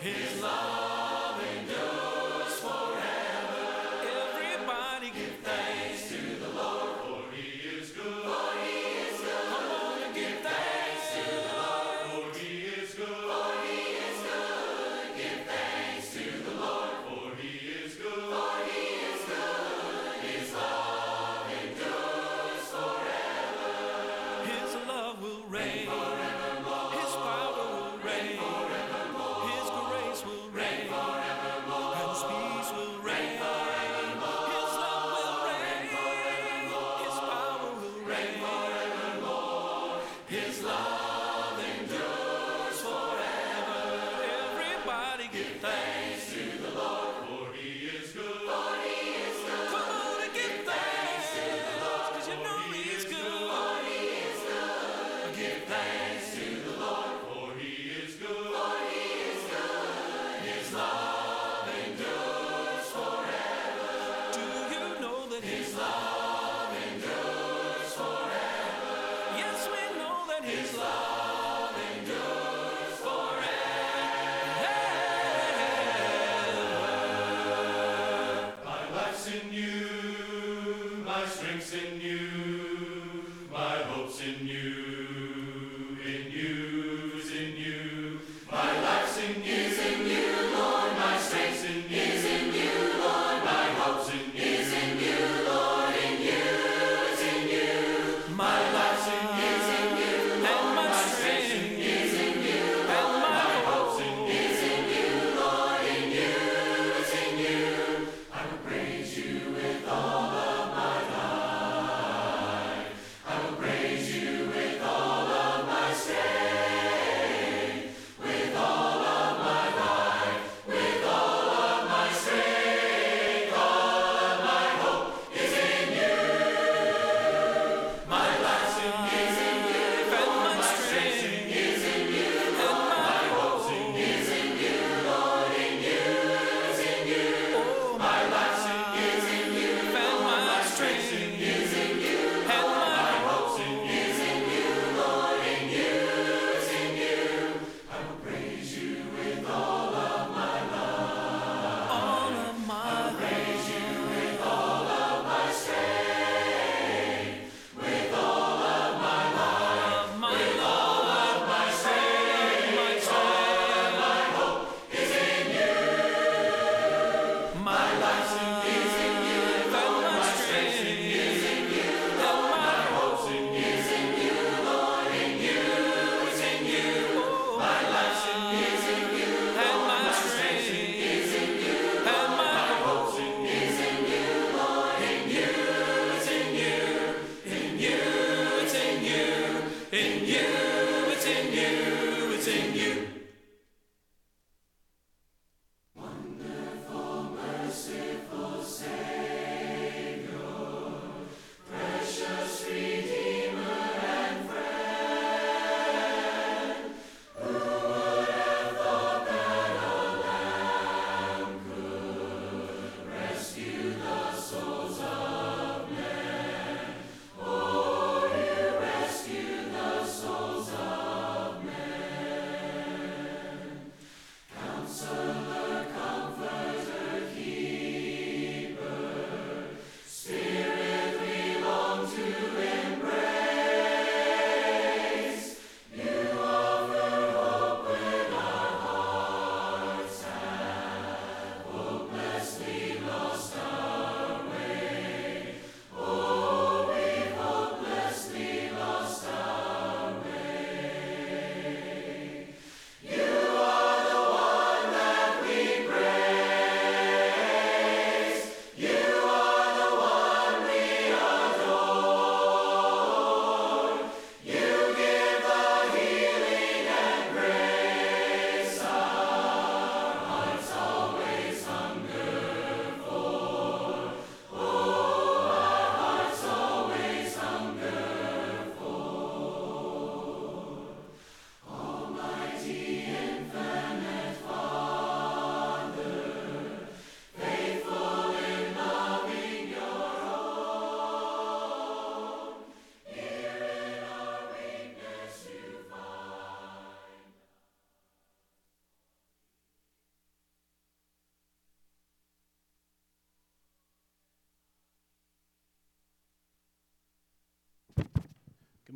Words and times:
His 0.00 0.40
love 0.40 0.67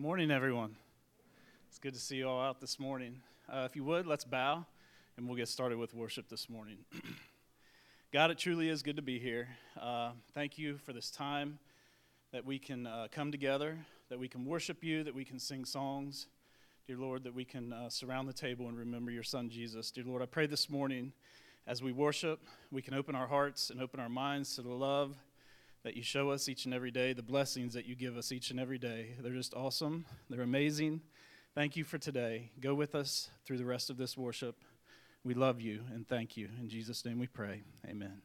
Good 0.02 0.08
morning, 0.08 0.32
everyone. 0.32 0.74
It's 1.68 1.78
good 1.78 1.94
to 1.94 2.00
see 2.00 2.16
you 2.16 2.28
all 2.28 2.42
out 2.42 2.60
this 2.60 2.80
morning. 2.80 3.20
Uh, 3.48 3.68
if 3.70 3.76
you 3.76 3.84
would, 3.84 4.04
let's 4.04 4.24
bow 4.24 4.66
and 5.16 5.28
we'll 5.28 5.36
get 5.36 5.46
started 5.46 5.78
with 5.78 5.94
worship 5.94 6.28
this 6.28 6.50
morning. 6.50 6.78
God, 8.12 8.32
it 8.32 8.36
truly 8.36 8.68
is 8.68 8.82
good 8.82 8.96
to 8.96 9.02
be 9.02 9.20
here. 9.20 9.50
Uh, 9.80 10.10
thank 10.34 10.58
you 10.58 10.76
for 10.78 10.92
this 10.92 11.08
time 11.08 11.60
that 12.32 12.44
we 12.44 12.58
can 12.58 12.84
uh, 12.84 13.06
come 13.12 13.30
together, 13.30 13.78
that 14.08 14.18
we 14.18 14.26
can 14.26 14.44
worship 14.44 14.82
you, 14.82 15.04
that 15.04 15.14
we 15.14 15.24
can 15.24 15.38
sing 15.38 15.64
songs. 15.64 16.26
Dear 16.88 16.96
Lord, 16.96 17.22
that 17.22 17.32
we 17.32 17.44
can 17.44 17.72
uh, 17.72 17.88
surround 17.88 18.28
the 18.28 18.32
table 18.32 18.66
and 18.66 18.76
remember 18.76 19.12
your 19.12 19.22
Son, 19.22 19.48
Jesus. 19.48 19.92
Dear 19.92 20.04
Lord, 20.04 20.20
I 20.20 20.26
pray 20.26 20.46
this 20.46 20.68
morning 20.68 21.12
as 21.68 21.80
we 21.80 21.92
worship, 21.92 22.40
we 22.72 22.82
can 22.82 22.94
open 22.94 23.14
our 23.14 23.28
hearts 23.28 23.70
and 23.70 23.80
open 23.80 24.00
our 24.00 24.08
minds 24.08 24.56
to 24.56 24.62
the 24.62 24.68
love 24.68 25.14
that 25.84 25.96
you 25.96 26.02
show 26.02 26.30
us 26.30 26.48
each 26.48 26.64
and 26.64 26.72
every 26.74 26.90
day, 26.90 27.12
the 27.12 27.22
blessings 27.22 27.74
that 27.74 27.86
you 27.86 27.94
give 27.94 28.16
us 28.16 28.32
each 28.32 28.50
and 28.50 28.60
every 28.60 28.78
day. 28.78 29.16
They're 29.20 29.32
just 29.32 29.54
awesome, 29.54 30.04
they're 30.30 30.42
amazing. 30.42 31.00
Thank 31.54 31.76
you 31.76 31.84
for 31.84 31.98
today. 31.98 32.50
Go 32.60 32.74
with 32.74 32.94
us 32.94 33.28
through 33.44 33.58
the 33.58 33.66
rest 33.66 33.90
of 33.90 33.98
this 33.98 34.16
worship. 34.16 34.56
We 35.22 35.34
love 35.34 35.60
you 35.60 35.82
and 35.92 36.08
thank 36.08 36.36
you. 36.36 36.48
In 36.58 36.68
Jesus' 36.68 37.04
name 37.04 37.18
we 37.18 37.26
pray. 37.26 37.62
Amen. 37.86 38.22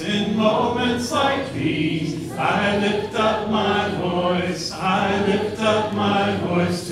In 0.00 0.36
moments 0.36 1.12
like 1.12 1.52
these, 1.52 2.32
I 2.32 2.78
lift 2.78 3.14
up 3.14 3.50
my 3.50 3.90
voice. 3.96 4.72
I 4.72 5.26
lift 5.26 5.60
up 5.60 5.92
my 5.92 6.36
voice 6.38 6.87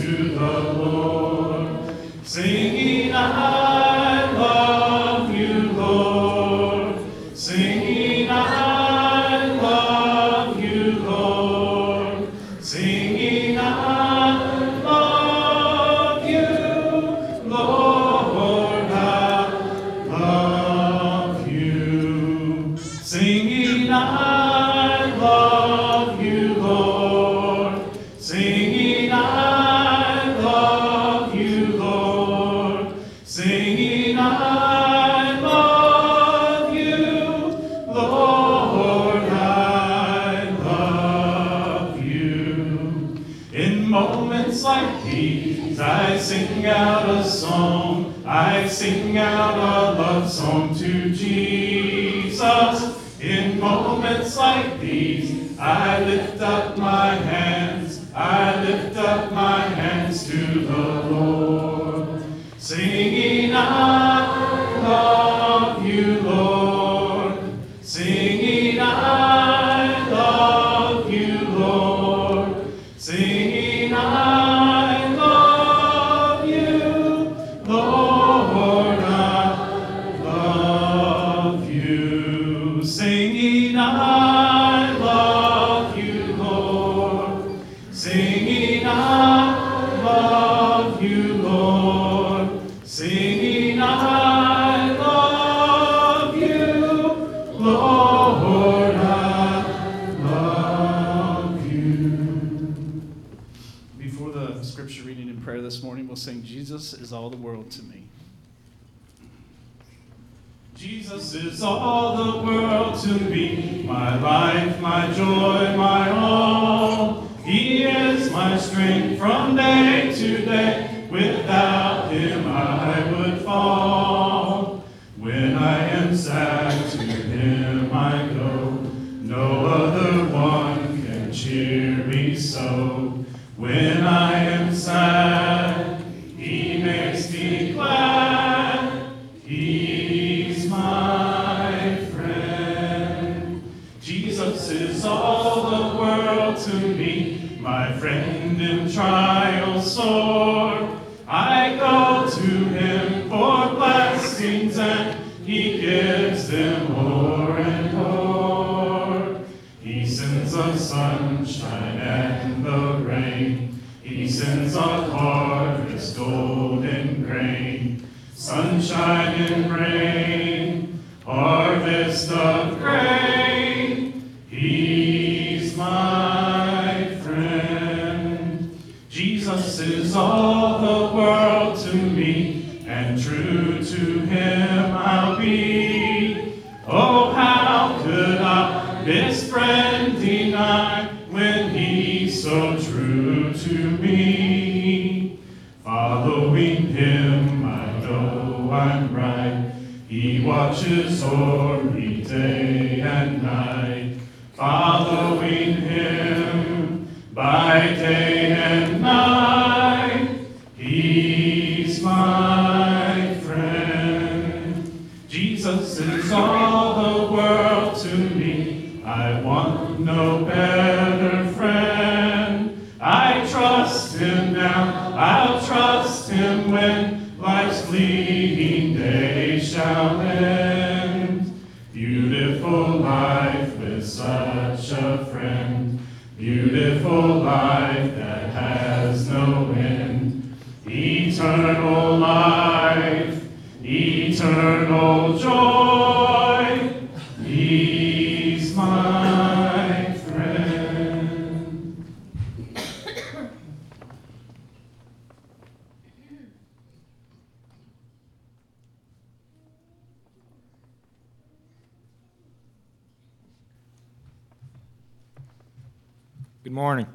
Good 266.67 266.73
morning. 266.73 267.07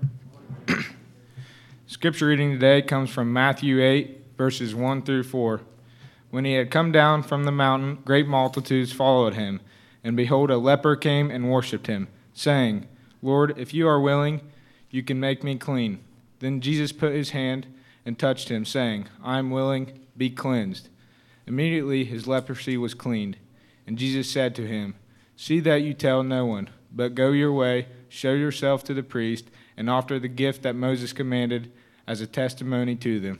Scripture 1.86 2.28
reading 2.28 2.54
today 2.54 2.82
comes 2.82 3.10
from 3.10 3.34
Matthew 3.34 3.82
8, 3.82 4.38
verses 4.38 4.74
1 4.74 5.02
through 5.02 5.24
4. 5.24 5.60
When 6.30 6.46
he 6.46 6.54
had 6.54 6.72
come 6.72 6.94
down 6.94 7.22
from 7.22 7.44
the 7.44 7.52
mountain, 7.52 8.00
great 8.06 8.28
multitudes 8.28 8.94
followed 8.94 9.34
him. 9.34 9.60
And 10.06 10.16
behold, 10.16 10.52
a 10.52 10.58
leper 10.58 10.96
came 10.96 11.30
and 11.30 11.52
worshipped 11.52 11.88
him, 11.88 12.08
saying, 12.34 12.88
Lord, 13.22 13.54
if 13.58 13.74
you 13.74 13.90
are 13.90 14.00
willing, 14.00 14.40
you 14.90 15.04
can 15.04 15.20
make 15.20 15.44
me 15.44 15.58
clean. 15.58 16.00
Then 16.40 16.62
Jesus 16.62 16.94
put 16.94 17.12
his 17.12 17.32
hand 17.32 17.68
and 18.06 18.18
touched 18.18 18.48
him, 18.48 18.64
saying, 18.64 19.10
I 19.22 19.38
am 19.38 19.52
willing, 19.52 20.00
be 20.16 20.30
cleansed. 20.30 20.88
Immediately 21.46 22.06
his 22.06 22.26
leprosy 22.26 22.78
was 22.78 22.94
cleaned. 22.94 23.36
And 23.86 23.98
Jesus 23.98 24.30
said 24.30 24.56
to 24.56 24.66
him, 24.66 24.96
See 25.36 25.60
that 25.60 25.82
you 25.82 25.94
tell 25.94 26.24
no 26.24 26.46
one, 26.46 26.70
but 26.90 27.16
go 27.16 27.32
your 27.32 27.52
way, 27.52 27.88
show 28.12 28.34
yourself 28.34 28.84
to 28.84 28.94
the 28.94 29.02
priest, 29.02 29.46
and 29.78 29.90
offer 29.90 30.20
the 30.20 30.28
gift 30.28 30.64
that 30.64 30.76
Moses 30.76 31.14
commanded 31.14 31.72
as 32.06 32.20
a 32.20 32.28
testimony 32.28 32.96
to 32.98 33.22
them. 33.22 33.40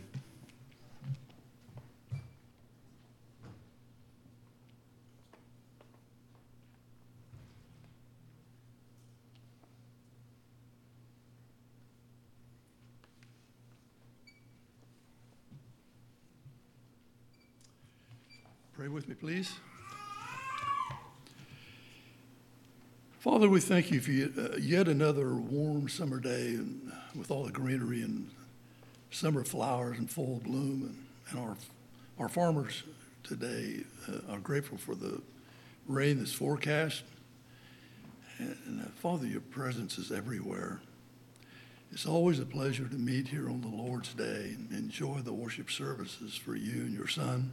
Pray 18.74 18.88
with 18.88 19.10
me, 19.10 19.16
please. 19.16 19.60
Father, 23.22 23.48
we 23.48 23.60
thank 23.60 23.92
you 23.92 24.02
for 24.02 24.10
yet, 24.10 24.32
uh, 24.36 24.56
yet 24.58 24.88
another 24.88 25.36
warm 25.36 25.88
summer 25.88 26.20
day 26.20 26.56
and 26.56 26.92
with 27.14 27.30
all 27.30 27.44
the 27.44 27.52
greenery 27.52 28.02
and 28.02 28.32
summer 29.12 29.44
flowers 29.44 30.00
in 30.00 30.08
full 30.08 30.42
bloom. 30.44 30.82
And, 30.82 31.06
and 31.30 31.40
our, 31.40 31.56
our 32.18 32.30
farmers 32.30 32.82
today 33.22 33.84
uh, 34.10 34.34
are 34.34 34.40
grateful 34.40 34.80
for 34.80 34.96
the 34.96 35.22
rain 35.88 36.18
that's 36.18 36.34
forecast. 36.34 37.04
And, 38.40 38.58
and 38.66 38.82
uh, 38.82 38.90
Father, 38.96 39.28
your 39.28 39.42
presence 39.42 40.00
is 40.00 40.12
everywhere. 40.12 40.82
It's 41.92 42.08
always 42.08 42.40
a 42.40 42.46
pleasure 42.46 42.88
to 42.88 42.96
meet 42.96 43.28
here 43.28 43.48
on 43.50 43.62
the 43.62 43.68
Lord's 43.68 44.16
Day 44.16 44.56
and 44.56 44.72
enjoy 44.72 45.20
the 45.20 45.32
worship 45.32 45.70
services 45.70 46.36
for 46.36 46.56
you 46.56 46.82
and 46.82 46.94
your 46.96 47.08
son. 47.08 47.52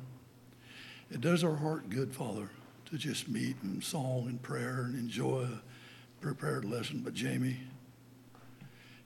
It 1.11 1.21
does 1.21 1.45
our 1.45 1.57
heart 1.57 1.91
good, 1.91 2.15
Father, 2.15 2.49
to 2.91 2.97
just 2.97 3.29
meet 3.29 3.57
in 3.63 3.83
song 3.83 4.27
and 4.29 4.43
prayer 4.43 4.83
and 4.83 4.95
enjoy 4.95 5.43
a 5.43 6.23
prepared 6.23 6.65
lesson 6.65 7.03
But 7.05 7.15
Jamie. 7.15 7.59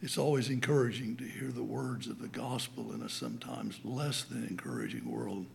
It's 0.01 0.19
always 0.19 0.49
encouraging 0.49 1.17
to 1.17 1.25
hear 1.25 1.51
the 1.51 1.65
words 1.65 2.07
of 2.07 2.21
the 2.21 2.29
gospel 2.29 2.93
in 2.93 3.03
a 3.03 3.09
sometimes 3.09 3.81
less 3.85 4.23
than 4.23 4.47
encouraging 4.47 5.11
world 5.11 5.47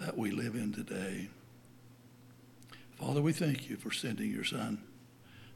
that 0.00 0.16
we 0.16 0.30
live 0.30 0.54
in 0.54 0.72
today. 0.72 1.28
Father, 2.98 3.22
we 3.22 3.32
thank 3.32 3.70
you 3.70 3.76
for 3.76 3.92
sending 3.92 4.30
your 4.32 4.44
son 4.44 4.82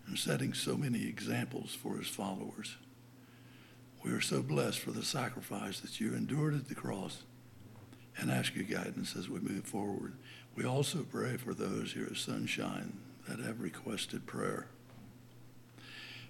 and 0.07 0.19
setting 0.19 0.53
so 0.53 0.77
many 0.77 1.07
examples 1.07 1.75
for 1.75 1.97
his 1.97 2.09
followers. 2.09 2.77
We 4.05 4.13
are 4.13 4.21
so 4.21 4.43
blessed 4.43 4.79
for 4.79 4.93
the 4.93 5.05
sacrifice 5.05 5.81
that 5.81 6.01
you 6.01 6.15
endured 6.15 6.55
at 6.55 6.69
the 6.69 6.75
cross 6.75 7.23
and 8.17 8.31
ask 8.31 8.55
your 8.55 8.65
guidance 8.65 9.17
as 9.17 9.29
we 9.29 9.41
move 9.41 9.65
forward. 9.65 10.15
We 10.55 10.67
also 10.67 11.05
pray 11.11 11.39
for 11.39 11.55
those 11.55 11.93
here 11.93 12.07
at 12.11 12.17
Sunshine 12.17 12.93
that 13.27 13.39
have 13.39 13.61
requested 13.61 14.27
prayer. 14.27 14.67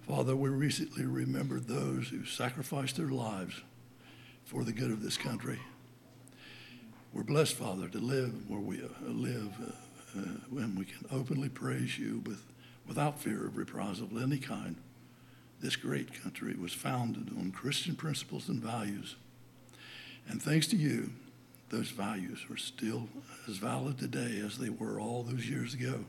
Father, 0.06 0.36
we 0.36 0.48
recently 0.48 1.04
remembered 1.04 1.66
those 1.66 2.08
who 2.08 2.24
sacrificed 2.24 2.96
their 2.96 3.08
lives 3.08 3.62
for 4.44 4.62
the 4.62 4.72
good 4.72 4.90
of 4.90 5.02
this 5.02 5.16
country. 5.16 5.58
We're 7.12 7.24
blessed, 7.24 7.54
Father, 7.54 7.88
to 7.88 7.98
live 7.98 8.48
where 8.48 8.60
we 8.60 8.80
uh, 8.82 8.88
live 9.06 9.52
uh, 9.60 10.18
uh, 10.18 10.22
when 10.50 10.76
we 10.76 10.84
can 10.84 11.04
openly 11.10 11.48
praise 11.48 11.98
you 11.98 12.22
with, 12.24 12.44
without 12.86 13.20
fear 13.20 13.46
of 13.46 13.56
reprisal 13.56 14.06
of 14.06 14.22
any 14.22 14.38
kind. 14.38 14.76
This 15.60 15.76
great 15.76 16.22
country 16.22 16.54
was 16.54 16.72
founded 16.72 17.30
on 17.36 17.50
Christian 17.50 17.96
principles 17.96 18.48
and 18.48 18.62
values. 18.62 19.16
And 20.28 20.40
thanks 20.40 20.66
to 20.68 20.76
you, 20.76 21.10
those 21.72 21.88
values 21.88 22.44
are 22.50 22.56
still 22.58 23.08
as 23.48 23.56
valid 23.56 23.98
today 23.98 24.42
as 24.44 24.58
they 24.58 24.68
were 24.68 25.00
all 25.00 25.22
those 25.22 25.48
years 25.48 25.72
ago. 25.72 26.04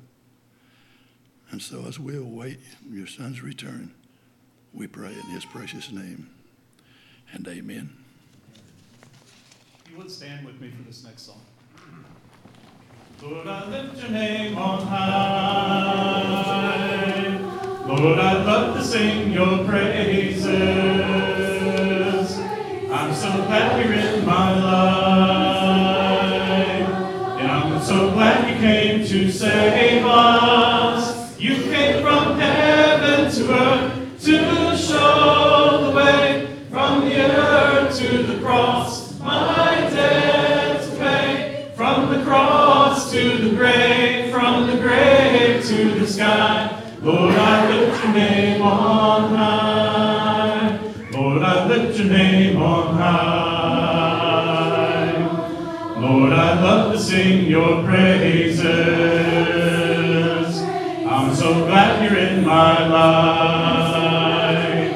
And 1.51 1.62
so, 1.62 1.86
as 1.88 1.98
we 1.98 2.17
await 2.17 2.60
your 2.91 3.08
son's 3.08 3.41
return, 3.41 3.93
we 4.74 4.88
pray 4.88 5.13
in 5.13 5.22
his 5.32 5.46
precious 5.46 5.89
name. 5.89 6.29
And 7.32 7.48
amen. 7.48 7.89
You 9.89 9.98
would 9.98 10.12
stand 10.12 10.46
with 10.46 10.60
me 10.60 10.70
for 10.70 10.84
this 10.84 11.05
next 11.05 11.22
song. 11.24 11.39
Lord, 13.22 13.48
I 13.48 13.70
lift 13.70 14.01
your 14.01 14.10
name 14.12 14.58
on 14.58 14.86
high. 14.86 15.13
Lord, 17.88 18.20
I'd 18.20 18.46
love 18.46 18.75
to 18.75 18.84
sing 18.84 19.32
your 19.32 19.63
praises. 19.63 20.46
I'm 22.91 23.13
so 23.13 23.29
you're 23.79 23.93
in 23.93 24.25
my 24.25 24.60
life. 24.62 25.33
Came 28.63 29.05
to 29.05 29.29
save 29.29 30.05
us. 30.05 31.38
You 31.38 31.55
came 31.63 32.01
from 32.01 32.39
heaven 32.39 33.29
to 33.29 33.53
earth 33.53 34.24
to 34.24 34.77
show 34.77 35.82
the 35.84 35.91
way 35.91 36.58
from 36.72 37.01
the 37.01 37.29
earth 37.29 37.98
to 38.00 38.24
the 38.24 38.39
cross. 38.39 39.20
My 39.20 39.75
debt 39.91 40.82
to 40.82 40.96
pay 40.96 41.74
from 41.75 42.10
the 42.13 42.24
cross 42.24 43.12
to 43.12 43.38
the 43.38 43.53
grave, 43.53 44.32
from 44.32 44.67
the 44.67 44.77
grave 44.77 45.62
to 45.65 46.00
the 46.00 46.08
sky. 46.08 46.82
Lord, 47.01 47.36
I 47.36 47.70
lift 47.70 48.01
your 48.01 48.13
name 48.13 48.62
on 48.62 49.36
high. 49.36 50.79
Lord, 51.12 51.43
I 51.43 51.67
lift 51.67 52.00
your 52.00 52.08
name 52.08 52.62
on 52.62 52.96
high. 52.96 53.42
Lord, 56.03 56.33
I 56.33 56.62
love 56.62 56.91
to 56.91 57.00
sing 57.00 57.45
your 57.45 57.81
praises. 57.86 58.67
I'm 61.07 61.33
so 61.33 61.65
glad 61.65 62.03
you're 62.03 62.19
in 62.19 62.45
my 62.45 62.88
life. 62.88 64.95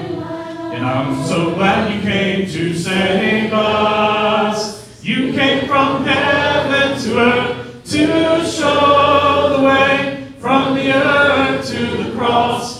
And 0.73 0.85
I'm 0.85 1.23
so 1.23 1.55
glad 1.55 1.95
you 1.95 2.01
came 2.01 2.45
to 2.49 2.77
save 2.77 3.53
us. 3.53 5.01
You 5.01 5.31
came 5.31 5.65
from 5.65 6.03
heaven 6.03 7.01
to 7.01 7.19
earth 7.19 7.83
to 7.85 8.45
show 8.45 9.55
the 9.55 9.63
way 9.65 10.27
from 10.39 10.75
the 10.75 10.91
earth 10.91 11.65
to 11.69 12.03
the 12.03 12.11
cross. 12.17 12.76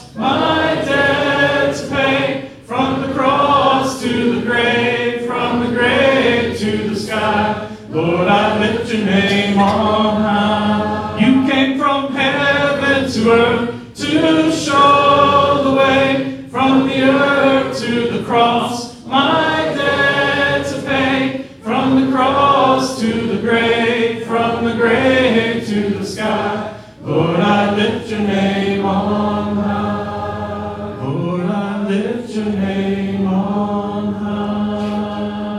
Lift 27.97 28.11
your 28.11 28.19
name 28.19 28.85
on 28.85 29.55
high. 29.55 31.03
Lord, 31.03 31.41
I 31.41 31.87
lift 31.87 32.29
your 32.29 32.45
name 32.45 33.25
on 33.25 34.13
high. 34.13 35.57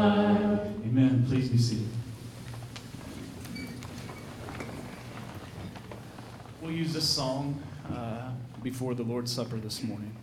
Amen. 0.85 1.25
Please 1.29 1.49
be 1.49 1.59
seated. 1.59 1.89
We'll 6.63 6.71
use 6.71 6.93
this 6.93 7.09
song 7.09 7.61
uh, 7.93 8.31
before 8.63 8.95
the 8.95 9.03
Lord's 9.03 9.33
Supper 9.33 9.57
this 9.57 9.83
morning. 9.83 10.15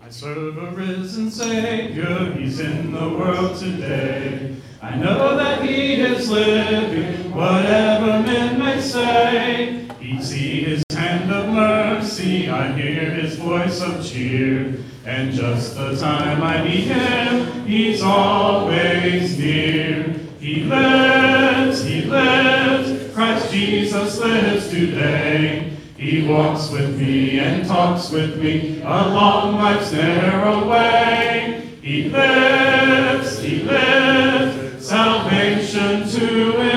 I 0.00 0.10
serve 0.10 0.56
a 0.56 0.70
risen 0.70 1.32
Savior, 1.32 2.32
He's 2.34 2.60
in 2.60 2.92
the 2.92 3.08
world 3.08 3.58
today. 3.58 4.54
I 4.80 4.94
know 4.94 5.36
that 5.36 5.64
He 5.64 5.94
is 5.94 6.30
living, 6.30 7.34
whatever 7.34 8.22
men 8.22 8.60
may 8.60 8.80
say. 8.80 9.85
He 10.06 10.22
see 10.22 10.62
His 10.62 10.84
hand 10.92 11.32
of 11.32 11.52
mercy, 11.52 12.48
I 12.48 12.70
hear 12.78 13.10
His 13.10 13.34
voice 13.34 13.80
of 13.82 14.06
cheer. 14.06 14.76
And 15.04 15.32
just 15.32 15.74
the 15.74 15.96
time 15.96 16.44
I 16.44 16.62
need 16.62 16.84
Him, 16.84 17.66
He's 17.66 18.02
always 18.02 19.36
near. 19.36 20.14
He 20.38 20.62
lives, 20.62 21.82
He 21.82 22.02
lives, 22.02 23.12
Christ 23.14 23.50
Jesus 23.50 24.20
lives 24.20 24.70
today. 24.70 25.76
He 25.96 26.28
walks 26.28 26.70
with 26.70 26.96
me 27.00 27.40
and 27.40 27.66
talks 27.66 28.08
with 28.10 28.40
me 28.40 28.82
along 28.82 29.56
life's 29.56 29.90
narrow 29.90 30.70
way. 30.70 31.68
He 31.82 32.10
lives, 32.10 33.40
he 33.40 33.62
lives, 33.62 34.86
salvation 34.86 36.08
to 36.08 36.60
impart. 36.60 36.75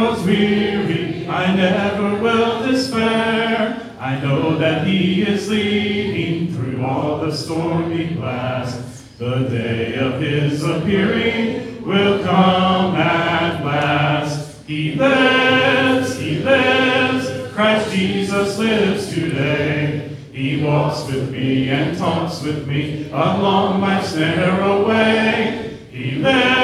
Grows 0.00 0.24
weary, 0.24 1.28
I 1.28 1.54
never 1.54 2.16
will 2.22 2.66
despair. 2.66 3.94
I 3.98 4.18
know 4.20 4.56
that 4.56 4.86
he 4.86 5.22
is 5.22 5.50
leading 5.50 6.54
through 6.54 6.82
all 6.82 7.18
the 7.18 7.36
stormy 7.36 8.14
blasts. 8.14 9.02
The 9.18 9.40
day 9.40 9.96
of 9.96 10.18
his 10.18 10.64
appearing 10.64 11.84
will 11.84 12.24
come 12.24 12.96
at 12.96 13.62
last. 13.62 14.62
He 14.66 14.94
lives, 14.94 16.18
he 16.18 16.38
lives, 16.38 17.52
Christ 17.52 17.92
Jesus 17.94 18.58
lives 18.58 19.12
today. 19.12 20.16
He 20.32 20.64
walks 20.64 21.04
with 21.08 21.30
me 21.30 21.68
and 21.68 21.98
talks 21.98 22.42
with 22.42 22.66
me 22.66 23.10
along 23.10 23.82
life's 23.82 24.14
narrow 24.14 24.88
way. 24.88 25.78
He 25.90 26.12
lives, 26.12 26.59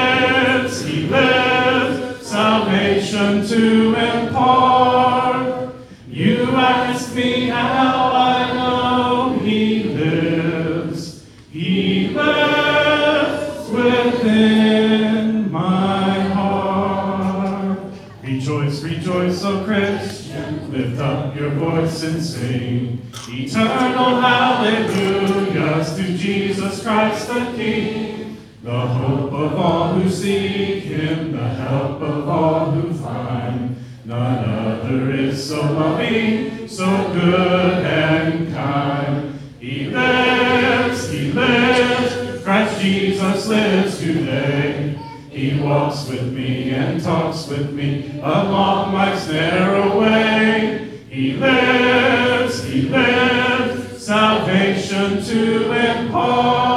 salvation 3.27 3.47
to 3.49 3.95
impart. 3.95 5.75
You 6.09 6.45
ask 6.53 7.15
me 7.15 7.49
how 7.49 8.13
I 8.13 8.53
know 8.55 9.39
he 9.41 9.85
lives. 9.85 11.25
He 11.51 12.09
lives 12.09 13.71
within 13.71 15.51
my 15.51 16.21
heart. 16.21 17.79
Rejoice, 18.23 18.83
rejoice, 18.83 19.45
O 19.45 19.65
Christian, 19.65 20.73
lift 20.73 21.01
up 21.01 21.35
your 21.37 21.51
voice 21.51 22.03
and 22.05 22.23
sing. 22.23 23.03
Eternal 23.29 24.21
hallelujahs 24.21 25.97
to 25.97 26.17
Jesus 26.17 26.83
Christ 26.83 27.29
the 27.29 27.53
King. 27.57 28.37
The 28.67 28.81
hope 28.81 29.33
of 29.33 29.55
all 29.55 29.95
who 29.95 30.11
seek 30.11 30.83
him, 30.83 31.31
the 31.31 31.49
help 31.51 32.03
of 32.03 32.29
all 32.29 32.73
who 32.73 32.93
find. 32.95 33.77
None 34.05 34.45
other 34.45 35.13
is 35.13 35.49
so 35.49 35.61
loving, 35.61 36.67
so 36.67 36.85
good 37.13 37.85
and 37.85 38.53
kind. 38.53 39.39
He 39.61 39.85
lives, 39.85 41.09
he 41.09 41.31
lives, 41.31 42.43
Christ 42.43 42.81
Jesus 42.81 43.47
lives 43.47 43.99
today. 44.01 44.99
He 45.31 45.61
walks 45.61 46.09
with 46.09 46.33
me 46.33 46.71
and 46.71 47.01
talks 47.01 47.47
with 47.47 47.73
me 47.73 48.19
along 48.19 48.95
life's 48.95 49.29
narrow 49.29 50.01
way. 50.01 51.03
He 51.09 51.35
lives, 51.35 52.65
he 52.65 52.83
lives, 52.89 54.05
salvation 54.05 55.23
to 55.23 55.73
impart. 55.73 56.76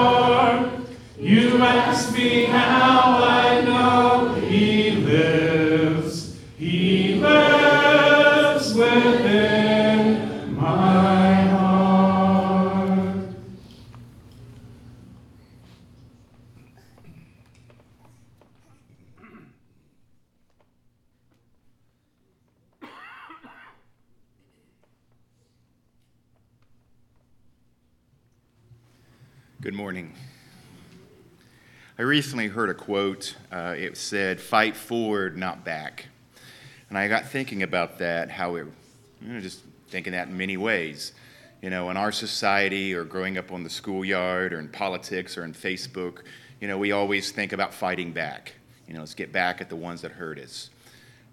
Recently 32.09 32.47
heard 32.47 32.71
a 32.71 32.73
quote. 32.73 33.35
Uh, 33.51 33.75
it 33.77 33.95
said, 33.95 34.41
Fight 34.41 34.75
forward, 34.75 35.37
not 35.37 35.63
back. 35.63 36.07
And 36.89 36.97
I 36.97 37.07
got 37.07 37.27
thinking 37.27 37.61
about 37.61 37.99
that, 37.99 38.31
how 38.31 38.55
it, 38.55 38.65
you 39.21 39.33
know, 39.33 39.39
just 39.39 39.61
thinking 39.89 40.13
that 40.13 40.27
in 40.27 40.35
many 40.35 40.57
ways. 40.57 41.13
You 41.61 41.69
know, 41.69 41.89
in 41.91 41.97
our 41.97 42.11
society 42.11 42.95
or 42.95 43.03
growing 43.03 43.37
up 43.37 43.51
on 43.51 43.63
the 43.63 43.69
schoolyard 43.69 44.53
or 44.53 44.59
in 44.59 44.69
politics 44.69 45.37
or 45.37 45.43
in 45.43 45.53
Facebook, 45.53 46.23
you 46.59 46.67
know, 46.67 46.79
we 46.79 46.91
always 46.91 47.31
think 47.31 47.53
about 47.53 47.73
fighting 47.73 48.11
back. 48.11 48.53
You 48.87 48.95
know, 48.95 49.01
let's 49.01 49.13
get 49.13 49.31
back 49.31 49.61
at 49.61 49.69
the 49.69 49.75
ones 49.75 50.01
that 50.01 50.11
hurt 50.11 50.39
us. 50.39 50.71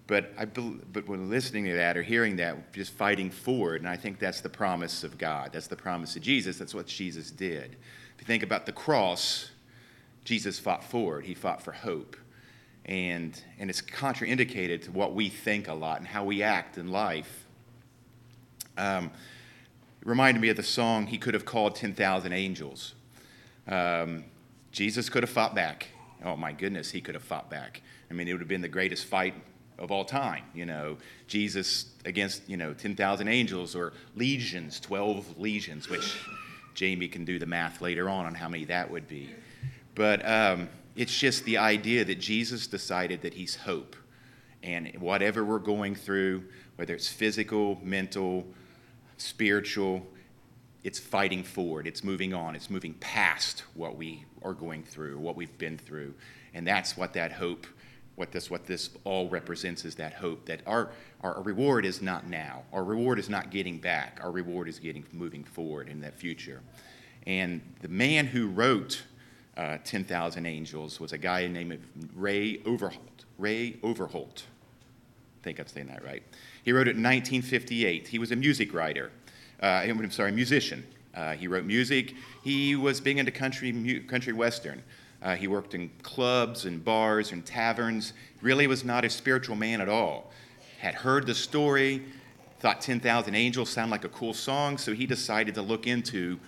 But, 0.05 0.31
I, 0.37 0.45
but 0.45 1.07
when 1.07 1.29
listening 1.29 1.65
to 1.65 1.73
that 1.73 1.97
or 1.97 2.03
hearing 2.03 2.35
that, 2.35 2.71
just 2.71 2.93
fighting 2.93 3.31
forward, 3.31 3.81
and 3.81 3.89
I 3.89 3.97
think 3.97 4.19
that's 4.19 4.41
the 4.41 4.49
promise 4.49 5.03
of 5.03 5.17
God. 5.17 5.49
That's 5.53 5.67
the 5.67 5.75
promise 5.75 6.15
of 6.15 6.21
Jesus. 6.21 6.59
That's 6.59 6.75
what 6.75 6.85
Jesus 6.85 7.31
did. 7.31 7.77
If 8.15 8.21
you 8.21 8.25
think 8.25 8.43
about 8.43 8.65
the 8.67 8.71
cross, 8.71 9.49
Jesus 10.27 10.59
fought 10.59 10.83
forward, 10.83 11.23
he 11.23 11.33
fought 11.33 11.61
for 11.61 11.71
hope. 11.71 12.17
And, 12.83 13.41
and 13.59 13.69
it's 13.69 13.81
contraindicated 13.81 14.83
to 14.83 14.91
what 14.91 15.15
we 15.15 15.29
think 15.29 15.69
a 15.69 15.73
lot 15.73 15.99
and 15.99 16.07
how 16.07 16.25
we 16.25 16.43
act 16.43 16.77
in 16.77 16.91
life. 16.91 17.45
Um, 18.77 19.05
it 20.01 20.05
reminded 20.05 20.41
me 20.41 20.49
of 20.49 20.57
the 20.57 20.63
song, 20.63 21.07
He 21.07 21.17
Could 21.17 21.33
Have 21.33 21.45
Called 21.45 21.77
10,000 21.77 22.33
Angels. 22.33 22.93
Um, 23.69 24.25
Jesus 24.73 25.07
could 25.07 25.23
have 25.23 25.29
fought 25.29 25.55
back. 25.55 25.87
Oh 26.25 26.35
my 26.35 26.51
goodness, 26.51 26.91
he 26.91 26.99
could 26.99 27.15
have 27.15 27.23
fought 27.23 27.49
back. 27.49 27.81
I 28.11 28.13
mean, 28.13 28.27
it 28.27 28.33
would 28.33 28.41
have 28.41 28.49
been 28.49 28.61
the 28.61 28.67
greatest 28.67 29.05
fight 29.05 29.33
of 29.79 29.91
all 29.91 30.03
time. 30.03 30.43
You 30.53 30.65
know, 30.65 30.97
Jesus 31.27 31.85
against, 32.03 32.49
you 32.49 32.57
know, 32.57 32.73
10,000 32.73 33.29
angels 33.29 33.77
or 33.77 33.93
legions, 34.13 34.81
12 34.81 35.39
legions, 35.39 35.87
which 35.89 36.17
Jamie 36.73 37.07
can 37.07 37.23
do 37.23 37.39
the 37.39 37.45
math 37.45 37.79
later 37.79 38.09
on 38.09 38.25
on 38.25 38.35
how 38.35 38.49
many 38.49 38.65
that 38.65 38.91
would 38.91 39.07
be. 39.07 39.29
But 39.97 40.23
um, 40.29 40.69
it's 40.95 41.17
just 41.17 41.43
the 41.43 41.57
idea 41.57 42.05
that 42.05 42.19
Jesus 42.19 42.67
decided 42.67 43.23
that 43.23 43.33
He's 43.33 43.55
hope. 43.55 43.95
And 44.61 44.95
whatever 44.99 45.43
we're 45.43 45.57
going 45.57 45.95
through, 45.95 46.43
whether 46.75 46.93
it's 46.93 47.09
physical, 47.09 47.79
mental, 47.81 48.45
spiritual, 49.17 50.05
it's 50.83 50.99
fighting 50.99 51.41
forward. 51.41 51.87
It's 51.87 52.03
moving 52.03 52.35
on. 52.35 52.55
It's 52.55 52.69
moving 52.69 52.93
past 52.95 53.63
what 53.73 53.97
we 53.97 54.23
are 54.43 54.53
going 54.53 54.83
through, 54.83 55.17
what 55.17 55.35
we've 55.35 55.57
been 55.57 55.79
through. 55.79 56.13
And 56.53 56.65
that's 56.65 56.95
what 56.95 57.13
that 57.13 57.31
hope, 57.31 57.65
what 58.15 58.31
this, 58.31 58.51
what 58.51 58.67
this 58.67 58.91
all 59.03 59.27
represents 59.29 59.83
is 59.83 59.95
that 59.95 60.13
hope 60.13 60.45
that 60.45 60.61
our, 60.67 60.91
our 61.21 61.41
reward 61.41 61.87
is 61.87 62.03
not 62.03 62.27
now. 62.27 62.61
Our 62.71 62.83
reward 62.83 63.17
is 63.17 63.29
not 63.29 63.49
getting 63.49 63.79
back. 63.79 64.19
Our 64.21 64.29
reward 64.29 64.67
is 64.67 64.77
getting 64.77 65.03
moving 65.11 65.43
forward 65.43 65.89
in 65.89 66.01
that 66.01 66.19
future. 66.19 66.61
And 67.25 67.61
the 67.81 67.89
man 67.89 68.27
who 68.27 68.47
wrote 68.47 69.01
uh, 69.57 69.79
10,000 69.83 70.45
Angels 70.45 70.99
was 70.99 71.11
a 71.13 71.17
guy 71.17 71.47
named 71.47 71.79
Ray 72.15 72.61
Overholt. 72.65 73.25
Ray 73.39 73.77
Overholt. 73.81 74.43
I 75.41 75.43
think 75.43 75.59
I'm 75.59 75.67
saying 75.67 75.87
that 75.87 76.03
right. 76.05 76.23
He 76.63 76.71
wrote 76.71 76.87
it 76.87 76.95
in 76.95 77.03
1958. 77.03 78.07
He 78.07 78.19
was 78.19 78.31
a 78.31 78.35
music 78.35 78.73
writer. 78.73 79.11
Uh, 79.61 79.65
I'm 79.65 80.11
sorry, 80.11 80.31
musician. 80.31 80.85
Uh, 81.15 81.33
he 81.33 81.47
wrote 81.47 81.65
music. 81.65 82.13
He 82.43 82.75
was 82.75 83.01
big 83.01 83.17
into 83.17 83.31
country, 83.31 83.99
country 84.07 84.33
western. 84.33 84.83
Uh, 85.23 85.35
he 85.35 85.47
worked 85.47 85.73
in 85.73 85.89
clubs 86.03 86.65
and 86.65 86.83
bars 86.85 87.31
and 87.31 87.43
taverns. 87.43 88.13
Really 88.41 88.67
was 88.67 88.85
not 88.85 89.03
a 89.03 89.09
spiritual 89.09 89.55
man 89.55 89.81
at 89.81 89.89
all. 89.89 90.31
Had 90.79 90.93
heard 90.93 91.25
the 91.25 91.33
story, 91.33 92.03
thought 92.59 92.81
10,000 92.81 93.33
Angels 93.33 93.71
sounded 93.71 93.91
like 93.91 94.03
a 94.03 94.09
cool 94.09 94.35
song, 94.35 94.77
so 94.77 94.93
he 94.93 95.07
decided 95.07 95.55
to 95.55 95.63
look 95.63 95.87
into 95.87 96.39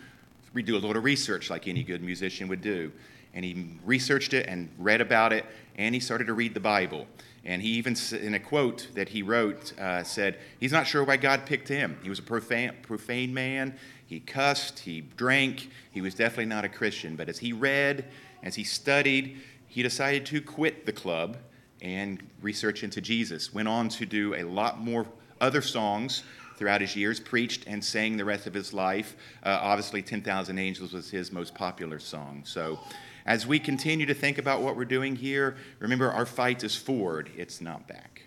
we 0.53 0.63
do 0.63 0.75
a 0.75 0.79
little 0.79 1.01
research 1.01 1.49
like 1.49 1.67
any 1.67 1.83
good 1.83 2.01
musician 2.01 2.47
would 2.47 2.61
do. 2.61 2.91
And 3.33 3.45
he 3.45 3.77
researched 3.85 4.33
it 4.33 4.47
and 4.47 4.69
read 4.79 5.01
about 5.01 5.33
it, 5.33 5.45
and 5.75 5.93
he 5.93 6.01
started 6.01 6.27
to 6.27 6.33
read 6.33 6.53
the 6.53 6.59
Bible. 6.59 7.05
And 7.45 7.61
he 7.61 7.69
even, 7.69 7.95
in 8.19 8.33
a 8.33 8.39
quote 8.39 8.87
that 8.95 9.09
he 9.09 9.21
wrote, 9.21 9.77
uh, 9.79 10.03
said, 10.03 10.39
He's 10.59 10.71
not 10.71 10.87
sure 10.87 11.03
why 11.03 11.17
God 11.17 11.45
picked 11.45 11.67
him. 11.67 11.97
He 12.03 12.09
was 12.09 12.19
a 12.19 12.23
profane, 12.23 12.73
profane 12.81 13.33
man. 13.33 13.75
He 14.07 14.19
cussed, 14.19 14.79
he 14.79 15.01
drank. 15.01 15.69
He 15.91 16.01
was 16.01 16.15
definitely 16.15 16.45
not 16.45 16.65
a 16.65 16.69
Christian. 16.69 17.15
But 17.15 17.29
as 17.29 17.37
he 17.39 17.53
read, 17.53 18.05
as 18.43 18.55
he 18.55 18.63
studied, 18.63 19.37
he 19.67 19.83
decided 19.83 20.25
to 20.27 20.41
quit 20.41 20.85
the 20.85 20.91
club 20.91 21.37
and 21.81 22.27
research 22.41 22.83
into 22.83 22.99
Jesus. 22.99 23.53
Went 23.53 23.67
on 23.67 23.87
to 23.89 24.05
do 24.05 24.33
a 24.35 24.43
lot 24.43 24.79
more 24.79 25.05
other 25.39 25.61
songs 25.61 26.23
throughout 26.59 26.81
his 26.81 26.95
years, 26.95 27.19
preached 27.19 27.65
and 27.65 27.83
sang 27.83 28.17
the 28.17 28.25
rest 28.25 28.45
of 28.45 28.53
his 28.53 28.73
life. 28.73 29.15
Uh, 29.41 29.57
obviously, 29.61 30.01
10,000 30.01 30.59
Angels 30.59 30.91
was 30.91 31.09
his 31.09 31.31
most 31.31 31.55
popular 31.55 31.97
song. 31.97 32.43
So, 32.45 32.77
as 33.25 33.47
we 33.47 33.59
continue 33.59 34.05
to 34.05 34.13
think 34.13 34.37
about 34.37 34.61
what 34.61 34.75
we're 34.75 34.85
doing 34.85 35.15
here, 35.15 35.55
remember 35.79 36.11
our 36.11 36.25
fight 36.25 36.63
is 36.63 36.75
forward, 36.75 37.31
it's 37.37 37.61
not 37.61 37.87
back. 37.87 38.23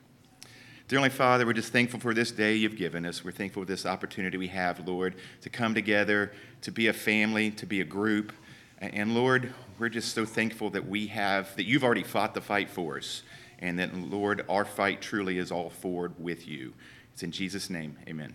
Dear 0.89 0.99
Heavenly 0.99 1.17
Father, 1.17 1.47
we're 1.47 1.53
just 1.53 1.73
thankful 1.73 2.01
for 2.01 2.15
this 2.15 2.31
day 2.31 2.55
you've 2.55 2.77
given 2.77 3.05
us. 3.05 3.25
We're 3.25 3.33
thankful 3.33 3.63
for 3.63 3.67
this 3.67 3.85
opportunity 3.87 4.39
we 4.39 4.49
have, 4.49 4.87
Lord, 4.87 5.15
to 5.43 5.51
come 5.51 5.75
together, 5.75 6.33
to 6.63 6.71
be 6.71 6.89
a 6.89 6.93
family, 6.93 7.51
to 7.53 7.67
be 7.67 7.81
a 7.81 7.85
group. 7.85 8.33
And 8.79 9.15
Lord, 9.15 9.53
we're 9.79 9.89
just 9.89 10.15
so 10.15 10.25
thankful 10.25 10.71
that 10.71 10.87
we 10.87 11.07
have, 11.09 11.55
that 11.57 11.65
you've 11.65 11.85
already 11.85 12.03
fought 12.03 12.35
the 12.35 12.41
fight 12.41 12.71
for 12.71 12.97
us. 12.97 13.23
And 13.59 13.79
that, 13.79 13.95
Lord, 13.95 14.45
our 14.49 14.65
fight 14.65 15.01
truly 15.01 15.39
is 15.39 15.53
all 15.53 15.71
forward 15.71 16.15
with 16.19 16.49
you. 16.49 16.75
It's 17.13 17.23
in 17.23 17.31
Jesus' 17.31 17.71
name, 17.71 17.99
amen. 18.09 18.35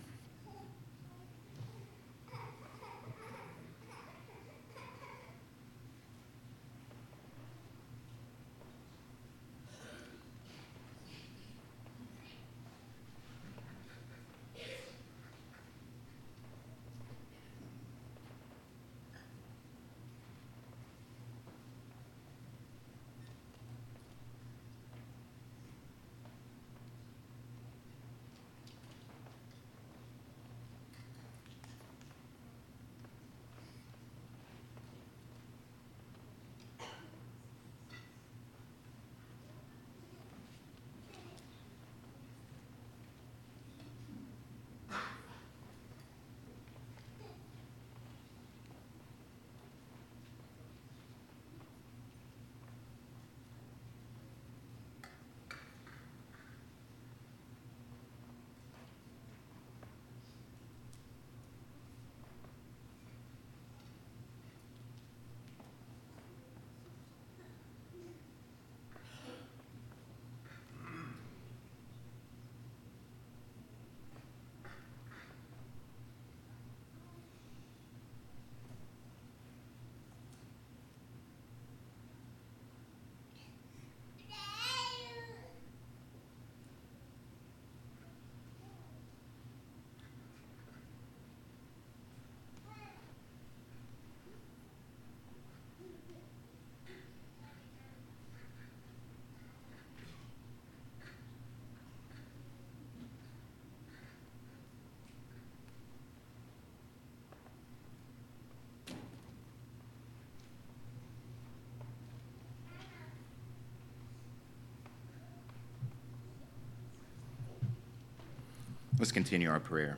Let's 118.98 119.12
continue 119.12 119.48
our 119.48 119.60
prayer. 119.60 119.96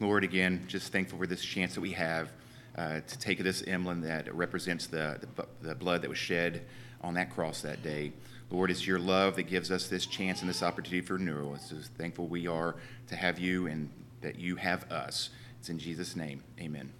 Lord, 0.00 0.22
again, 0.22 0.66
just 0.68 0.92
thankful 0.92 1.18
for 1.18 1.26
this 1.26 1.42
chance 1.42 1.74
that 1.74 1.80
we 1.80 1.92
have 1.92 2.28
uh, 2.76 3.00
to 3.00 3.18
take 3.18 3.38
this 3.38 3.62
emblem 3.66 4.02
that 4.02 4.32
represents 4.34 4.86
the, 4.86 5.18
the, 5.34 5.46
the 5.62 5.74
blood 5.74 6.02
that 6.02 6.10
was 6.10 6.18
shed 6.18 6.66
on 7.00 7.14
that 7.14 7.30
cross 7.30 7.62
that 7.62 7.82
day. 7.82 8.12
Lord, 8.50 8.70
it's 8.70 8.86
your 8.86 8.98
love 8.98 9.36
that 9.36 9.44
gives 9.44 9.70
us 9.70 9.88
this 9.88 10.04
chance 10.04 10.42
and 10.42 10.50
this 10.50 10.62
opportunity 10.62 11.00
for 11.00 11.14
renewal. 11.14 11.54
It's 11.54 11.70
so 11.70 11.76
thankful 11.96 12.26
we 12.26 12.46
are 12.46 12.76
to 13.08 13.16
have 13.16 13.38
you 13.38 13.66
and 13.66 13.90
that 14.20 14.38
you 14.38 14.56
have 14.56 14.92
us. 14.92 15.30
It's 15.58 15.70
in 15.70 15.78
Jesus' 15.78 16.14
name. 16.14 16.42
Amen. 16.60 16.92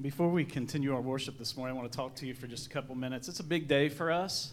Before 0.00 0.28
we 0.28 0.44
continue 0.44 0.94
our 0.94 1.00
worship 1.00 1.38
this 1.38 1.56
morning, 1.56 1.76
I 1.76 1.80
want 1.80 1.90
to 1.90 1.96
talk 1.96 2.14
to 2.16 2.26
you 2.26 2.32
for 2.32 2.46
just 2.46 2.68
a 2.68 2.70
couple 2.70 2.94
minutes. 2.94 3.26
It's 3.26 3.40
a 3.40 3.44
big 3.44 3.66
day 3.66 3.88
for 3.88 4.12
us. 4.12 4.52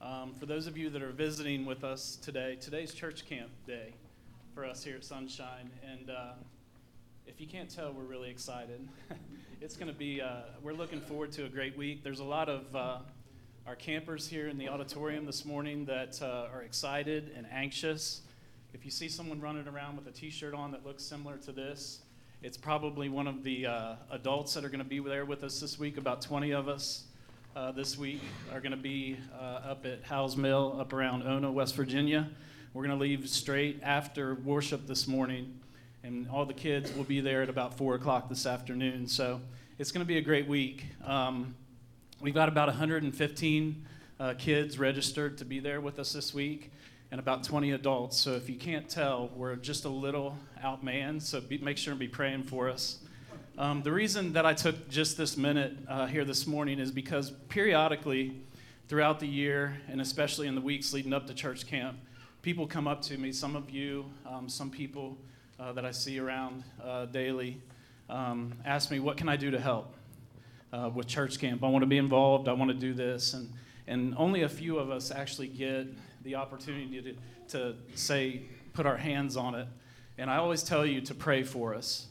Um, 0.00 0.32
for 0.38 0.46
those 0.46 0.68
of 0.68 0.78
you 0.78 0.90
that 0.90 1.02
are 1.02 1.10
visiting 1.10 1.66
with 1.66 1.82
us 1.82 2.14
today, 2.14 2.56
today's 2.60 2.94
church 2.94 3.26
camp 3.26 3.50
day 3.66 3.94
for 4.54 4.64
us 4.64 4.84
here 4.84 4.94
at 4.94 5.04
Sunshine. 5.04 5.70
And 5.84 6.10
uh, 6.10 6.34
if 7.26 7.40
you 7.40 7.48
can't 7.48 7.68
tell, 7.68 7.92
we're 7.92 8.04
really 8.04 8.30
excited. 8.30 8.86
it's 9.60 9.74
going 9.74 9.88
to 9.88 9.98
be, 9.98 10.20
uh, 10.20 10.42
we're 10.62 10.72
looking 10.72 11.00
forward 11.00 11.32
to 11.32 11.46
a 11.46 11.48
great 11.48 11.76
week. 11.76 12.04
There's 12.04 12.20
a 12.20 12.24
lot 12.24 12.48
of 12.48 12.76
uh, 12.76 12.98
our 13.66 13.74
campers 13.74 14.28
here 14.28 14.46
in 14.46 14.56
the 14.56 14.68
auditorium 14.68 15.26
this 15.26 15.44
morning 15.44 15.84
that 15.86 16.22
uh, 16.22 16.46
are 16.54 16.62
excited 16.62 17.32
and 17.36 17.44
anxious. 17.50 18.20
If 18.72 18.84
you 18.84 18.92
see 18.92 19.08
someone 19.08 19.40
running 19.40 19.66
around 19.66 19.96
with 19.96 20.06
a 20.06 20.12
t 20.12 20.30
shirt 20.30 20.54
on 20.54 20.70
that 20.70 20.86
looks 20.86 21.02
similar 21.02 21.38
to 21.38 21.50
this, 21.50 22.02
it's 22.42 22.56
probably 22.56 23.08
one 23.08 23.26
of 23.26 23.42
the 23.42 23.66
uh, 23.66 23.94
adults 24.10 24.54
that 24.54 24.64
are 24.64 24.68
going 24.68 24.82
to 24.82 24.84
be 24.84 24.98
there 25.00 25.24
with 25.24 25.42
us 25.42 25.58
this 25.58 25.78
week. 25.78 25.96
About 25.96 26.20
20 26.20 26.52
of 26.52 26.68
us 26.68 27.04
uh, 27.56 27.72
this 27.72 27.96
week 27.96 28.20
are 28.52 28.60
going 28.60 28.72
to 28.72 28.76
be 28.76 29.16
uh, 29.34 29.70
up 29.70 29.86
at 29.86 30.04
Howes 30.04 30.36
Mill, 30.36 30.76
up 30.78 30.92
around 30.92 31.22
Ona, 31.22 31.50
West 31.50 31.74
Virginia. 31.74 32.28
We're 32.74 32.86
going 32.86 32.96
to 32.96 33.02
leave 33.02 33.28
straight 33.28 33.80
after 33.82 34.34
worship 34.34 34.86
this 34.86 35.08
morning, 35.08 35.58
and 36.02 36.28
all 36.28 36.44
the 36.44 36.54
kids 36.54 36.94
will 36.94 37.04
be 37.04 37.20
there 37.20 37.42
at 37.42 37.48
about 37.48 37.76
4 37.78 37.94
o'clock 37.94 38.28
this 38.28 38.44
afternoon. 38.44 39.08
So 39.08 39.40
it's 39.78 39.90
going 39.90 40.04
to 40.04 40.08
be 40.08 40.18
a 40.18 40.22
great 40.22 40.46
week. 40.46 40.84
Um, 41.04 41.54
we've 42.20 42.34
got 42.34 42.48
about 42.48 42.68
115 42.68 43.86
uh, 44.20 44.34
kids 44.36 44.78
registered 44.78 45.38
to 45.38 45.44
be 45.46 45.58
there 45.58 45.80
with 45.80 45.98
us 45.98 46.12
this 46.12 46.34
week 46.34 46.70
and 47.10 47.20
about 47.20 47.44
20 47.44 47.72
adults. 47.72 48.16
So 48.16 48.32
if 48.32 48.48
you 48.48 48.56
can't 48.56 48.88
tell, 48.88 49.30
we're 49.34 49.56
just 49.56 49.84
a 49.84 49.88
little 49.88 50.36
outmanned. 50.62 51.22
So 51.22 51.40
be, 51.40 51.58
make 51.58 51.78
sure 51.78 51.92
and 51.92 52.00
be 52.00 52.08
praying 52.08 52.44
for 52.44 52.68
us. 52.68 52.98
Um, 53.58 53.82
the 53.82 53.92
reason 53.92 54.32
that 54.34 54.44
I 54.44 54.52
took 54.52 54.88
just 54.88 55.16
this 55.16 55.36
minute 55.36 55.76
uh, 55.88 56.06
here 56.06 56.24
this 56.24 56.46
morning 56.46 56.78
is 56.78 56.90
because 56.90 57.30
periodically 57.48 58.42
throughout 58.88 59.18
the 59.18 59.26
year, 59.26 59.78
and 59.88 60.00
especially 60.00 60.46
in 60.46 60.54
the 60.54 60.60
weeks 60.60 60.92
leading 60.92 61.12
up 61.12 61.26
to 61.28 61.34
church 61.34 61.66
camp, 61.66 61.96
people 62.42 62.66
come 62.66 62.86
up 62.86 63.00
to 63.02 63.16
me. 63.16 63.32
Some 63.32 63.56
of 63.56 63.70
you, 63.70 64.04
um, 64.26 64.48
some 64.48 64.70
people 64.70 65.16
uh, 65.58 65.72
that 65.72 65.86
I 65.86 65.90
see 65.90 66.18
around 66.18 66.64
uh, 66.84 67.06
daily, 67.06 67.62
um, 68.10 68.54
ask 68.64 68.90
me, 68.90 69.00
"What 69.00 69.16
can 69.16 69.28
I 69.28 69.36
do 69.36 69.50
to 69.50 69.58
help 69.58 69.94
uh, 70.72 70.90
with 70.94 71.06
church 71.06 71.38
camp? 71.40 71.64
I 71.64 71.68
want 71.68 71.82
to 71.82 71.86
be 71.86 71.98
involved. 71.98 72.48
I 72.48 72.52
want 72.52 72.70
to 72.70 72.76
do 72.76 72.92
this." 72.92 73.32
And 73.32 73.50
and 73.88 74.14
only 74.16 74.42
a 74.42 74.48
few 74.48 74.78
of 74.78 74.90
us 74.90 75.10
actually 75.10 75.48
get 75.48 75.86
the 76.26 76.34
opportunity 76.34 77.16
to, 77.48 77.56
to 77.56 77.76
say, 77.94 78.42
put 78.74 78.84
our 78.84 78.96
hands 78.96 79.36
on 79.36 79.54
it. 79.54 79.68
And 80.18 80.28
I 80.28 80.38
always 80.38 80.64
tell 80.64 80.84
you 80.84 81.00
to 81.02 81.14
pray 81.14 81.44
for 81.44 81.72
us. 81.72 82.06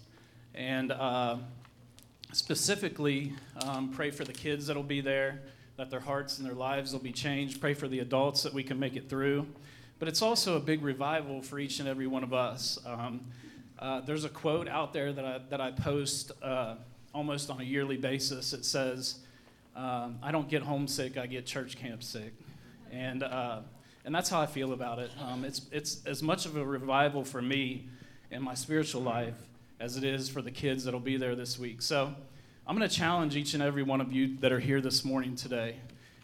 And 0.53 0.93
uh, 0.93 1.37
specifically, 2.31 3.33
um, 3.65 3.91
pray 3.91 4.11
for 4.11 4.23
the 4.23 4.31
kids 4.31 4.67
that'll 4.67 4.83
be 4.83 5.01
there, 5.01 5.41
that 5.75 5.89
their 5.89 5.99
hearts 5.99 6.37
and 6.37 6.47
their 6.47 6.55
lives 6.55 6.93
will 6.93 7.01
be 7.01 7.11
changed. 7.11 7.59
Pray 7.59 7.73
for 7.73 7.89
the 7.89 7.99
adults 7.99 8.41
that 8.43 8.53
we 8.53 8.63
can 8.63 8.79
make 8.79 8.95
it 8.95 9.09
through. 9.09 9.45
But 9.99 10.07
it's 10.07 10.21
also 10.21 10.55
a 10.55 10.61
big 10.61 10.81
revival 10.81 11.41
for 11.41 11.59
each 11.59 11.79
and 11.79 11.89
every 11.89 12.07
one 12.07 12.23
of 12.23 12.33
us. 12.33 12.79
Um, 12.85 13.19
uh, 13.77 13.99
there's 13.99 14.23
a 14.23 14.29
quote 14.29 14.69
out 14.69 14.93
there 14.93 15.11
that 15.11 15.25
I, 15.25 15.41
that 15.49 15.59
I 15.59 15.71
post 15.71 16.31
uh, 16.41 16.75
almost 17.13 17.49
on 17.49 17.59
a 17.59 17.65
yearly 17.65 17.97
basis. 17.97 18.53
It 18.53 18.63
says, 18.63 19.19
um, 19.75 20.19
I 20.23 20.31
don't 20.31 20.47
get 20.47 20.61
homesick, 20.61 21.17
I 21.17 21.27
get 21.27 21.45
church 21.45 21.75
camp 21.77 22.01
sick. 22.01 22.33
And, 22.93 23.23
uh, 23.23 23.59
and 24.05 24.13
that's 24.13 24.29
how 24.29 24.39
I 24.39 24.45
feel 24.45 24.71
about 24.71 24.99
it. 24.99 25.11
Um, 25.19 25.43
it's, 25.43 25.61
it's 25.71 26.05
as 26.05 26.23
much 26.23 26.45
of 26.45 26.55
a 26.55 26.63
revival 26.63 27.25
for 27.25 27.41
me 27.41 27.89
in 28.31 28.41
my 28.41 28.53
spiritual 28.53 29.01
life 29.01 29.33
as 29.79 29.97
it 29.97 30.03
is 30.03 30.29
for 30.29 30.41
the 30.41 30.51
kids 30.51 30.85
that'll 30.85 30.99
be 30.99 31.17
there 31.17 31.35
this 31.35 31.59
week. 31.59 31.81
So 31.81 32.13
I'm 32.67 32.77
going 32.77 32.87
to 32.87 32.95
challenge 32.95 33.35
each 33.35 33.53
and 33.55 33.63
every 33.63 33.83
one 33.83 33.99
of 33.99 34.13
you 34.13 34.37
that 34.37 34.51
are 34.51 34.59
here 34.59 34.79
this 34.79 35.03
morning 35.03 35.35
today. 35.35 35.75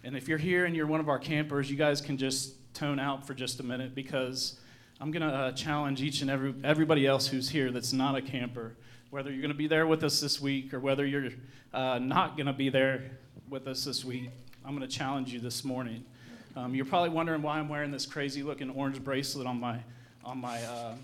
And 0.04 0.16
if 0.16 0.28
you're 0.28 0.38
here 0.38 0.66
and 0.66 0.76
you're 0.76 0.88
one 0.88 1.00
of 1.00 1.10
our 1.10 1.20
campers, 1.20 1.70
you 1.70 1.76
guys 1.76 2.00
can 2.00 2.18
just 2.18 2.54
tone 2.74 3.00
out 3.00 3.28
for 3.28 3.34
just 3.34 3.60
a 3.60 3.64
minute 3.64 3.94
because 3.94 4.60
I'm 5.02 5.12
going 5.12 5.28
to 5.28 5.36
uh, 5.36 5.52
challenge 5.52 6.02
each 6.02 6.22
and 6.22 6.30
every 6.30 6.54
everybody 6.64 7.06
else 7.06 7.28
who's 7.28 7.50
here 7.50 7.70
that's 7.70 7.92
not 7.92 8.16
a 8.16 8.22
camper 8.22 8.76
whether 9.12 9.30
you're 9.30 9.42
going 9.42 9.52
to 9.52 9.58
be 9.58 9.68
there 9.68 9.86
with 9.86 10.04
us 10.06 10.22
this 10.22 10.40
week 10.40 10.74
or 10.74 10.80
whether 10.80 11.06
you're 11.06 11.30
uh, 11.74 12.00
not 12.00 12.38
going 12.38 12.48
to 12.48 12.54
be 12.54 12.70
there 12.70 13.12
with 13.50 13.68
us 13.68 13.84
this 13.84 14.06
week, 14.06 14.30
I'm 14.64 14.76
going 14.76 14.88
to 14.88 14.98
challenge 14.98 15.34
you 15.34 15.40
this 15.42 15.66
morning. 15.66 16.06
Um, 16.54 16.76
you're 16.76 16.86
probably 16.86 17.12
wondering 17.12 17.42
why 17.42 17.60
I'm 17.60 17.70
wearing 17.70 17.92
this 17.92 18.06
crazy 18.06 18.44
looking 18.44 18.70
orange 18.72 19.02
bracelet 19.02 19.48
on 19.48 19.58
my, 19.58 19.80
on 20.26 20.38
my, 20.38 20.62
uh, 20.62 20.96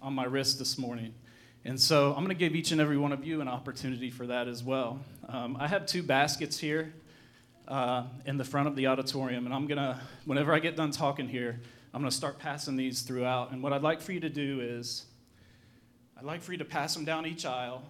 on 0.00 0.14
my 0.14 0.24
wrist 0.24 0.60
this 0.60 0.78
morning. 0.78 1.12
And 1.64 1.80
so 1.80 2.10
I'm 2.10 2.24
going 2.24 2.28
to 2.28 2.34
give 2.34 2.54
each 2.54 2.70
and 2.70 2.80
every 2.80 2.96
one 2.96 3.10
of 3.10 3.26
you 3.26 3.40
an 3.40 3.48
opportunity 3.48 4.10
for 4.10 4.28
that 4.28 4.46
as 4.46 4.62
well. 4.62 5.00
Um, 5.28 5.56
I 5.58 5.66
have 5.66 5.86
two 5.86 6.04
baskets 6.04 6.56
here 6.56 6.94
uh, 7.66 8.04
in 8.26 8.36
the 8.36 8.44
front 8.44 8.68
of 8.68 8.76
the 8.76 8.86
auditorium, 8.86 9.44
and 9.44 9.52
I'm 9.52 9.66
going 9.66 9.78
to, 9.78 9.98
whenever 10.24 10.52
I 10.52 10.60
get 10.60 10.76
done 10.76 10.92
talking 10.92 11.28
here, 11.28 11.58
I'm 11.92 12.00
going 12.00 12.10
to 12.10 12.16
start 12.16 12.38
passing 12.38 12.76
these 12.76 13.02
throughout. 13.02 13.50
And 13.50 13.60
what 13.60 13.72
I'd 13.72 13.82
like 13.82 14.00
for 14.00 14.12
you 14.12 14.20
to 14.20 14.30
do 14.30 14.60
is, 14.60 15.06
I'd 16.16 16.24
like 16.24 16.42
for 16.42 16.52
you 16.52 16.58
to 16.58 16.64
pass 16.64 16.94
them 16.94 17.04
down 17.04 17.26
each 17.26 17.44
aisle. 17.44 17.82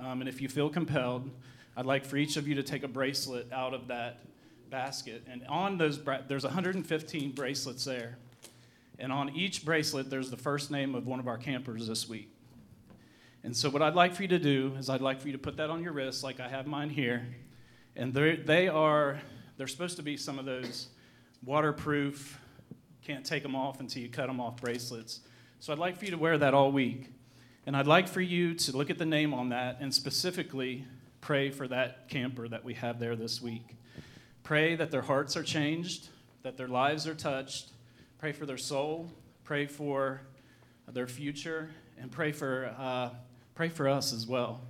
Um, 0.00 0.20
and 0.20 0.28
if 0.28 0.40
you 0.40 0.48
feel 0.48 0.70
compelled, 0.70 1.28
I'd 1.76 1.86
like 1.86 2.04
for 2.04 2.16
each 2.16 2.36
of 2.36 2.46
you 2.46 2.54
to 2.54 2.62
take 2.62 2.84
a 2.84 2.88
bracelet 2.88 3.52
out 3.52 3.74
of 3.74 3.88
that 3.88 4.20
basket. 4.70 5.24
And 5.28 5.44
on 5.48 5.78
those, 5.78 5.98
bra- 5.98 6.20
there's 6.26 6.44
115 6.44 7.32
bracelets 7.32 7.84
there. 7.84 8.18
And 8.98 9.12
on 9.12 9.30
each 9.30 9.64
bracelet, 9.64 10.10
there's 10.10 10.30
the 10.30 10.36
first 10.36 10.70
name 10.70 10.94
of 10.94 11.06
one 11.06 11.18
of 11.20 11.26
our 11.26 11.38
campers 11.38 11.86
this 11.88 12.08
week. 12.08 12.30
And 13.42 13.56
so, 13.56 13.70
what 13.70 13.80
I'd 13.80 13.94
like 13.94 14.14
for 14.14 14.22
you 14.22 14.28
to 14.28 14.38
do 14.38 14.74
is, 14.78 14.90
I'd 14.90 15.00
like 15.00 15.20
for 15.20 15.28
you 15.28 15.32
to 15.32 15.38
put 15.38 15.56
that 15.56 15.70
on 15.70 15.82
your 15.82 15.92
wrist, 15.92 16.22
like 16.22 16.40
I 16.40 16.48
have 16.48 16.66
mine 16.66 16.90
here. 16.90 17.26
And 17.96 18.12
they 18.12 18.68
are, 18.68 19.20
they're 19.56 19.66
supposed 19.66 19.96
to 19.96 20.02
be 20.02 20.16
some 20.16 20.38
of 20.38 20.44
those 20.44 20.88
waterproof, 21.44 22.38
can't 23.02 23.24
take 23.24 23.42
them 23.42 23.56
off 23.56 23.80
until 23.80 24.02
you 24.02 24.10
cut 24.10 24.26
them 24.26 24.40
off 24.40 24.60
bracelets. 24.60 25.20
So, 25.58 25.72
I'd 25.72 25.78
like 25.78 25.96
for 25.96 26.04
you 26.04 26.10
to 26.10 26.18
wear 26.18 26.36
that 26.36 26.52
all 26.52 26.70
week. 26.70 27.10
And 27.66 27.74
I'd 27.74 27.86
like 27.86 28.08
for 28.08 28.20
you 28.20 28.54
to 28.54 28.76
look 28.76 28.90
at 28.90 28.98
the 28.98 29.06
name 29.06 29.32
on 29.32 29.50
that 29.50 29.78
and 29.80 29.94
specifically 29.94 30.84
pray 31.20 31.50
for 31.50 31.68
that 31.68 32.08
camper 32.08 32.48
that 32.48 32.64
we 32.64 32.74
have 32.74 32.98
there 32.98 33.16
this 33.16 33.40
week. 33.40 33.76
Pray 34.42 34.74
that 34.76 34.90
their 34.90 35.02
hearts 35.02 35.36
are 35.36 35.42
changed, 35.42 36.08
that 36.42 36.56
their 36.56 36.68
lives 36.68 37.06
are 37.06 37.14
touched. 37.14 37.70
Pray 38.18 38.32
for 38.32 38.46
their 38.46 38.58
soul. 38.58 39.10
Pray 39.44 39.66
for 39.66 40.20
their 40.88 41.06
future, 41.06 41.70
and 42.00 42.10
pray 42.10 42.32
for 42.32 42.74
uh, 42.78 43.10
pray 43.54 43.68
for 43.68 43.88
us 43.88 44.12
as 44.12 44.26
well. 44.26 44.60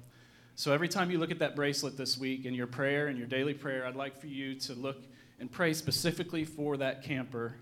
So 0.54 0.72
every 0.72 0.88
time 0.88 1.10
you 1.10 1.18
look 1.18 1.30
at 1.30 1.38
that 1.38 1.56
bracelet 1.56 1.96
this 1.96 2.18
week 2.18 2.44
in 2.44 2.52
your 2.52 2.66
prayer 2.66 3.06
and 3.06 3.16
your 3.16 3.26
daily 3.26 3.54
prayer, 3.54 3.86
I'd 3.86 3.96
like 3.96 4.20
for 4.20 4.26
you 4.26 4.54
to 4.56 4.74
look 4.74 4.98
and 5.38 5.50
pray 5.50 5.72
specifically 5.72 6.44
for 6.44 6.76
that 6.76 7.02
camper 7.02 7.54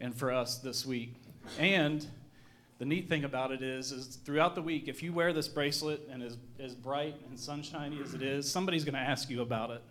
and 0.00 0.14
for 0.14 0.32
us 0.32 0.58
this 0.58 0.84
week. 0.84 1.14
And 1.58 2.04
the 2.78 2.84
neat 2.84 3.08
thing 3.08 3.22
about 3.22 3.52
it 3.52 3.62
is, 3.62 3.92
is 3.92 4.16
throughout 4.24 4.56
the 4.56 4.62
week, 4.62 4.88
if 4.88 5.04
you 5.04 5.12
wear 5.12 5.32
this 5.32 5.46
bracelet 5.46 6.08
and 6.10 6.20
as, 6.20 6.36
as 6.58 6.74
bright 6.74 7.14
and 7.28 7.38
sunshiny 7.38 8.00
as 8.02 8.14
it 8.14 8.22
is, 8.22 8.50
somebody's 8.50 8.84
going 8.84 8.94
to 8.94 9.00
ask 9.00 9.30
you 9.30 9.42
about 9.42 9.70
it 9.70 9.82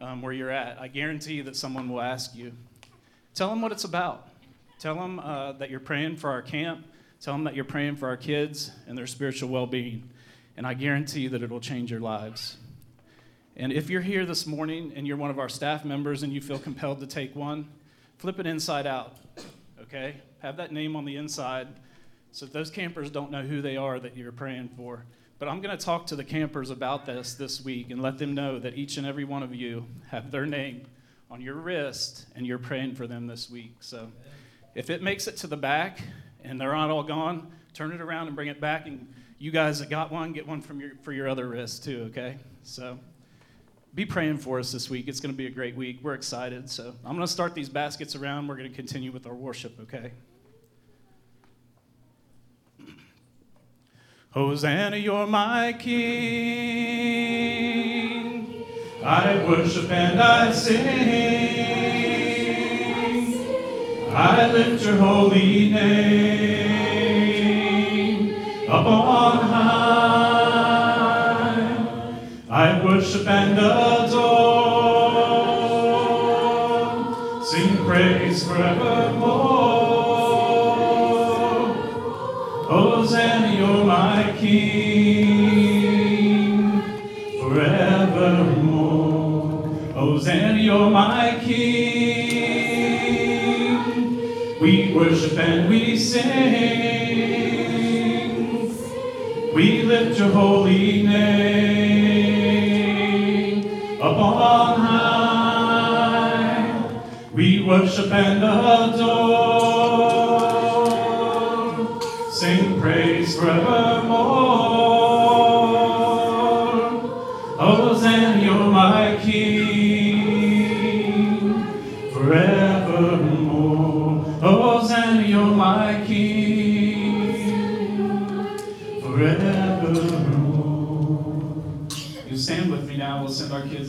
um, 0.00 0.22
where 0.22 0.32
you're 0.32 0.50
at. 0.50 0.80
I 0.80 0.88
guarantee 0.88 1.40
that 1.42 1.56
someone 1.56 1.88
will 1.88 2.00
ask 2.00 2.34
you. 2.34 2.52
Tell 3.34 3.50
them 3.50 3.62
what 3.62 3.72
it's 3.72 3.84
about. 3.84 4.28
Tell 4.78 4.94
them 4.94 5.18
uh, 5.18 5.52
that 5.52 5.70
you're 5.70 5.80
praying 5.80 6.16
for 6.16 6.30
our 6.30 6.42
camp. 6.42 6.86
Tell 7.20 7.34
them 7.34 7.44
that 7.44 7.54
you're 7.54 7.64
praying 7.64 7.96
for 7.96 8.08
our 8.08 8.16
kids 8.16 8.70
and 8.86 8.96
their 8.96 9.06
spiritual 9.06 9.48
well 9.48 9.66
being. 9.66 10.08
And 10.56 10.66
I 10.66 10.74
guarantee 10.74 11.28
that 11.28 11.42
it'll 11.42 11.60
change 11.60 11.90
your 11.90 12.00
lives. 12.00 12.56
And 13.56 13.72
if 13.72 13.90
you're 13.90 14.02
here 14.02 14.24
this 14.24 14.46
morning 14.46 14.92
and 14.94 15.06
you're 15.06 15.16
one 15.16 15.30
of 15.30 15.38
our 15.38 15.48
staff 15.48 15.84
members 15.84 16.22
and 16.22 16.32
you 16.32 16.40
feel 16.40 16.58
compelled 16.58 17.00
to 17.00 17.06
take 17.06 17.34
one, 17.34 17.68
flip 18.18 18.38
it 18.38 18.46
inside 18.46 18.86
out, 18.86 19.16
okay? 19.82 20.16
Have 20.40 20.56
that 20.58 20.70
name 20.70 20.94
on 20.94 21.04
the 21.04 21.16
inside 21.16 21.68
so 22.30 22.46
those 22.46 22.70
campers 22.70 23.10
don't 23.10 23.30
know 23.30 23.42
who 23.42 23.60
they 23.60 23.76
are 23.76 23.98
that 23.98 24.16
you're 24.16 24.32
praying 24.32 24.70
for. 24.76 25.04
But 25.38 25.48
I'm 25.48 25.60
going 25.60 25.76
to 25.76 25.82
talk 25.82 26.06
to 26.06 26.16
the 26.16 26.24
campers 26.24 26.70
about 26.70 27.06
this 27.06 27.34
this 27.34 27.64
week 27.64 27.90
and 27.90 28.02
let 28.02 28.18
them 28.18 28.34
know 28.34 28.58
that 28.58 28.74
each 28.74 28.96
and 28.96 29.06
every 29.06 29.24
one 29.24 29.44
of 29.44 29.54
you 29.54 29.86
have 30.08 30.32
their 30.32 30.46
name 30.46 30.86
on 31.30 31.40
your 31.40 31.54
wrist 31.54 32.26
and 32.34 32.44
you're 32.44 32.58
praying 32.58 32.96
for 32.96 33.06
them 33.06 33.28
this 33.28 33.48
week. 33.48 33.76
So 33.80 34.10
if 34.74 34.90
it 34.90 35.00
makes 35.00 35.28
it 35.28 35.36
to 35.38 35.46
the 35.46 35.56
back 35.56 36.00
and 36.42 36.60
they're 36.60 36.72
not 36.72 36.90
all 36.90 37.04
gone, 37.04 37.52
turn 37.72 37.92
it 37.92 38.00
around 38.00 38.26
and 38.26 38.34
bring 38.34 38.48
it 38.48 38.60
back. 38.60 38.86
And 38.86 39.12
you 39.38 39.52
guys 39.52 39.78
that 39.78 39.88
got 39.88 40.10
one, 40.10 40.32
get 40.32 40.46
one 40.46 40.60
from 40.60 40.80
your, 40.80 40.92
for 41.02 41.12
your 41.12 41.28
other 41.28 41.46
wrist 41.46 41.84
too, 41.84 42.06
okay? 42.10 42.38
So 42.64 42.98
be 43.94 44.04
praying 44.04 44.38
for 44.38 44.58
us 44.58 44.72
this 44.72 44.90
week. 44.90 45.06
It's 45.06 45.20
going 45.20 45.32
to 45.32 45.36
be 45.36 45.46
a 45.46 45.50
great 45.50 45.76
week. 45.76 46.00
We're 46.02 46.14
excited. 46.14 46.68
So 46.68 46.94
I'm 47.04 47.14
going 47.14 47.26
to 47.26 47.32
start 47.32 47.54
these 47.54 47.68
baskets 47.68 48.16
around. 48.16 48.48
We're 48.48 48.56
going 48.56 48.70
to 48.70 48.74
continue 48.74 49.12
with 49.12 49.26
our 49.26 49.34
worship, 49.34 49.78
okay? 49.82 50.10
Hosanna, 54.30 54.98
you're 54.98 55.26
my 55.26 55.72
King. 55.78 56.28
I 59.02 59.42
worship 59.48 59.90
and 59.90 60.20
I 60.20 60.52
sing. 60.52 60.86
I 64.14 64.52
lift 64.52 64.84
your 64.84 64.96
holy 64.96 65.70
name 65.70 66.98
up 68.68 68.84
on 68.84 69.38
high. 69.48 70.68
I 72.50 72.84
worship 72.84 73.26
and 73.26 73.58
adore. 73.58 74.58
Sing 77.44 77.78
praise 77.78 78.46
forevermore. 78.46 79.27
King 84.38 85.98
forevermore. 87.40 88.88
Oh, 89.96 90.12
Hosanna, 90.12 90.58
you're 90.58 90.90
my 90.90 91.38
King. 91.42 91.98
We 94.60 94.92
worship 94.94 95.38
and 95.38 95.68
we 95.68 95.96
sing. 95.98 96.28
We 99.54 99.82
lift 99.82 100.18
your 100.20 100.30
holy 100.30 101.02
name 101.02 102.38
up 104.00 104.16
on 104.16 104.80
high. 104.80 105.98
We 107.34 107.64
worship 107.64 108.12
and 108.12 108.44
adore. 108.44 109.48
Sing 112.30 112.80
praise 112.80 113.36
forevermore. 113.36 113.97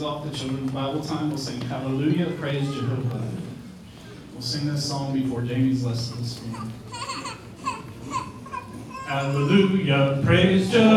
Off 0.10 0.24
to 0.24 0.36
children's 0.36 0.72
Bible 0.72 1.02
time. 1.02 1.30
We'll 1.30 1.38
sing 1.38 1.62
Hallelujah, 1.62 2.32
praise 2.40 2.68
Jehovah. 2.74 3.24
We'll 4.34 4.42
sing 4.42 4.66
this 4.66 4.84
song 4.90 5.14
before 5.14 5.44
Jamie's 5.44 5.86
lesson 5.86 6.18
this 6.18 6.44
morning. 6.48 6.74
Hallelujah, 9.06 10.20
praise 10.26 10.72
Jehovah. 10.72 10.89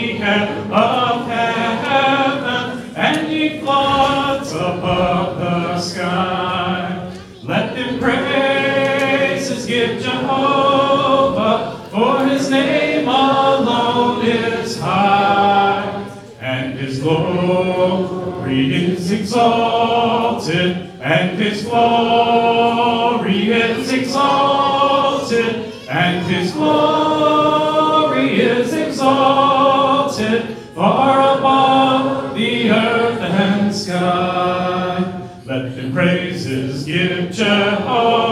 Of 0.00 1.26
heaven, 1.26 2.94
and 2.94 3.32
above 4.52 5.38
the 5.38 5.80
sky. 5.80 7.12
Let 7.42 7.74
praises 7.98 9.66
give 9.66 10.00
Jehovah, 10.00 11.88
for 11.90 12.24
his 12.28 12.48
name 12.48 13.08
alone 13.08 14.24
is 14.24 14.78
high, 14.78 16.06
and 16.40 16.78
his 16.78 17.00
glory 17.00 18.72
is 18.72 19.10
exalted, 19.10 20.92
and 21.00 21.38
his 21.40 21.64
glory 21.64 23.50
is 23.50 23.92
exalted, 23.92 25.72
and 25.90 26.24
his 26.26 26.52
glory 26.52 28.40
is 28.40 28.72
exalted, 28.72 29.47
far 30.78 31.36
above 31.38 32.36
the 32.36 32.70
earth 32.70 33.20
and 33.20 33.74
sky. 33.74 35.28
Let 35.44 35.74
them 35.74 35.92
praises 35.92 36.84
give 36.84 37.32
Jehovah. 37.32 38.27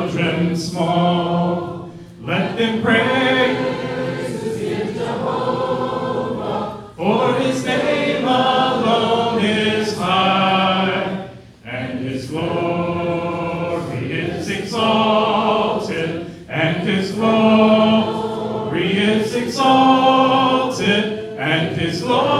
Children 0.00 0.56
small. 0.56 1.90
Let 2.22 2.56
them 2.56 2.82
praise 2.82 3.58
for 6.96 7.34
his 7.34 7.64
name 7.64 8.24
alone 8.24 9.44
is 9.44 9.96
high, 9.96 11.28
and 11.64 11.98
his 12.00 12.30
glory 12.30 14.12
is 14.12 14.48
exalted, 14.48 16.30
and 16.48 16.88
his 16.88 17.12
glory 17.12 18.92
is 18.98 19.34
exalted, 19.34 21.04
and 21.38 21.76
his 21.76 22.00
glory 22.02 22.39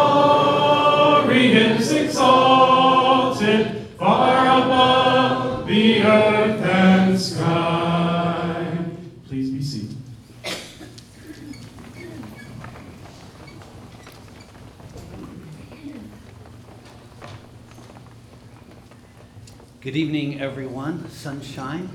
Good 19.90 19.98
evening, 19.98 20.40
everyone. 20.40 21.10
Sunshine, 21.10 21.88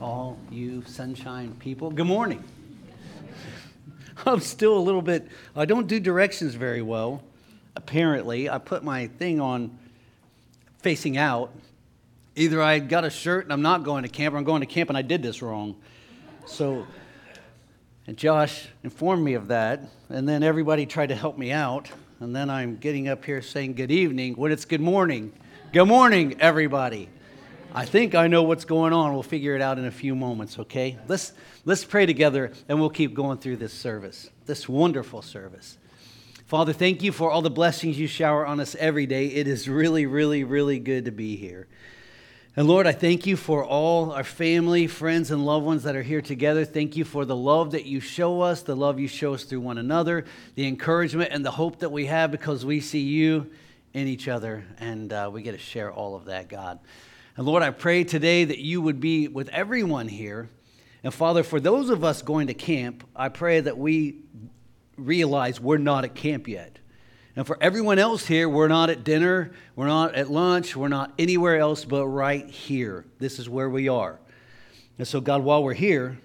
all 0.00 0.38
you 0.52 0.84
sunshine 0.86 1.56
people. 1.58 1.90
Good 1.90 2.06
morning. 2.06 2.44
I'm 4.24 4.38
still 4.38 4.78
a 4.78 4.78
little 4.78 5.02
bit, 5.02 5.26
I 5.56 5.64
don't 5.64 5.88
do 5.88 5.98
directions 5.98 6.54
very 6.54 6.80
well, 6.80 7.24
apparently. 7.74 8.48
I 8.48 8.58
put 8.58 8.84
my 8.84 9.08
thing 9.08 9.40
on 9.40 9.76
facing 10.78 11.16
out. 11.16 11.52
Either 12.36 12.62
I 12.62 12.78
got 12.78 13.02
a 13.02 13.10
shirt 13.10 13.42
and 13.42 13.52
I'm 13.52 13.62
not 13.62 13.82
going 13.82 14.04
to 14.04 14.08
camp, 14.08 14.36
or 14.36 14.38
I'm 14.38 14.44
going 14.44 14.60
to 14.60 14.66
camp 14.66 14.88
and 14.88 14.96
I 14.96 15.02
did 15.02 15.20
this 15.20 15.42
wrong. 15.42 15.74
So, 16.46 16.86
and 18.06 18.16
Josh 18.16 18.68
informed 18.84 19.24
me 19.24 19.34
of 19.34 19.48
that, 19.48 19.80
and 20.08 20.28
then 20.28 20.44
everybody 20.44 20.86
tried 20.86 21.08
to 21.08 21.16
help 21.16 21.36
me 21.36 21.50
out, 21.50 21.90
and 22.20 22.36
then 22.36 22.48
I'm 22.48 22.76
getting 22.76 23.08
up 23.08 23.24
here 23.24 23.42
saying 23.42 23.74
good 23.74 23.90
evening 23.90 24.34
when 24.34 24.52
it's 24.52 24.64
good 24.64 24.80
morning. 24.80 25.32
Good 25.72 25.86
morning, 25.86 26.36
everybody. 26.40 27.08
I 27.76 27.84
think 27.84 28.14
I 28.14 28.28
know 28.28 28.44
what's 28.44 28.64
going 28.64 28.92
on. 28.92 29.14
We'll 29.14 29.24
figure 29.24 29.56
it 29.56 29.60
out 29.60 29.80
in 29.80 29.84
a 29.84 29.90
few 29.90 30.14
moments, 30.14 30.60
okay? 30.60 30.96
Let's, 31.08 31.32
let's 31.64 31.84
pray 31.84 32.06
together 32.06 32.52
and 32.68 32.78
we'll 32.78 32.88
keep 32.88 33.14
going 33.14 33.38
through 33.38 33.56
this 33.56 33.72
service, 33.72 34.30
this 34.46 34.68
wonderful 34.68 35.22
service. 35.22 35.76
Father, 36.46 36.72
thank 36.72 37.02
you 37.02 37.10
for 37.10 37.32
all 37.32 37.42
the 37.42 37.50
blessings 37.50 37.98
you 37.98 38.06
shower 38.06 38.46
on 38.46 38.60
us 38.60 38.76
every 38.76 39.06
day. 39.06 39.26
It 39.26 39.48
is 39.48 39.68
really, 39.68 40.06
really, 40.06 40.44
really 40.44 40.78
good 40.78 41.06
to 41.06 41.10
be 41.10 41.34
here. 41.34 41.66
And 42.54 42.68
Lord, 42.68 42.86
I 42.86 42.92
thank 42.92 43.26
you 43.26 43.36
for 43.36 43.64
all 43.64 44.12
our 44.12 44.22
family, 44.22 44.86
friends, 44.86 45.32
and 45.32 45.44
loved 45.44 45.66
ones 45.66 45.82
that 45.82 45.96
are 45.96 46.02
here 46.02 46.22
together. 46.22 46.64
Thank 46.64 46.96
you 46.96 47.04
for 47.04 47.24
the 47.24 47.34
love 47.34 47.72
that 47.72 47.86
you 47.86 47.98
show 47.98 48.40
us, 48.40 48.62
the 48.62 48.76
love 48.76 49.00
you 49.00 49.08
show 49.08 49.34
us 49.34 49.42
through 49.42 49.60
one 49.60 49.78
another, 49.78 50.26
the 50.54 50.68
encouragement 50.68 51.30
and 51.32 51.44
the 51.44 51.50
hope 51.50 51.80
that 51.80 51.90
we 51.90 52.06
have 52.06 52.30
because 52.30 52.64
we 52.64 52.78
see 52.78 53.00
you 53.00 53.50
in 53.94 54.06
each 54.06 54.28
other, 54.28 54.64
and 54.78 55.12
uh, 55.12 55.28
we 55.32 55.42
get 55.42 55.52
to 55.52 55.58
share 55.58 55.92
all 55.92 56.14
of 56.14 56.26
that, 56.26 56.48
God. 56.48 56.78
And 57.36 57.46
Lord, 57.46 57.62
I 57.62 57.70
pray 57.70 58.04
today 58.04 58.44
that 58.44 58.58
you 58.58 58.80
would 58.80 59.00
be 59.00 59.26
with 59.26 59.48
everyone 59.48 60.08
here. 60.08 60.48
And 61.02 61.12
Father, 61.12 61.42
for 61.42 61.58
those 61.58 61.90
of 61.90 62.04
us 62.04 62.22
going 62.22 62.46
to 62.46 62.54
camp, 62.54 63.04
I 63.14 63.28
pray 63.28 63.60
that 63.60 63.76
we 63.76 64.20
realize 64.96 65.60
we're 65.60 65.78
not 65.78 66.04
at 66.04 66.14
camp 66.14 66.46
yet. 66.46 66.78
And 67.36 67.44
for 67.44 67.58
everyone 67.60 67.98
else 67.98 68.24
here, 68.26 68.48
we're 68.48 68.68
not 68.68 68.90
at 68.90 69.02
dinner, 69.02 69.50
we're 69.74 69.88
not 69.88 70.14
at 70.14 70.30
lunch, 70.30 70.76
we're 70.76 70.86
not 70.86 71.12
anywhere 71.18 71.58
else 71.58 71.84
but 71.84 72.06
right 72.06 72.48
here. 72.48 73.04
This 73.18 73.40
is 73.40 73.48
where 73.48 73.68
we 73.68 73.88
are. 73.88 74.20
And 74.98 75.08
so, 75.08 75.20
God, 75.20 75.42
while 75.42 75.64
we're 75.64 75.74
here, 75.74 76.20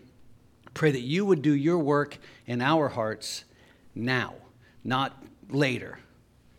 pray 0.76 0.91
that 0.91 1.01
you 1.01 1.26
would 1.26 1.41
do 1.41 1.51
your 1.51 1.80
work 1.80 2.20
in 2.45 2.62
our 2.62 2.89
hearts 2.89 3.43
now, 3.95 4.36
not 4.84 5.24
later. 5.49 5.97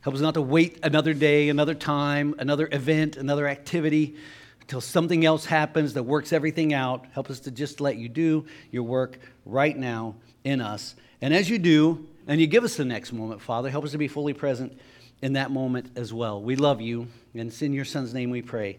Help 0.03 0.15
us 0.15 0.21
not 0.21 0.35
to 0.35 0.43
wait 0.43 0.79
another 0.83 1.13
day, 1.13 1.49
another 1.49 1.75
time, 1.75 2.35
another 2.39 2.69
event, 2.73 3.17
another 3.17 3.47
activity 3.47 4.17
until 4.61 4.81
something 4.81 5.25
else 5.25 5.45
happens 5.45 5.95
that 5.95 6.05
works 6.05 6.33
everything 6.33 6.73
out. 6.73 7.05
Help 7.13 7.29
us 7.29 7.41
to 7.41 7.51
just 7.51 7.81
let 7.81 7.97
you 7.97 8.09
do 8.09 8.47
your 8.71 8.85
work 8.85 9.19
right 9.45 9.77
now 9.77 10.15
in 10.45 10.61
us. 10.61 10.95
And 11.21 11.35
as 11.35 11.51
you 11.51 11.59
do, 11.59 12.07
and 12.27 12.41
you 12.41 12.47
give 12.47 12.65
us 12.65 12.77
the 12.77 12.85
next 12.85 13.13
moment, 13.13 13.43
Father, 13.43 13.69
help 13.69 13.85
us 13.85 13.91
to 13.91 13.99
be 13.99 14.09
fully 14.09 14.33
present 14.33 14.79
in 15.23 15.35
that 15.35 15.51
moment 15.51 15.91
as 15.97 16.13
well. 16.13 16.41
We 16.41 16.57
love 16.57 16.81
you, 16.81 17.09
and 17.35 17.49
it's 17.49 17.61
in 17.61 17.73
your 17.73 17.85
Son's 17.85 18.15
name 18.15 18.31
we 18.31 18.43
pray. 18.43 18.79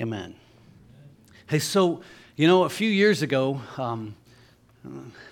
Amen. 0.00 0.34
Hey, 1.48 1.60
so, 1.60 2.02
you 2.36 2.46
know, 2.46 2.64
a 2.64 2.68
few 2.68 2.90
years 2.90 3.22
ago, 3.22 3.60
um, 3.78 4.16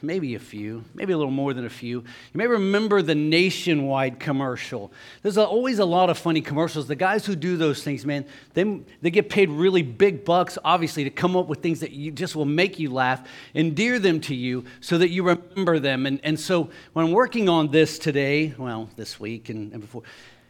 maybe 0.03 0.35
a 0.35 0.39
few, 0.39 0.85
maybe 0.95 1.13
a 1.13 1.17
little 1.17 1.33
more 1.33 1.55
than 1.55 1.65
a 1.65 1.71
few. 1.71 2.01
You 2.01 2.05
may 2.35 2.47
remember 2.47 3.01
the 3.03 3.15
nationwide 3.15 4.19
commercial. 4.19 4.93
There's 5.23 5.39
always 5.39 5.79
a 5.79 5.85
lot 5.85 6.11
of 6.11 6.19
funny 6.19 6.41
commercials. 6.41 6.87
The 6.87 6.97
guys 6.97 7.25
who 7.25 7.37
do 7.37 7.57
those 7.57 7.83
things, 7.83 8.05
man, 8.05 8.27
they, 8.55 8.81
they 9.03 9.11
get 9.11 9.31
paid 9.31 9.51
really 9.51 9.83
big 9.83 10.25
bucks, 10.25 10.59
obviously, 10.65 11.05
to 11.05 11.11
come 11.11 11.37
up 11.37 11.47
with 11.47 11.63
things 11.63 11.81
that 11.81 11.93
you 11.93 12.11
just 12.11 12.37
will 12.37 12.45
make 12.45 12.79
you 12.79 12.91
laugh, 12.91 13.27
endear 13.55 13.99
them 13.99 14.21
to 14.23 14.35
you 14.35 14.65
so 14.81 14.99
that 14.99 15.11
you 15.11 15.23
remember 15.23 15.79
them. 15.79 16.07
And, 16.07 16.21
and 16.23 16.39
so 16.39 16.71
when 16.93 17.07
I'm 17.07 17.13
working 17.13 17.49
on 17.49 17.71
this 17.71 17.99
today, 17.99 18.55
well, 18.59 18.91
this 18.97 19.19
week 19.21 19.49
and, 19.49 19.73
and 19.73 19.81
before, 19.81 20.03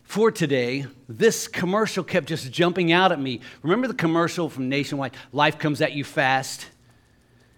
for 0.05 0.31
today, 0.31 0.87
this 1.09 1.49
commercial 1.49 2.05
kept 2.05 2.29
just 2.29 2.53
jumping 2.53 2.93
out 2.93 3.11
at 3.11 3.21
me. 3.21 3.41
Remember 3.63 3.89
the 3.89 3.95
commercial 3.95 4.49
from 4.49 4.69
Nationwide? 4.69 5.15
Life 5.33 5.59
comes 5.59 5.81
at 5.83 5.93
you 5.93 6.05
fast. 6.05 6.67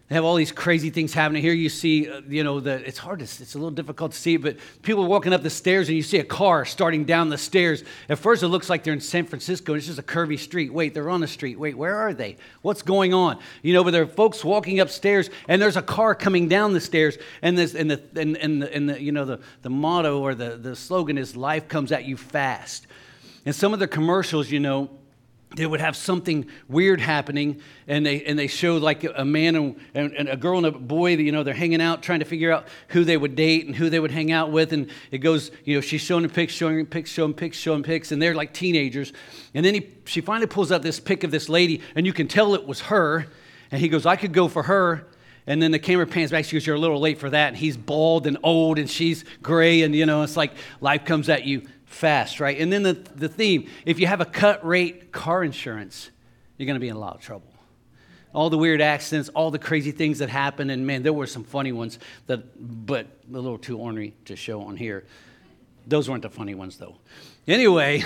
They 0.09 0.14
have 0.14 0.24
all 0.24 0.36
these 0.36 0.52
crazy 0.52 0.88
things 0.88 1.12
happening. 1.12 1.42
Here 1.42 1.52
you 1.52 1.68
see, 1.68 2.09
uh, 2.09 2.22
you 2.26 2.42
know, 2.42 2.61
the, 2.61 2.76
it's 2.86 2.96
hard 2.96 3.18
to, 3.18 3.24
it's 3.24 3.54
a 3.54 3.59
little 3.59 3.70
difficult 3.70 4.12
to 4.12 4.18
see, 4.18 4.38
but 4.38 4.56
people 4.80 5.04
are 5.04 5.09
walking 5.09 5.34
up 5.34 5.42
the 5.42 5.50
stairs 5.50 5.88
and 5.88 5.96
you 5.96 6.02
see 6.02 6.18
a 6.18 6.24
car 6.24 6.64
starting 6.64 7.04
down 7.04 7.28
the 7.28 7.36
stairs. 7.36 7.84
At 8.09 8.18
first, 8.18 8.42
it 8.42 8.48
looks 8.48 8.70
like 8.70 8.84
they're 8.84 8.94
in 8.94 9.02
San 9.02 9.26
Francisco. 9.26 9.74
It's 9.74 9.84
just 9.84 9.98
a 9.98 10.02
curvy 10.02 10.38
street. 10.38 10.72
Wait, 10.72 10.94
they're 10.94 11.11
on 11.11 11.20
the 11.20 11.28
street. 11.28 11.59
Wait, 11.59 11.76
where 11.76 11.94
are 11.94 12.14
they? 12.14 12.38
What's 12.62 12.80
going 12.80 13.12
on? 13.12 13.38
You 13.62 13.74
know, 13.74 13.84
but 13.84 13.90
there 13.90 14.02
are 14.02 14.06
folks 14.06 14.42
walking 14.42 14.80
upstairs 14.80 15.28
and 15.46 15.61
there's 15.61 15.76
a 15.76 15.82
car 15.82 16.14
coming 16.14 16.48
down 16.48 16.72
the 16.72 16.80
stairs. 16.80 17.18
And, 17.42 17.59
this, 17.59 17.74
and, 17.74 17.90
the, 17.90 18.02
and, 18.16 18.38
and, 18.38 18.62
the, 18.62 18.74
and 18.74 18.88
the, 18.88 19.02
you 19.02 19.12
know, 19.12 19.26
the, 19.26 19.40
the 19.61 19.70
motto 19.70 20.20
or 20.20 20.34
the, 20.34 20.56
the 20.56 20.74
slogan 20.74 21.18
is 21.18 21.36
life 21.36 21.68
comes 21.68 21.92
at 21.92 22.06
you 22.06 22.16
fast. 22.16 22.86
And 23.44 23.54
some 23.54 23.74
of 23.74 23.78
the 23.78 23.88
commercials, 23.88 24.50
you 24.50 24.61
know, 24.61 24.88
they 25.57 25.66
would 25.66 25.80
have 25.80 25.96
something 25.96 26.46
weird 26.68 27.01
happening 27.01 27.61
and 27.86 28.05
they 28.05 28.22
and 28.24 28.38
they 28.38 28.46
showed 28.46 28.82
like 28.82 29.05
a 29.05 29.24
man 29.24 29.57
and, 29.57 29.76
and, 29.94 30.28
a 30.28 30.36
girl 30.36 30.59
and 30.59 30.66
a 30.66 30.70
boy 30.70 31.16
that 31.16 31.22
you 31.22 31.32
know 31.32 31.42
they're 31.42 31.55
hanging 31.55 31.80
out 31.80 32.03
trying 32.03 32.18
to 32.18 32.24
figure 32.24 32.53
out 32.53 32.68
who 32.88 33.05
they 33.05 33.16
would 33.16 33.34
date 33.34 33.66
and 33.66 33.74
who 33.74 33.88
they 33.88 33.99
would 33.99 34.11
hang 34.11 34.30
out 34.30 34.53
with 34.53 34.72
and 34.72 34.90
it 35.11 35.18
goes 35.18 35.51
you 35.64 35.74
know 35.74 35.80
she's 35.80 36.03
showing 36.03 36.28
pics 36.28 36.53
showing 36.53 36.84
pics 36.84 37.11
showing 37.11 37.32
pics 37.32 37.57
showing 37.57 37.82
pics 37.82 38.12
and 38.12 38.20
they're 38.20 38.34
like 38.34 38.53
teenagers 38.53 39.12
and 39.55 39.64
then 39.64 39.74
he, 39.74 39.88
she 40.05 40.20
finally 40.20 40.46
pulls 40.46 40.70
out 40.70 40.82
this 40.82 41.01
pic 41.01 41.24
of 41.24 41.30
this 41.30 41.49
lady 41.49 41.80
and 41.94 42.05
you 42.05 42.12
can 42.12 42.28
tell 42.28 42.55
it 42.55 42.66
was 42.66 42.82
her 42.82 43.26
and 43.70 43.80
he 43.80 43.88
goes 43.88 44.05
i 44.05 44.16
could 44.16 44.32
go 44.32 44.49
for 44.49 44.64
her 44.64 45.07
and 45.46 45.62
then 45.62 45.70
the 45.70 45.78
camera 45.78 46.07
pans 46.07 46.30
back. 46.30 46.44
She 46.44 46.57
goes, 46.57 46.66
You're 46.66 46.76
a 46.76 46.78
little 46.78 47.01
late 47.01 47.18
for 47.18 47.30
that. 47.30 47.49
And 47.49 47.57
he's 47.57 47.74
bald 47.74 48.26
and 48.26 48.36
old, 48.42 48.78
and 48.78 48.88
she's 48.88 49.24
gray. 49.42 49.80
And, 49.80 49.94
you 49.94 50.05
know, 50.05 50.22
it's 50.22 50.36
like 50.36 50.53
life 50.82 51.07
comes 51.07 51.30
at 51.30 51.46
you 51.46 51.62
fast, 51.89 52.39
right? 52.39 52.59
And 52.59 52.72
then 52.72 52.82
the, 52.82 52.93
the 52.93 53.28
theme 53.28 53.68
if 53.84 53.99
you 53.99 54.07
have 54.07 54.20
a 54.20 54.24
cut 54.24 54.64
rate 54.64 55.11
car 55.11 55.43
insurance, 55.43 56.11
you're 56.57 56.66
going 56.66 56.76
to 56.76 56.80
be 56.80 56.89
in 56.89 56.97
a 56.97 56.99
lot 56.99 57.16
of 57.16 57.20
trouble. 57.20 57.49
All 58.34 58.51
the 58.51 58.59
weird 58.59 58.80
accidents, 58.80 59.30
all 59.30 59.51
the 59.51 59.59
crazy 59.59 59.91
things 59.91 60.18
that 60.18 60.28
happen, 60.28 60.70
and 60.70 60.86
man, 60.86 61.03
there 61.03 61.12
were 61.12 61.26
some 61.26 61.45
funny 61.45 61.72
ones 61.72 61.99
that, 62.26 62.86
but 62.86 63.07
a 63.32 63.39
little 63.39 63.59
too 63.59 63.78
ornery 63.78 64.14
to 64.26 64.36
show 64.36 64.61
on 64.62 64.76
here. 64.76 65.05
Those 65.86 66.11
weren't 66.11 66.22
the 66.22 66.30
funny 66.30 66.55
ones, 66.55 66.76
though. 66.76 66.97
Anyway, 67.47 68.05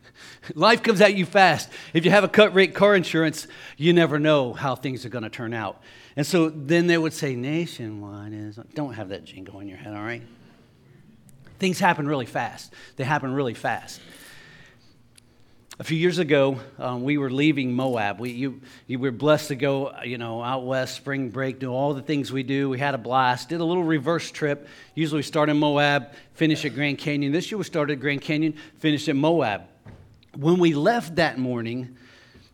life 0.54 0.82
comes 0.82 1.02
at 1.02 1.14
you 1.14 1.26
fast. 1.26 1.68
If 1.92 2.06
you 2.06 2.10
have 2.10 2.24
a 2.24 2.28
cut 2.28 2.54
rate 2.54 2.74
car 2.74 2.94
insurance, 2.94 3.46
you 3.76 3.92
never 3.92 4.18
know 4.18 4.54
how 4.54 4.74
things 4.74 5.04
are 5.04 5.10
going 5.10 5.24
to 5.24 5.30
turn 5.30 5.52
out. 5.52 5.82
And 6.16 6.26
so 6.26 6.48
then 6.48 6.86
they 6.86 6.96
would 6.96 7.12
say, 7.12 7.36
Nationwide 7.36 8.32
is, 8.32 8.58
don't 8.74 8.94
have 8.94 9.10
that 9.10 9.24
jingle 9.24 9.60
in 9.60 9.68
your 9.68 9.76
head, 9.76 9.94
all 9.94 10.02
right? 10.02 10.22
Things 11.58 11.78
happen 11.78 12.06
really 12.06 12.26
fast. 12.26 12.72
They 12.96 13.04
happen 13.04 13.34
really 13.34 13.54
fast. 13.54 14.00
A 15.80 15.84
few 15.84 15.96
years 15.96 16.18
ago, 16.18 16.58
um, 16.78 17.04
we 17.04 17.18
were 17.18 17.30
leaving 17.30 17.72
Moab. 17.72 18.18
We, 18.18 18.30
you, 18.30 18.60
you 18.88 18.98
were 18.98 19.12
blessed 19.12 19.48
to 19.48 19.54
go, 19.54 19.92
you 20.04 20.18
know, 20.18 20.42
out 20.42 20.64
west, 20.64 20.96
spring 20.96 21.30
break, 21.30 21.60
do 21.60 21.72
all 21.72 21.94
the 21.94 22.02
things 22.02 22.32
we 22.32 22.42
do. 22.42 22.68
We 22.68 22.80
had 22.80 22.96
a 22.96 22.98
blast. 22.98 23.48
Did 23.48 23.60
a 23.60 23.64
little 23.64 23.84
reverse 23.84 24.30
trip. 24.32 24.66
Usually 24.96 25.20
we 25.20 25.22
start 25.22 25.48
in 25.48 25.56
Moab, 25.56 26.12
finish 26.34 26.64
at 26.64 26.74
Grand 26.74 26.98
Canyon. 26.98 27.30
This 27.30 27.50
year 27.50 27.58
we 27.58 27.64
started 27.64 27.94
at 27.94 28.00
Grand 28.00 28.22
Canyon, 28.22 28.54
finished 28.78 29.08
at 29.08 29.14
Moab. 29.14 29.68
When 30.34 30.58
we 30.58 30.74
left 30.74 31.16
that 31.16 31.38
morning, 31.38 31.96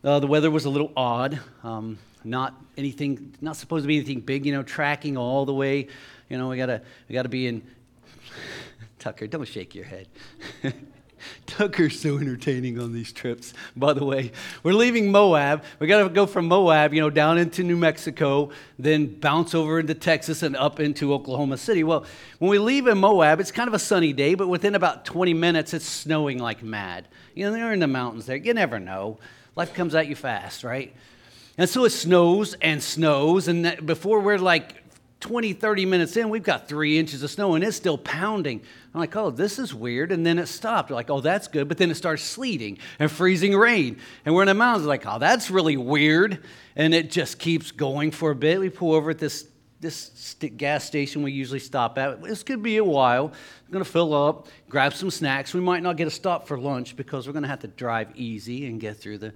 uh, 0.03 0.19
the 0.19 0.27
weather 0.27 0.51
was 0.51 0.65
a 0.65 0.69
little 0.69 0.91
odd. 0.95 1.39
Um, 1.63 1.97
not 2.23 2.53
anything, 2.77 3.33
not 3.41 3.55
supposed 3.55 3.85
to 3.85 3.87
be 3.87 3.97
anything 3.97 4.19
big, 4.19 4.45
you 4.45 4.53
know, 4.53 4.61
tracking 4.61 5.17
all 5.17 5.45
the 5.45 5.53
way. 5.53 5.87
You 6.29 6.37
know, 6.37 6.49
we 6.49 6.57
gotta, 6.57 6.81
we 7.09 7.13
gotta 7.13 7.29
be 7.29 7.47
in 7.47 7.63
Tucker, 9.05 9.27
don't 9.27 9.47
shake 9.47 9.75
your 9.75 9.85
head. 9.85 10.07
Tucker's 11.45 11.99
so 11.99 12.17
entertaining 12.17 12.79
on 12.79 12.91
these 12.91 13.13
trips. 13.13 13.53
By 13.75 13.93
the 13.93 14.03
way, 14.03 14.31
we're 14.63 14.73
leaving 14.73 15.11
Moab. 15.11 15.63
We 15.77 15.85
got 15.85 16.01
to 16.01 16.09
go 16.09 16.25
from 16.25 16.47
Moab, 16.47 16.91
you 16.91 17.01
know, 17.01 17.11
down 17.11 17.37
into 17.37 17.61
New 17.61 17.77
Mexico, 17.77 18.49
then 18.79 19.05
bounce 19.05 19.53
over 19.53 19.79
into 19.79 19.93
Texas 19.93 20.41
and 20.41 20.55
up 20.55 20.79
into 20.79 21.13
Oklahoma 21.13 21.57
City. 21.57 21.83
Well, 21.83 22.07
when 22.39 22.49
we 22.49 22.57
leave 22.57 22.87
in 22.87 22.97
Moab, 22.97 23.39
it's 23.39 23.51
kind 23.51 23.67
of 23.67 23.75
a 23.75 23.79
sunny 23.79 24.11
day, 24.11 24.33
but 24.33 24.47
within 24.47 24.73
about 24.73 25.05
20 25.05 25.35
minutes, 25.35 25.75
it's 25.75 25.85
snowing 25.85 26.39
like 26.39 26.63
mad. 26.63 27.07
You 27.35 27.45
know, 27.45 27.51
they're 27.51 27.73
in 27.73 27.81
the 27.81 27.87
mountains 27.87 28.25
there. 28.25 28.37
You 28.37 28.55
never 28.55 28.79
know. 28.79 29.19
Life 29.55 29.75
comes 29.75 29.93
at 29.93 30.07
you 30.07 30.15
fast, 30.15 30.63
right? 30.63 30.95
And 31.59 31.69
so 31.69 31.85
it 31.85 31.91
snows 31.91 32.55
and 32.55 32.81
snows, 32.81 33.47
and 33.47 33.85
before 33.85 34.19
we're 34.19 34.39
like 34.39 34.81
20, 35.25 35.53
30 35.53 35.87
minutes 35.87 36.17
in, 36.17 36.29
we've 36.29 36.43
got 36.43 36.67
three 36.67 36.99
inches 36.99 37.23
of 37.23 37.31
snow 37.31 37.55
and 37.55 37.63
it's 37.63 37.75
still 37.75 37.97
pounding. 37.97 38.61
I'm 38.93 38.99
like, 38.99 39.15
oh, 39.15 39.31
this 39.31 39.57
is 39.57 39.73
weird. 39.73 40.11
And 40.11 40.23
then 40.23 40.37
it 40.37 40.45
stopped. 40.45 40.91
We're 40.91 40.97
like, 40.97 41.09
oh, 41.09 41.19
that's 41.19 41.47
good. 41.47 41.67
But 41.67 41.79
then 41.79 41.89
it 41.89 41.95
starts 41.95 42.21
sleeting 42.21 42.77
and 42.99 43.09
freezing 43.09 43.57
rain. 43.57 43.97
And 44.23 44.35
we're 44.35 44.43
in 44.43 44.49
the 44.49 44.53
mountains, 44.53 44.85
like, 44.85 45.07
oh, 45.07 45.17
that's 45.17 45.49
really 45.49 45.77
weird. 45.77 46.43
And 46.75 46.93
it 46.93 47.09
just 47.09 47.39
keeps 47.39 47.71
going 47.71 48.11
for 48.11 48.29
a 48.29 48.35
bit. 48.35 48.59
We 48.59 48.69
pull 48.69 48.93
over 48.93 49.09
at 49.09 49.17
this, 49.17 49.47
this 49.79 50.35
gas 50.57 50.85
station 50.85 51.23
we 51.23 51.31
usually 51.31 51.57
stop 51.57 51.97
at. 51.97 52.21
This 52.21 52.43
could 52.43 52.61
be 52.61 52.77
a 52.77 52.83
while. 52.83 53.29
We're 53.29 53.73
going 53.73 53.83
to 53.83 53.89
fill 53.89 54.13
up, 54.13 54.47
grab 54.69 54.93
some 54.93 55.09
snacks. 55.09 55.55
We 55.55 55.59
might 55.59 55.81
not 55.81 55.97
get 55.97 56.05
a 56.05 56.11
stop 56.11 56.47
for 56.47 56.59
lunch 56.59 56.95
because 56.95 57.25
we're 57.25 57.33
going 57.33 57.41
to 57.41 57.49
have 57.49 57.61
to 57.61 57.67
drive 57.67 58.15
easy 58.15 58.67
and 58.67 58.79
get 58.79 58.97
through 58.97 59.17
the. 59.17 59.33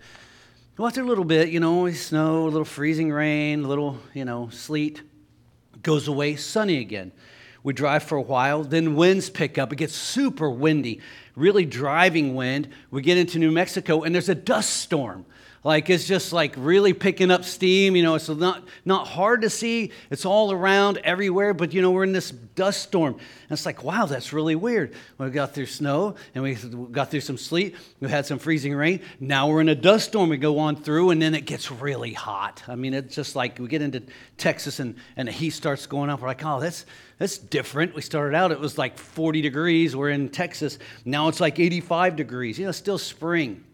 Well, 0.78 0.88
after 0.88 1.02
a 1.02 1.06
little 1.06 1.26
bit, 1.26 1.50
you 1.50 1.60
know, 1.60 1.92
snow, 1.94 2.44
a 2.44 2.46
little 2.46 2.64
freezing 2.64 3.12
rain, 3.12 3.64
a 3.64 3.68
little, 3.68 3.98
you 4.14 4.24
know, 4.24 4.50
sleet 4.50 5.02
goes 5.84 6.08
away, 6.08 6.36
sunny 6.36 6.80
again. 6.80 7.12
We 7.64 7.74
drive 7.74 8.04
for 8.04 8.18
a 8.18 8.22
while, 8.22 8.64
then 8.64 8.96
winds 8.96 9.30
pick 9.30 9.58
up. 9.58 9.74
It 9.74 9.78
gets 9.78 9.94
super 9.94 10.50
windy, 10.50 11.02
really 11.36 11.66
driving 11.66 12.36
wind. 12.36 12.70
We 12.90 13.02
get 13.02 13.18
into 13.18 13.38
New 13.38 13.52
Mexico, 13.52 14.04
and 14.04 14.16
there's 14.16 14.30
a 14.30 14.36
dust 14.36 14.70
storm. 14.78 15.26
Like 15.64 15.90
it's 15.90 16.08
just 16.08 16.32
like 16.32 16.54
really 16.58 16.94
picking 16.94 17.32
up 17.32 17.44
steam. 17.44 17.96
You 17.96 18.04
know, 18.04 18.16
it's 18.16 18.30
not, 18.30 18.64
not 18.86 19.08
hard 19.08 19.42
to 19.42 19.50
see. 19.50 19.92
It's 20.10 20.26
all 20.26 20.52
around 20.52 21.00
everywhere, 21.04 21.54
but 21.54 21.74
you 21.74 21.82
know, 21.82 21.92
we're 21.92 22.06
in 22.06 22.14
this 22.14 22.32
dust 22.32 22.84
storm. 22.84 23.14
And 23.14 23.52
it's 23.52 23.66
like, 23.66 23.84
wow, 23.84 24.06
that's 24.06 24.32
really 24.32 24.56
weird. 24.56 24.94
We 25.18 25.30
got 25.32 25.54
through 25.54 25.66
snow 25.66 26.16
and 26.34 26.44
we 26.44 26.56
got 26.56 27.12
through 27.12 27.22
some 27.22 27.38
sleet. 27.38 27.76
We 28.00 28.10
had 28.10 28.26
some 28.26 28.40
freezing 28.40 28.74
rain. 28.74 29.02
Now 29.20 29.50
we're 29.50 29.62
in 29.62 29.70
a 29.70 29.76
dust 29.76 30.10
storm. 30.10 30.30
We 30.30 30.38
go 30.38 30.60
on 30.60 30.78
through 30.78 31.10
and 31.10 31.22
then 31.22 31.36
it 31.36 31.46
gets 31.46 31.70
really 31.70 32.14
hot. 32.14 32.64
I 32.68 32.76
mean, 32.76 32.94
it's 32.94 33.14
just 33.14 33.36
like 33.36 33.60
we 33.60 33.68
get 33.68 33.82
into 33.82 34.04
Texas 34.38 34.80
and, 34.80 34.96
and 35.18 35.28
the 35.28 35.34
heat 35.34 35.52
starts 35.52 35.88
going 35.88 36.10
up. 36.10 36.22
We're 36.22 36.30
like, 36.30 36.46
oh, 36.46 36.62
that's, 36.62 36.86
that's 37.18 37.38
different. 37.38 37.96
We 37.96 38.02
started 38.02 38.36
out, 38.36 38.52
it 38.52 38.60
was 38.60 38.78
like 38.78 38.98
40 38.98 39.42
degrees. 39.42 39.94
We're 39.94 40.10
in 40.10 40.30
Texas. 40.30 40.80
Now 41.04 41.28
it's 41.28 41.42
like 41.42 41.60
85 41.60 42.16
degrees. 42.16 42.58
You 42.58 42.66
know, 42.66 42.72
still 42.72 42.98
spring. 42.98 43.66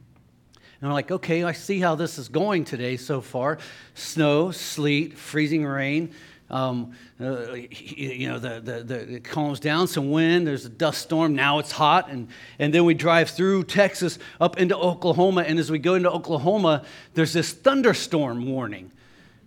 And 0.82 0.90
I'm 0.90 0.94
like, 0.94 1.12
okay, 1.12 1.44
I 1.44 1.54
see 1.54 1.80
how 1.80 1.96
this 1.96 2.18
is 2.18 2.28
going 2.30 2.66
today 2.66 2.98
so 2.98 3.22
far. 3.22 3.58
Snow, 3.94 4.52
sleet, 4.52 5.18
freezing 5.18 5.66
rain. 5.66 6.14
Um, 6.50 6.94
uh, 7.20 7.54
you 7.54 8.28
know, 8.28 8.38
the, 8.38 8.60
the, 8.60 8.84
the, 8.84 9.16
it 9.16 9.24
calms 9.24 9.60
down, 9.60 9.88
some 9.88 10.12
wind, 10.12 10.46
there's 10.46 10.66
a 10.66 10.70
dust 10.70 11.02
storm, 11.02 11.34
now 11.34 11.58
it's 11.58 11.72
hot. 11.72 12.10
And, 12.10 12.28
and 12.60 12.72
then 12.72 12.86
we 12.86 12.94
drive 12.94 13.32
through 13.32 13.64
Texas 13.64 14.20
up 14.40 14.58
into 14.60 14.78
Oklahoma. 14.78 15.42
And 15.42 15.58
as 15.58 15.72
we 15.72 15.80
go 15.80 15.96
into 15.96 16.12
Oklahoma, 16.12 16.86
there's 17.16 17.34
this 17.34 17.52
thunderstorm 17.52 18.46
warning. 18.46 18.92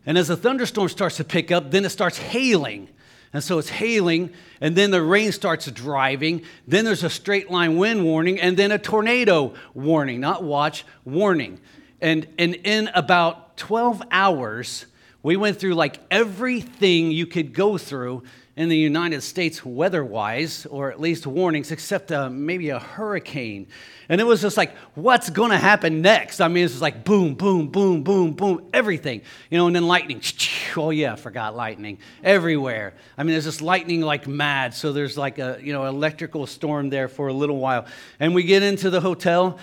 And 0.06 0.18
as 0.18 0.28
the 0.28 0.36
thunderstorm 0.36 0.88
starts 0.88 1.18
to 1.18 1.24
pick 1.24 1.52
up, 1.52 1.70
then 1.70 1.84
it 1.84 1.90
starts 1.90 2.18
hailing. 2.18 2.88
And 3.32 3.44
so 3.44 3.58
it's 3.58 3.68
hailing, 3.68 4.32
and 4.60 4.74
then 4.74 4.90
the 4.90 5.02
rain 5.02 5.32
starts 5.32 5.70
driving. 5.70 6.42
Then 6.66 6.84
there's 6.84 7.04
a 7.04 7.10
straight 7.10 7.50
line 7.50 7.76
wind 7.76 8.04
warning, 8.04 8.40
and 8.40 8.56
then 8.56 8.72
a 8.72 8.78
tornado 8.78 9.54
warning, 9.74 10.20
not 10.20 10.42
watch, 10.42 10.84
warning. 11.04 11.60
And, 12.00 12.26
and 12.38 12.54
in 12.54 12.88
about 12.94 13.56
12 13.58 14.02
hours, 14.10 14.86
we 15.22 15.36
went 15.36 15.58
through 15.58 15.74
like 15.74 16.00
everything 16.10 17.10
you 17.10 17.26
could 17.26 17.52
go 17.52 17.76
through 17.76 18.22
in 18.58 18.68
the 18.68 18.76
United 18.76 19.22
States 19.22 19.64
weather 19.64 20.04
wise, 20.04 20.66
or 20.66 20.90
at 20.90 21.00
least 21.00 21.28
warnings, 21.28 21.70
except 21.70 22.10
uh, 22.10 22.28
maybe 22.28 22.70
a 22.70 22.80
hurricane. 22.80 23.68
And 24.08 24.20
it 24.20 24.24
was 24.24 24.42
just 24.42 24.56
like, 24.56 24.76
what's 24.96 25.30
going 25.30 25.52
to 25.52 25.56
happen 25.56 26.02
next? 26.02 26.40
I 26.40 26.48
mean, 26.48 26.64
it's 26.64 26.72
just 26.72 26.82
like 26.82 27.04
boom, 27.04 27.34
boom, 27.34 27.68
boom, 27.68 28.02
boom, 28.02 28.32
boom, 28.32 28.68
everything. 28.74 29.22
You 29.48 29.58
know, 29.58 29.68
and 29.68 29.76
then 29.76 29.86
lightning. 29.86 30.20
Oh, 30.76 30.90
yeah, 30.90 31.14
I 31.14 31.16
forgot 31.16 31.56
lightning 31.56 31.98
everywhere. 32.22 32.94
I 33.16 33.24
mean, 33.24 33.32
there's 33.32 33.46
just 33.46 33.62
lightning 33.62 34.00
like 34.00 34.28
mad. 34.28 34.74
So 34.74 34.92
there's 34.92 35.18
like 35.18 35.40
a, 35.40 35.58
you 35.60 35.72
know, 35.72 35.86
electrical 35.86 36.46
storm 36.46 36.88
there 36.88 37.08
for 37.08 37.26
a 37.26 37.32
little 37.32 37.56
while. 37.56 37.86
And 38.20 38.32
we 38.32 38.44
get 38.44 38.62
into 38.62 38.88
the 38.90 39.00
hotel. 39.00 39.58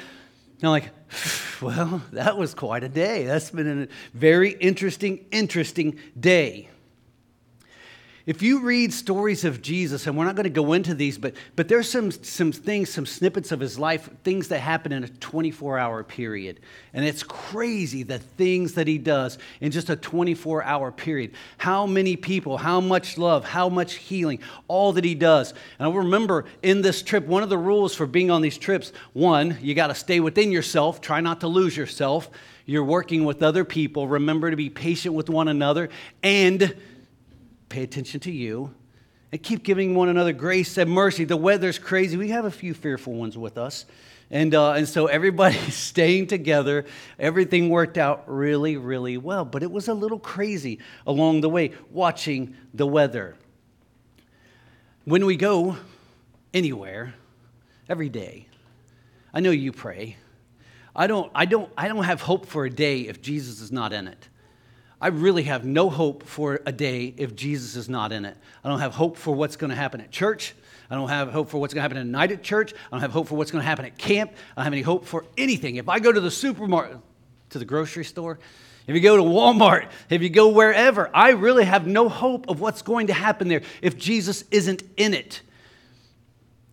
And 0.56 0.64
I'm 0.64 0.72
like, 0.72 0.90
well, 1.62 2.02
that 2.12 2.38
was 2.38 2.54
quite 2.54 2.84
a 2.84 2.90
day. 2.90 3.24
That's 3.24 3.50
been 3.50 3.84
a 3.84 3.88
very 4.14 4.52
interesting, 4.52 5.26
interesting 5.32 6.00
day. 6.20 6.70
If 8.26 8.42
you 8.42 8.62
read 8.62 8.92
stories 8.92 9.46
of 9.46 9.62
Jesus, 9.62 10.08
and 10.08 10.18
we're 10.18 10.26
not 10.26 10.36
going 10.36 10.46
to 10.46 10.50
go 10.50 10.74
into 10.74 10.96
these, 10.96 11.16
but, 11.16 11.36
but 11.56 11.68
there's 11.68 11.88
some, 11.88 12.10
some 12.10 12.52
things, 12.52 12.90
some 12.90 13.06
snippets 13.06 13.52
of 13.52 13.60
his 13.60 13.78
life, 13.78 14.10
things 14.24 14.48
that 14.48 14.62
happen 14.62 14.92
in 14.92 15.04
a 15.04 15.08
24 15.08 15.78
hour 15.78 16.04
period. 16.04 16.60
And 16.94 17.06
it's 17.06 17.22
crazy 17.22 18.02
the 18.02 18.18
things 18.18 18.74
that 18.74 18.88
he 18.88 18.98
does 18.98 19.38
in 19.62 19.72
just 19.72 19.92
a 19.92 19.96
24 19.96 20.64
hour 20.64 20.92
period. 20.92 21.34
How 21.60 21.86
many 21.86 22.16
people, 22.16 22.58
how 22.58 22.82
much 22.82 23.20
love, 23.20 23.46
how 23.46 23.70
much 23.70 23.94
healing, 23.94 24.40
all 24.68 24.92
that 24.94 25.04
he 25.04 25.14
does. 25.14 25.54
And 25.78 25.88
I 25.88 25.96
remember 25.96 26.46
in 26.64 26.82
this 26.82 27.04
trip, 27.04 27.28
one 27.28 27.44
of 27.44 27.50
the 27.50 27.60
rules 27.60 27.94
for 27.94 28.08
being 28.08 28.32
on 28.32 28.42
these 28.42 28.58
trips 28.58 28.92
one, 29.14 29.56
you 29.62 29.76
got 29.76 29.88
to 29.88 29.96
stay 29.96 30.20
within 30.20 30.52
yourself, 30.52 31.00
try 31.00 31.22
not 31.22 31.42
to 31.42 31.48
lose 31.48 31.78
yourself. 31.78 32.32
You're 32.66 32.84
working 32.84 33.26
with 33.26 33.44
other 33.44 33.64
people. 33.64 34.08
Remember 34.08 34.50
to 34.50 34.58
be 34.58 34.72
patient 34.72 35.14
with 35.14 35.30
one 35.30 35.48
another. 35.48 35.90
And 36.24 36.76
pay 37.76 37.84
attention 37.84 38.22
to 38.22 38.32
you 38.32 38.74
and 39.34 39.44
keep 39.44 39.62
giving 39.62 39.96
one 39.96 40.08
another 40.08 40.32
grace 40.32 40.78
and 40.78 40.90
mercy. 40.90 41.26
The 41.26 41.36
weather's 41.36 41.78
crazy. 41.78 42.16
We 42.16 42.30
have 42.30 42.46
a 42.46 42.52
few 42.52 42.74
fearful 42.74 43.12
ones 43.12 43.38
with 43.38 43.58
us. 43.58 43.86
And, 44.32 44.56
uh, 44.56 44.72
and 44.72 44.88
so 44.88 45.08
everybody's 45.08 45.76
staying 45.92 46.28
together. 46.28 46.86
Everything 47.20 47.68
worked 47.68 47.98
out 47.98 48.24
really, 48.28 48.78
really 48.78 49.18
well. 49.18 49.44
But 49.44 49.62
it 49.62 49.70
was 49.70 49.90
a 49.90 49.94
little 49.94 50.20
crazy 50.20 50.80
along 51.06 51.42
the 51.42 51.50
way 51.50 51.74
watching 51.92 52.56
the 52.74 52.88
weather. 52.88 53.36
When 55.04 55.26
we 55.26 55.36
go 55.36 55.76
anywhere, 56.54 57.14
every 57.90 58.08
day, 58.08 58.48
I 59.34 59.42
know 59.42 59.52
you 59.52 59.74
pray. 59.74 60.16
I 60.96 61.08
don't, 61.08 61.30
I, 61.36 61.44
don't, 61.44 61.70
I 61.78 61.90
don't 61.90 62.06
have 62.06 62.22
hope 62.22 62.46
for 62.46 62.64
a 62.64 62.70
day 62.70 63.02
if 63.02 63.22
Jesus 63.22 63.60
is 63.60 63.70
not 63.70 63.92
in 63.92 64.08
it. 64.08 64.30
I 65.02 65.08
really 65.08 65.44
have 65.44 65.66
no 65.66 65.90
hope 65.90 66.24
for 66.24 66.62
a 66.66 66.72
day 66.72 67.14
if 67.18 67.36
Jesus 67.36 67.76
is 67.76 67.90
not 67.90 68.12
in 68.12 68.26
it. 68.26 68.38
I 68.64 68.70
don't 68.70 68.80
have 68.80 68.94
hope 68.94 69.18
for 69.18 69.36
what's 69.36 69.56
going 69.56 69.70
to 69.70 69.76
happen 69.76 70.02
at 70.02 70.12
church. 70.12 70.56
I 70.90 70.96
don't 70.96 71.10
have 71.10 71.32
hope 71.32 71.50
for 71.50 71.58
what's 71.60 71.74
going 71.74 71.80
to 71.80 71.84
happen 71.84 71.98
at 71.98 72.06
night 72.06 72.32
at 72.32 72.44
church. 72.44 72.74
I 72.74 72.78
don't 72.92 73.02
have 73.02 73.12
hope 73.12 73.28
for 73.28 73.36
what's 73.36 73.52
going 73.52 73.62
to 73.62 73.68
happen 73.68 73.86
at 73.86 73.98
camp. 73.98 74.32
I 74.32 74.62
don't 74.62 74.66
have 74.66 74.74
any 74.74 74.82
hope 74.82 75.06
for 75.06 75.26
anything. 75.38 75.76
If 75.76 75.90
I 75.90 76.00
go 76.00 76.12
to 76.12 76.22
the 76.22 76.32
supermarket, 76.32 76.98
to 77.50 77.60
the 77.60 77.66
grocery 77.66 78.06
store, 78.06 78.40
if 78.88 78.94
you 78.94 79.02
go 79.02 79.18
to 79.18 79.24
Walmart, 79.24 79.90
if 80.10 80.22
you 80.22 80.30
go 80.30 80.50
wherever, 80.50 81.10
I 81.14 81.32
really 81.32 81.66
have 81.66 81.88
no 81.88 82.08
hope 82.08 82.50
of 82.50 82.62
what's 82.62 82.84
going 82.84 83.08
to 83.08 83.14
happen 83.14 83.48
there 83.48 83.64
if 83.82 83.98
Jesus 83.98 84.44
isn't 84.52 84.84
in 84.96 85.14
it. 85.14 85.42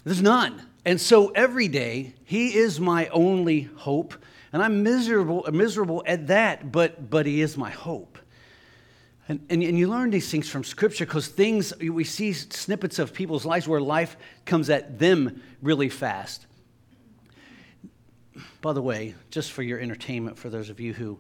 There's 0.05 0.21
none. 0.21 0.63
And 0.85 1.01
so 1.01 1.29
every 1.29 1.69
day, 1.69 2.15
He 2.25 2.55
is 2.55 2.79
my 2.79 3.07
only 3.09 3.63
hope. 3.63 4.15
And 4.53 4.63
I'm 4.63 4.83
miserable, 4.83 5.47
miserable 5.51 6.03
at 6.07 6.27
that, 6.27 6.71
but, 6.71 7.09
but 7.09 7.27
He 7.27 7.41
is 7.41 7.57
my 7.57 7.71
hope. 7.71 8.19
And, 9.29 9.47
and, 9.49 9.63
and 9.63 9.79
you 9.79 9.89
learn 9.89 10.11
these 10.11 10.31
things 10.31 10.49
from 10.49 10.65
Scripture 10.65 11.07
because 11.07 11.29
things, 11.29 11.73
we 11.79 12.05
see 12.05 12.33
snippets 12.33 12.99
of 12.99 13.15
people's 13.15 13.45
lives 13.45 13.67
where 13.67 13.81
life 13.81 14.17
comes 14.45 14.69
at 14.69 14.99
them 14.99 15.41
really 15.63 15.89
fast. 15.89 16.47
By 18.61 18.73
the 18.73 18.83
way, 18.83 19.15
just 19.31 19.53
for 19.53 19.63
your 19.63 19.79
entertainment, 19.79 20.39
for 20.39 20.51
those 20.51 20.71
of 20.71 20.81
you 20.81 20.93
who 20.93 21.19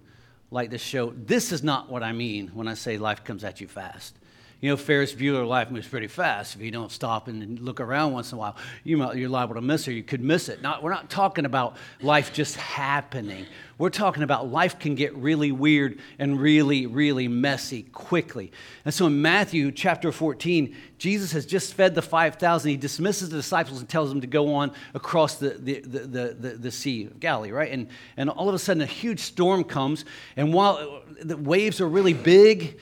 like 0.51 0.70
this 0.70 0.83
show, 0.83 1.11
this 1.11 1.53
is 1.53 1.62
not 1.62 1.91
what 1.91 2.03
I 2.03 2.12
mean 2.12 2.49
when 2.49 2.68
I 2.68 2.74
say 2.74 2.99
life 2.99 3.24
comes 3.24 3.45
at 3.45 3.61
you 3.61 3.68
fast. 3.68 4.18
You 4.63 4.69
know, 4.69 4.77
Ferris 4.77 5.13
Bueller 5.13 5.45
life 5.45 5.73
moves 5.73 5.89
pretty 5.89 6.07
fast. 6.07 6.55
If 6.55 6.63
you 6.63 6.71
don't 6.71 6.93
stop 6.93 7.27
and 7.27 7.59
look 7.59 7.81
around 7.81 8.13
once 8.13 8.31
in 8.31 8.37
a 8.37 8.39
while, 8.39 8.57
you 8.85 8.97
might, 8.97 9.17
you're 9.17 9.29
liable 9.29 9.57
to 9.57 9.61
miss 9.61 9.89
it. 9.89 9.95
You 9.95 10.05
could 10.05 10.23
miss 10.23 10.49
it. 10.49 10.63
Not, 10.63 10.85
we're 10.85 10.93
not 10.93 11.11
talking 11.11 11.47
about 11.47 11.77
life 12.01 12.33
just 12.33 12.55
happening. 12.55 13.47
We're 13.77 13.91
talking 13.91 14.23
about 14.23 14.53
life 14.53 14.79
can 14.79 14.95
get 14.95 15.17
really 15.17 15.51
weird 15.51 15.99
and 16.21 16.41
really, 16.41 16.87
really 16.87 17.27
messy 17.27 17.83
quickly. 17.83 18.53
And 18.85 18.95
so 18.95 19.09
in 19.09 19.21
Matthew 19.21 19.73
chapter 19.73 20.13
14, 20.13 20.77
Jesus 20.97 21.33
has 21.33 21.45
just 21.45 21.75
fed 21.75 21.97
the 21.97 22.03
5,000. 22.03 22.71
He 22.71 22.77
dismisses 22.77 23.31
the 23.31 23.39
disciples 23.39 23.81
and 23.81 23.89
tells 23.89 24.11
them 24.11 24.21
to 24.21 24.29
go 24.29 24.55
on 24.55 24.71
across 24.95 25.39
the, 25.41 25.57
the, 25.59 25.81
the, 25.81 26.37
the, 26.39 26.51
the 26.51 26.71
Sea 26.71 27.07
of 27.07 27.19
Galilee, 27.19 27.51
right? 27.51 27.73
And, 27.73 27.89
and 28.17 28.31
all 28.31 28.49
of 28.49 28.55
a 28.55 28.61
sudden, 28.61 28.81
a 28.81 28.87
huge 28.87 29.19
storm 29.19 29.65
comes. 29.65 30.05
And 30.37 30.55
while 30.55 31.03
the 31.21 31.37
waves 31.37 31.81
are 31.81 31.89
really 31.89 32.15
big 32.15 32.79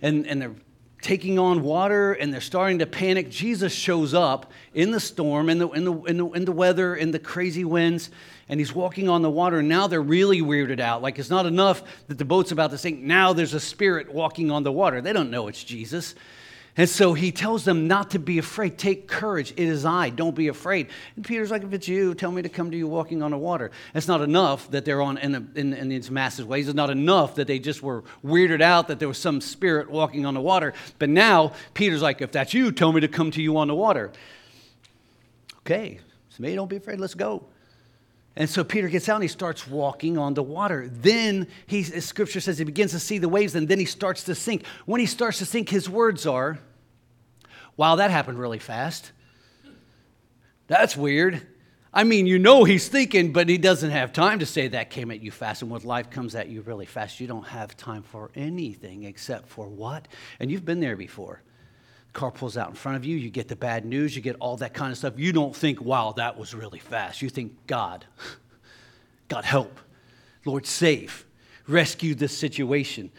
and, 0.00 0.26
and 0.26 0.40
they're 0.40 0.54
taking 1.00 1.38
on 1.38 1.62
water 1.62 2.12
and 2.12 2.32
they're 2.32 2.40
starting 2.40 2.78
to 2.80 2.86
panic, 2.86 3.30
Jesus 3.30 3.72
shows 3.72 4.14
up 4.14 4.52
in 4.74 4.90
the 4.90 5.00
storm, 5.00 5.48
in 5.48 5.58
the, 5.58 5.68
in 5.70 5.84
the, 5.84 5.94
in 6.02 6.16
the, 6.16 6.26
in 6.30 6.44
the 6.44 6.52
weather, 6.52 6.94
in 6.94 7.10
the 7.10 7.18
crazy 7.18 7.64
winds, 7.64 8.10
and 8.48 8.60
he's 8.60 8.74
walking 8.74 9.08
on 9.08 9.22
the 9.22 9.30
water. 9.30 9.60
And 9.60 9.68
now 9.68 9.86
they're 9.86 10.02
really 10.02 10.42
weirded 10.42 10.80
out. 10.80 11.02
Like 11.02 11.18
it's 11.18 11.30
not 11.30 11.46
enough 11.46 11.82
that 12.08 12.18
the 12.18 12.24
boat's 12.24 12.52
about 12.52 12.70
to 12.72 12.78
sink. 12.78 13.00
Now 13.00 13.32
there's 13.32 13.54
a 13.54 13.60
spirit 13.60 14.12
walking 14.12 14.50
on 14.50 14.62
the 14.62 14.72
water. 14.72 15.00
They 15.00 15.12
don't 15.12 15.30
know 15.30 15.48
it's 15.48 15.62
Jesus. 15.64 16.14
And 16.80 16.88
so 16.88 17.12
he 17.12 17.30
tells 17.30 17.66
them 17.66 17.88
not 17.88 18.12
to 18.12 18.18
be 18.18 18.38
afraid. 18.38 18.78
Take 18.78 19.06
courage. 19.06 19.50
It 19.50 19.68
is 19.68 19.84
I. 19.84 20.08
Don't 20.08 20.34
be 20.34 20.48
afraid. 20.48 20.86
And 21.14 21.22
Peter's 21.22 21.50
like, 21.50 21.62
if 21.62 21.74
it's 21.74 21.86
you, 21.86 22.14
tell 22.14 22.32
me 22.32 22.40
to 22.40 22.48
come 22.48 22.70
to 22.70 22.76
you 22.78 22.88
walking 22.88 23.22
on 23.22 23.32
the 23.32 23.36
water. 23.36 23.70
It's 23.94 24.08
not 24.08 24.22
enough 24.22 24.70
that 24.70 24.86
they're 24.86 25.02
on 25.02 25.18
in, 25.18 25.34
a, 25.34 25.44
in, 25.56 25.74
in 25.74 25.90
these 25.90 26.10
massive 26.10 26.48
waves. 26.48 26.68
It's 26.68 26.74
not 26.74 26.88
enough 26.88 27.34
that 27.34 27.46
they 27.46 27.58
just 27.58 27.82
were 27.82 28.02
weirded 28.24 28.62
out 28.62 28.88
that 28.88 28.98
there 28.98 29.08
was 29.08 29.18
some 29.18 29.42
spirit 29.42 29.90
walking 29.90 30.24
on 30.24 30.32
the 30.32 30.40
water. 30.40 30.72
But 30.98 31.10
now 31.10 31.52
Peter's 31.74 32.00
like, 32.00 32.22
if 32.22 32.32
that's 32.32 32.54
you, 32.54 32.72
tell 32.72 32.92
me 32.92 33.02
to 33.02 33.08
come 33.08 33.30
to 33.32 33.42
you 33.42 33.58
on 33.58 33.68
the 33.68 33.74
water. 33.74 34.10
Okay, 35.58 36.00
so 36.30 36.36
maybe 36.38 36.56
don't 36.56 36.70
be 36.70 36.76
afraid. 36.76 36.98
Let's 36.98 37.12
go. 37.12 37.44
And 38.36 38.48
so 38.48 38.64
Peter 38.64 38.88
gets 38.88 39.06
out 39.10 39.16
and 39.16 39.24
he 39.24 39.28
starts 39.28 39.66
walking 39.66 40.16
on 40.16 40.32
the 40.32 40.42
water. 40.42 40.88
Then 40.90 41.46
he, 41.66 41.82
scripture 41.82 42.40
says 42.40 42.56
he 42.56 42.64
begins 42.64 42.92
to 42.92 43.00
see 43.00 43.18
the 43.18 43.28
waves 43.28 43.54
and 43.54 43.68
then 43.68 43.78
he 43.78 43.84
starts 43.84 44.24
to 44.24 44.34
sink. 44.34 44.64
When 44.86 44.98
he 44.98 45.06
starts 45.06 45.40
to 45.40 45.44
sink, 45.44 45.68
his 45.68 45.86
words 45.86 46.24
are, 46.26 46.58
Wow, 47.80 47.96
that 47.96 48.10
happened 48.10 48.38
really 48.38 48.58
fast. 48.58 49.10
That's 50.66 50.94
weird. 50.94 51.40
I 51.94 52.04
mean, 52.04 52.26
you 52.26 52.38
know 52.38 52.64
he's 52.64 52.88
thinking, 52.88 53.32
but 53.32 53.48
he 53.48 53.56
doesn't 53.56 53.90
have 53.90 54.12
time 54.12 54.40
to 54.40 54.46
say 54.46 54.68
that 54.68 54.90
came 54.90 55.10
at 55.10 55.22
you 55.22 55.30
fast. 55.30 55.62
And 55.62 55.70
when 55.70 55.80
life 55.84 56.10
comes 56.10 56.34
at 56.34 56.50
you 56.50 56.60
really 56.60 56.84
fast, 56.84 57.20
you 57.20 57.26
don't 57.26 57.46
have 57.46 57.74
time 57.78 58.02
for 58.02 58.30
anything 58.34 59.04
except 59.04 59.48
for 59.48 59.66
what? 59.66 60.08
And 60.40 60.50
you've 60.50 60.66
been 60.66 60.80
there 60.80 60.94
before. 60.94 61.40
Car 62.12 62.30
pulls 62.30 62.58
out 62.58 62.68
in 62.68 62.74
front 62.74 62.98
of 62.98 63.06
you, 63.06 63.16
you 63.16 63.30
get 63.30 63.48
the 63.48 63.56
bad 63.56 63.86
news, 63.86 64.14
you 64.14 64.20
get 64.20 64.36
all 64.40 64.58
that 64.58 64.74
kind 64.74 64.92
of 64.92 64.98
stuff. 64.98 65.14
You 65.16 65.32
don't 65.32 65.56
think, 65.56 65.80
wow, 65.80 66.12
that 66.18 66.36
was 66.36 66.54
really 66.54 66.80
fast. 66.80 67.22
You 67.22 67.30
think, 67.30 67.66
God, 67.66 68.04
God 69.28 69.46
help, 69.46 69.80
Lord 70.44 70.66
save, 70.66 71.24
rescue 71.70 72.14
this 72.14 72.36
situation. 72.36 73.10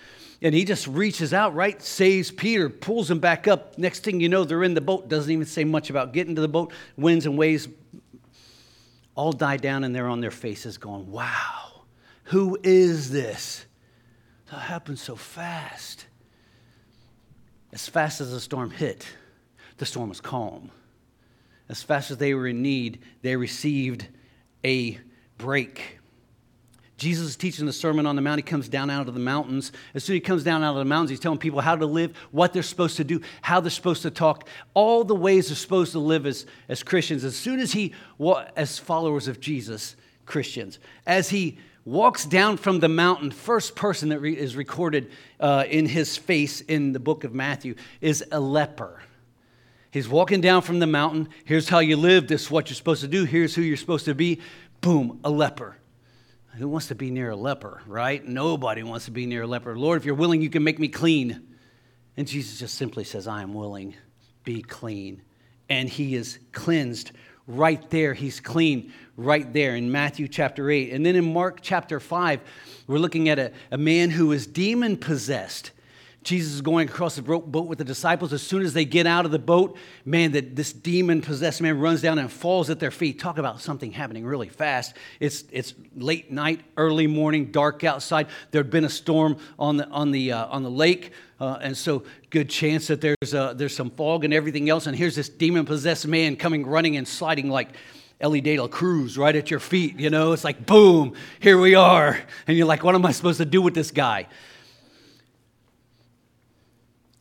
And 0.41 0.56
he 0.56 0.66
just 0.66 0.88
reaches 0.88 1.34
out, 1.34 1.54
right? 1.54 1.82
Saves 1.82 2.32
Peter, 2.32 2.70
pulls 2.70 3.10
him 3.12 3.20
back 3.20 3.47
up. 3.47 3.78
Next 3.78 4.04
thing 4.04 4.20
you 4.20 4.30
know, 4.30 4.43
they're 4.43 4.64
in 4.64 4.74
the 4.74 4.82
boat. 4.82 5.08
Doesn't 5.08 5.32
even 5.32 5.45
say 5.45 5.64
much 5.64 5.89
about 5.89 6.14
getting 6.14 6.36
to 6.36 6.41
the 6.41 6.47
boat. 6.47 6.74
Winds 6.97 7.26
and 7.26 7.38
waves 7.38 7.68
all 9.14 9.32
die 9.32 9.58
down, 9.58 9.84
and 9.84 9.95
they're 9.95 10.08
on 10.08 10.22
their 10.22 10.32
faces 10.32 10.78
going, 10.78 11.12
Wow, 11.12 11.84
who 12.24 12.58
is 12.64 13.12
this? 13.12 13.66
That 14.49 14.60
happened 14.60 14.99
so 14.99 15.16
fast. 15.16 16.06
As 17.72 17.88
fast 17.88 18.20
as 18.20 18.32
the 18.32 18.39
storm 18.39 18.72
hit, 18.72 19.08
the 19.78 19.86
storm 19.86 20.10
was 20.10 20.20
calm. 20.20 20.72
As 21.70 21.82
fast 21.82 22.12
as 22.12 22.18
they 22.18 22.34
were 22.34 22.47
in 22.47 22.62
need, 22.62 22.99
they 23.22 23.36
received 23.36 24.08
a 24.66 24.99
break. 25.38 25.99
Jesus 27.02 27.30
is 27.30 27.36
teaching 27.36 27.66
the 27.66 27.74
Sermon 27.74 28.06
on 28.06 28.16
the 28.16 28.22
Mount. 28.22 28.38
He 28.38 28.43
comes 28.43 28.70
down 28.70 28.91
out 28.91 29.08
of 29.08 29.16
the 29.16 29.20
mountains. 29.20 29.72
As 29.95 30.04
soon 30.04 30.14
as 30.14 30.18
he 30.18 30.22
comes 30.22 30.43
down 30.43 30.64
out 30.64 30.74
of 30.74 30.78
the 30.78 30.86
mountains, 30.86 31.10
he's 31.10 31.20
telling 31.20 31.39
people 31.39 31.60
how 31.60 31.76
to 31.76 31.88
live, 31.88 32.16
what 32.30 32.54
they're 32.54 32.62
supposed 32.62 32.95
to 32.97 33.04
do, 33.04 33.22
how 33.41 33.60
they're 33.60 33.72
supposed 33.72 34.04
to 34.04 34.12
talk, 34.12 34.47
all 34.76 35.04
the 35.04 35.16
ways 35.16 35.47
they're 35.47 35.56
supposed 35.56 35.93
to 35.93 35.99
live 35.99 36.28
as, 36.28 36.45
as 36.70 36.84
Christians. 36.84 37.24
As 37.24 37.36
soon 37.36 37.60
as 37.60 37.72
he, 37.72 37.95
as 38.56 38.78
followers 38.78 39.28
of 39.28 39.39
Jesus, 39.39 39.95
Christians, 40.28 40.78
as 41.08 41.32
he 41.32 41.58
walks 41.86 42.24
down 42.24 42.58
from 42.58 42.80
the 42.82 42.88
mountain, 42.88 43.32
first 43.32 43.76
person 43.76 44.10
that 44.10 44.20
re- 44.20 44.38
is 44.38 44.56
recorded 44.56 45.10
uh, 45.39 45.64
in 45.68 45.88
his 45.88 46.18
face 46.18 46.62
in 46.62 46.93
the 46.93 46.99
book 46.99 47.24
of 47.24 47.34
Matthew 47.34 47.74
is 47.99 48.24
a 48.32 48.39
leper. 48.39 49.02
He's 49.89 50.08
walking 50.08 50.39
down 50.39 50.62
from 50.62 50.78
the 50.78 50.86
mountain. 50.86 51.30
Here's 51.45 51.68
how 51.68 51.80
you 51.80 51.97
live. 51.97 52.28
This 52.28 52.43
is 52.43 52.52
what 52.52 52.70
you're 52.70 52.76
supposed 52.76 53.02
to 53.02 53.08
do. 53.08 53.26
Here's 53.26 53.56
who 53.56 53.64
you're 53.64 53.76
supposed 53.76 54.06
to 54.06 54.14
be. 54.14 54.39
Boom, 54.82 55.20
a 55.24 55.32
leper. 55.32 55.78
Who 56.58 56.68
wants 56.68 56.88
to 56.88 56.95
be 56.95 57.12
near 57.12 57.32
a 57.32 57.36
leper, 57.36 57.82
right? 57.88 58.26
Nobody 58.26 58.84
wants 58.84 59.06
to 59.06 59.12
be 59.12 59.26
near 59.26 59.43
a 59.43 59.47
leper. 59.47 59.78
Lord, 59.78 59.97
if 59.97 60.06
you're 60.06 60.16
willing, 60.16 60.41
you 60.41 60.49
can 60.49 60.64
make 60.64 60.80
me 60.80 60.89
clean. 60.89 61.47
And 62.18 62.28
Jesus 62.28 62.60
just 62.60 62.76
simply 62.76 63.04
says, 63.04 63.28
I 63.28 63.41
am 63.41 63.54
willing. 63.54 63.95
Be 64.43 64.62
clean. 64.62 65.22
And 65.70 65.88
he 65.88 66.16
is 66.16 66.39
cleansed 66.52 67.12
right 67.47 67.89
there. 67.89 68.14
He's 68.14 68.39
clean 68.39 68.91
right 69.16 69.52
there 69.54 69.76
in 69.76 69.91
Matthew 69.91 70.28
chapter 70.28 70.70
8. 70.70 70.91
And 70.91 71.06
then 71.06 71.16
in 71.16 71.34
Mark 71.34 71.60
chapter 71.62 71.99
5, 71.99 72.41
we're 72.88 72.97
looking 72.97 73.30
at 73.30 73.39
a, 73.39 73.52
a 73.72 73.78
man 73.78 74.10
who 74.10 74.32
is 74.34 74.45
demon 74.45 74.97
possessed. 74.97 75.72
Jesus 76.24 76.53
is 76.53 76.61
going 76.61 76.88
across 76.88 77.15
the 77.15 77.24
boat 77.24 77.67
with 77.67 77.80
the 77.80 77.84
disciples. 77.84 78.32
As 78.32 78.43
soon 78.43 78.61
as 78.61 78.74
they 78.74 78.86
get 78.86 79.07
out 79.07 79.26
of 79.26 79.32
the 79.32 79.39
boat, 79.39 79.76
man, 80.05 80.34
that 80.34 80.55
this 80.55 80.72
demon 80.72 81.22
possessed 81.22 81.61
man 81.61 81.80
runs 81.80 82.01
down 82.01 82.19
and 82.19 82.32
falls 82.32 82.69
at 82.69 82.80
their 82.80 82.91
feet. 82.91 83.19
Talk 83.19 83.39
about 83.39 83.59
something 83.59 83.91
happening 83.91 84.24
really 84.24 84.49
fast. 84.49 84.93
It's, 85.19 85.45
it's 85.51 85.74
late 85.95 86.32
night, 86.32 86.61
early 86.78 87.07
morning, 87.07 87.51
dark 87.51 87.84
outside. 87.84 88.28
There 88.51 88.61
had 88.61 88.69
been 88.69 88.86
a 88.86 88.89
storm 88.89 89.38
on 89.57 89.78
the, 89.78 89.88
on 89.88 90.11
the, 90.11 90.34
uh, 90.34 90.45
on 90.47 90.61
the 90.61 90.69
lake. 90.69 91.11
Uh, 91.39 91.57
and 91.59 91.76
so, 91.76 92.03
good 92.30 92.51
chance 92.51 92.86
that 92.88 93.01
there's, 93.01 93.34
uh, 93.34 93.53
there's 93.55 93.76
some 93.76 93.89
fog 93.89 94.24
and 94.24 94.32
everything 94.32 94.69
else. 94.69 94.86
And 94.86 94.95
here's 94.95 95.15
this 95.15 95.28
demon 95.28 95.65
possessed 95.65 96.05
man 96.05 96.36
coming 96.36 96.67
running 96.67 96.97
and 96.97 97.07
sliding 97.07 97.49
like 97.49 97.69
Elly 98.19 98.41
De 98.41 98.59
La 98.59 98.67
Cruz 98.67 99.17
right 99.17 99.36
at 99.36 99.49
your 99.49 99.59
feet. 99.59 99.99
You 99.99 100.11
know, 100.11 100.34
it's 100.34 100.43
like, 100.43 100.67
boom, 100.67 101.15
here 101.39 101.59
we 101.59 101.74
are. 101.74 102.22
And 102.45 102.55
you're 102.55 102.67
like, 102.67 102.84
what 102.84 102.93
am 102.93 103.03
I 103.07 103.11
supposed 103.11 103.39
to 103.39 103.45
do 103.45 103.59
with 103.61 103.74
this 103.74 103.89
guy? 103.89 104.28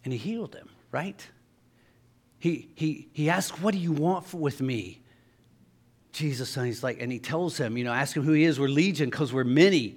And 0.04 0.12
he 0.12 0.18
healed 0.18 0.54
him, 0.54 0.68
right? 0.90 1.26
He, 2.38 2.70
he, 2.74 3.08
he 3.12 3.28
asked, 3.28 3.60
What 3.62 3.72
do 3.72 3.78
you 3.78 3.92
want 3.92 4.26
for, 4.26 4.38
with 4.38 4.60
me? 4.60 5.00
Jesus, 6.12 6.56
and 6.56 6.66
he's 6.66 6.82
like, 6.82 7.00
and 7.00 7.12
he 7.12 7.18
tells 7.18 7.56
him, 7.56 7.76
you 7.76 7.84
know, 7.84 7.92
ask 7.92 8.16
him 8.16 8.24
who 8.24 8.32
he 8.32 8.44
is. 8.44 8.58
We're 8.58 8.68
legion 8.68 9.10
because 9.10 9.32
we're 9.32 9.44
many. 9.44 9.96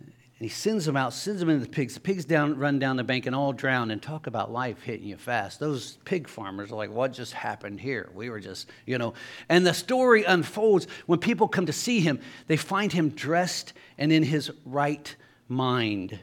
And 0.00 0.48
he 0.50 0.54
sends 0.54 0.86
them 0.86 0.96
out, 0.96 1.12
sends 1.12 1.38
them 1.38 1.50
into 1.50 1.64
the 1.64 1.70
pigs. 1.70 1.94
The 1.94 2.00
pigs 2.00 2.24
down, 2.24 2.58
run 2.58 2.78
down 2.78 2.96
the 2.96 3.04
bank 3.04 3.26
and 3.26 3.36
all 3.36 3.52
drown. 3.52 3.90
And 3.90 4.02
talk 4.02 4.26
about 4.26 4.50
life 4.50 4.82
hitting 4.82 5.06
you 5.06 5.16
fast. 5.16 5.60
Those 5.60 5.98
pig 6.04 6.26
farmers 6.26 6.72
are 6.72 6.76
like, 6.76 6.90
what 6.90 7.12
just 7.12 7.32
happened 7.32 7.80
here? 7.80 8.10
We 8.14 8.30
were 8.30 8.40
just, 8.40 8.70
you 8.86 8.98
know. 8.98 9.14
And 9.48 9.66
the 9.66 9.74
story 9.74 10.24
unfolds 10.24 10.86
when 11.06 11.20
people 11.20 11.46
come 11.46 11.66
to 11.66 11.72
see 11.72 12.00
him, 12.00 12.18
they 12.46 12.56
find 12.56 12.92
him 12.92 13.10
dressed 13.10 13.72
and 13.98 14.10
in 14.10 14.22
his 14.22 14.50
right 14.64 15.14
mind. 15.48 16.18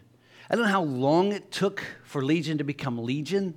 I 0.49 0.55
don't 0.55 0.65
know 0.65 0.71
how 0.71 0.83
long 0.83 1.31
it 1.31 1.51
took 1.51 1.83
for 2.03 2.23
Legion 2.23 2.57
to 2.57 2.63
become 2.63 2.97
Legion. 2.97 3.53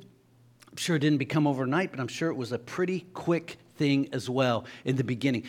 I'm 0.71 0.77
sure 0.77 0.97
it 0.97 0.99
didn't 0.99 1.19
become 1.19 1.47
overnight, 1.47 1.91
but 1.91 2.01
I'm 2.01 2.09
sure 2.09 2.29
it 2.29 2.37
was 2.37 2.53
a 2.53 2.59
pretty 2.59 3.07
quick 3.15 3.57
thing 3.77 4.11
as 4.13 4.29
well 4.29 4.67
in 4.85 4.97
the 4.97 5.05
beginning. 5.05 5.45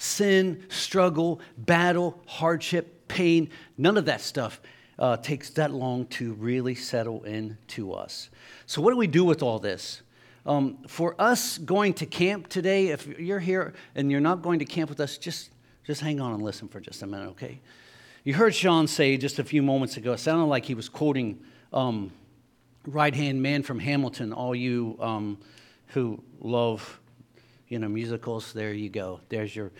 sin, 0.00 0.64
struggle, 0.68 1.40
battle, 1.56 2.20
hardship, 2.26 3.08
pain, 3.08 3.50
none 3.76 3.96
of 3.96 4.04
that 4.06 4.20
stuff 4.20 4.60
uh, 4.98 5.16
takes 5.16 5.50
that 5.50 5.72
long 5.72 6.06
to 6.06 6.34
really 6.34 6.74
settle 6.74 7.22
into 7.24 7.92
us. 7.92 8.30
So, 8.66 8.82
what 8.82 8.90
do 8.90 8.96
we 8.96 9.06
do 9.06 9.24
with 9.24 9.42
all 9.42 9.58
this? 9.58 10.02
Um, 10.46 10.78
for 10.86 11.14
us 11.20 11.58
going 11.58 11.94
to 11.94 12.06
camp 12.06 12.48
today, 12.48 12.88
if 12.88 13.06
you're 13.06 13.40
here 13.40 13.74
and 13.94 14.10
you're 14.10 14.20
not 14.20 14.42
going 14.42 14.60
to 14.60 14.64
camp 14.64 14.88
with 14.88 15.00
us, 15.00 15.18
just, 15.18 15.50
just 15.84 16.00
hang 16.00 16.20
on 16.20 16.32
and 16.32 16.42
listen 16.42 16.68
for 16.68 16.80
just 16.80 17.02
a 17.02 17.06
minute, 17.06 17.28
okay? 17.30 17.60
You 18.24 18.34
heard 18.34 18.54
Sean 18.54 18.86
say 18.86 19.16
just 19.16 19.38
a 19.38 19.44
few 19.44 19.62
moments 19.62 19.96
ago, 19.96 20.12
it 20.12 20.18
sounded 20.18 20.46
like 20.46 20.64
he 20.64 20.74
was 20.74 20.88
quoting 20.88 21.40
um, 21.72 22.12
Right 22.86 23.14
Hand 23.14 23.42
Man 23.42 23.62
from 23.62 23.78
Hamilton, 23.78 24.32
all 24.32 24.54
you 24.54 24.96
um, 25.00 25.38
who 25.88 26.22
love 26.40 27.00
you 27.68 27.78
know, 27.78 27.88
musicals, 27.88 28.52
there 28.52 28.72
you 28.72 28.88
go. 28.88 29.20
There's 29.28 29.54
your 29.54 29.70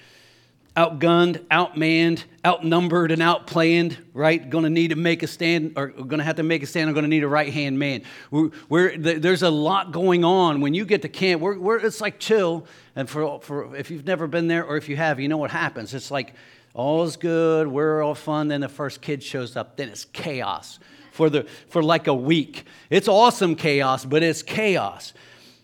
outgunned, 0.77 1.39
outmanned, 1.47 2.23
outnumbered, 2.45 3.11
and 3.11 3.21
outplanned, 3.21 3.97
right? 4.13 4.49
Going 4.49 4.65
to 4.65 4.71
need 4.71 4.89
to 4.89 4.97
make 4.97 5.23
a 5.23 5.27
stand, 5.27 5.73
or 5.77 5.89
going 5.89 6.19
to 6.19 6.25
have 6.25 6.37
to 6.37 6.43
make 6.43 6.63
a 6.63 6.67
stand. 6.67 6.89
I'm 6.89 6.95
going 6.95 7.05
to 7.05 7.09
need 7.09 7.25
a 7.25 7.29
right 7.29 7.53
hand 7.53 7.79
man. 7.79 8.03
We're, 8.31 8.51
we're, 8.69 8.97
there's 8.97 9.43
a 9.43 9.51
lot 9.51 9.91
going 9.91 10.25
on 10.25 10.61
when 10.61 10.75
you 10.75 10.85
get 10.85 11.03
to 11.03 11.09
camp. 11.09 11.41
We're, 11.41 11.59
we're, 11.59 11.79
it's 11.79 12.01
like 12.01 12.21
chill. 12.21 12.67
And 12.95 13.09
for, 13.09 13.41
for 13.41 13.75
if 13.75 13.91
you've 13.91 14.07
never 14.07 14.27
been 14.27 14.47
there, 14.49 14.65
or 14.65 14.77
if 14.77 14.89
you 14.89 14.97
have, 14.97 15.19
you 15.19 15.29
know 15.29 15.39
what 15.39 15.51
happens. 15.51 15.95
It's 15.95 16.11
like 16.11 16.35
all 16.79 17.05
is 17.05 17.17
good, 17.17 17.69
we're 17.69 18.03
all 18.03 18.15
fun. 18.15 18.49
Then 18.49 18.63
the 18.63 18.69
first 18.69 19.03
kid 19.03 19.23
shows 19.23 19.57
up, 19.57 19.77
then 19.77 19.91
it's 19.91 20.07
chaos 20.07 20.79
for 21.13 21.29
the 21.29 21.47
for 21.69 21.83
like 21.83 22.07
a 22.07 22.15
week. 22.15 22.65
It's 22.89 23.09
awesome 23.09 23.55
chaos, 23.55 24.05
but 24.05 24.23
it's 24.23 24.43
chaos. 24.43 25.13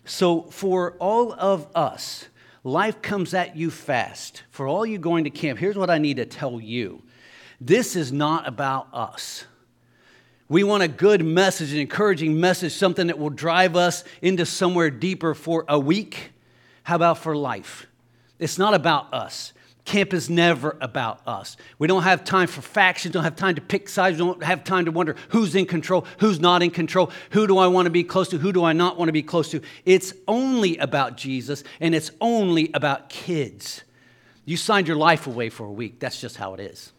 So 0.05 0.43
for 0.43 0.91
all 0.99 1.33
of 1.33 1.67
us 1.73 2.27
Life 2.65 3.03
comes 3.03 3.35
at 3.35 3.55
you 3.55 3.69
fast. 3.69 4.41
For 4.49 4.67
all 4.67 4.87
you 4.87 4.97
going 4.97 5.25
to 5.25 5.29
camp, 5.29 5.59
here's 5.59 5.77
what 5.77 5.91
I 5.91 5.99
need 5.99 6.17
to 6.17 6.25
tell 6.25 6.59
you 6.59 7.03
this 7.61 7.95
is 7.95 8.11
not 8.11 8.47
about 8.47 8.87
us. 8.91 9.45
We 10.49 10.63
want 10.63 10.81
a 10.81 10.87
good 10.87 11.23
message, 11.23 11.71
an 11.73 11.79
encouraging 11.79 12.39
message, 12.39 12.73
something 12.73 13.07
that 13.07 13.19
will 13.19 13.29
drive 13.29 13.75
us 13.75 14.03
into 14.21 14.47
somewhere 14.47 14.89
deeper 14.89 15.35
for 15.35 15.63
a 15.67 15.79
week. 15.79 16.31
How 16.83 16.95
about 16.95 17.19
for 17.19 17.35
life? 17.35 17.85
It's 18.39 18.57
not 18.57 18.73
about 18.73 19.13
us. 19.13 19.53
Camp 19.85 20.15
is 20.15 20.31
never 20.31 20.77
about 20.81 21.21
us. 21.27 21.57
We 21.77 21.87
don't 21.87 22.01
have 22.01 22.23
time 22.23 22.47
for 22.47 22.61
factions, 22.61 23.13
don't 23.13 23.23
have 23.23 23.35
time 23.35 23.53
to 23.53 23.61
pick 23.61 23.87
sides, 23.87 24.17
don't 24.17 24.43
have 24.43 24.63
time 24.63 24.85
to 24.85 24.91
wonder 24.91 25.15
who's 25.29 25.53
in 25.53 25.67
control, 25.67 26.07
who's 26.17 26.39
not 26.39 26.63
in 26.63 26.71
control, 26.71 27.11
who 27.29 27.45
do 27.45 27.59
I 27.59 27.67
want 27.67 27.85
to 27.85 27.91
be 27.91 28.03
close 28.03 28.29
to, 28.29 28.39
who 28.39 28.51
do 28.51 28.63
I 28.63 28.73
not 28.73 28.97
want 28.97 29.09
to 29.09 29.13
be 29.13 29.21
close 29.21 29.51
to. 29.51 29.61
It's 29.85 30.11
only 30.27 30.75
about 30.77 31.17
Jesus 31.17 31.63
and 31.79 31.93
it's 31.93 32.09
only 32.19 32.71
about 32.73 33.09
kids. 33.09 33.83
You 34.43 34.57
signed 34.57 34.87
your 34.87 34.97
life 34.97 35.27
away 35.27 35.49
for 35.49 35.65
a 35.65 35.71
week. 35.71 35.99
That's 35.99 36.19
just 36.19 36.37
how 36.37 36.55
it 36.55 36.59
is. 36.59 36.91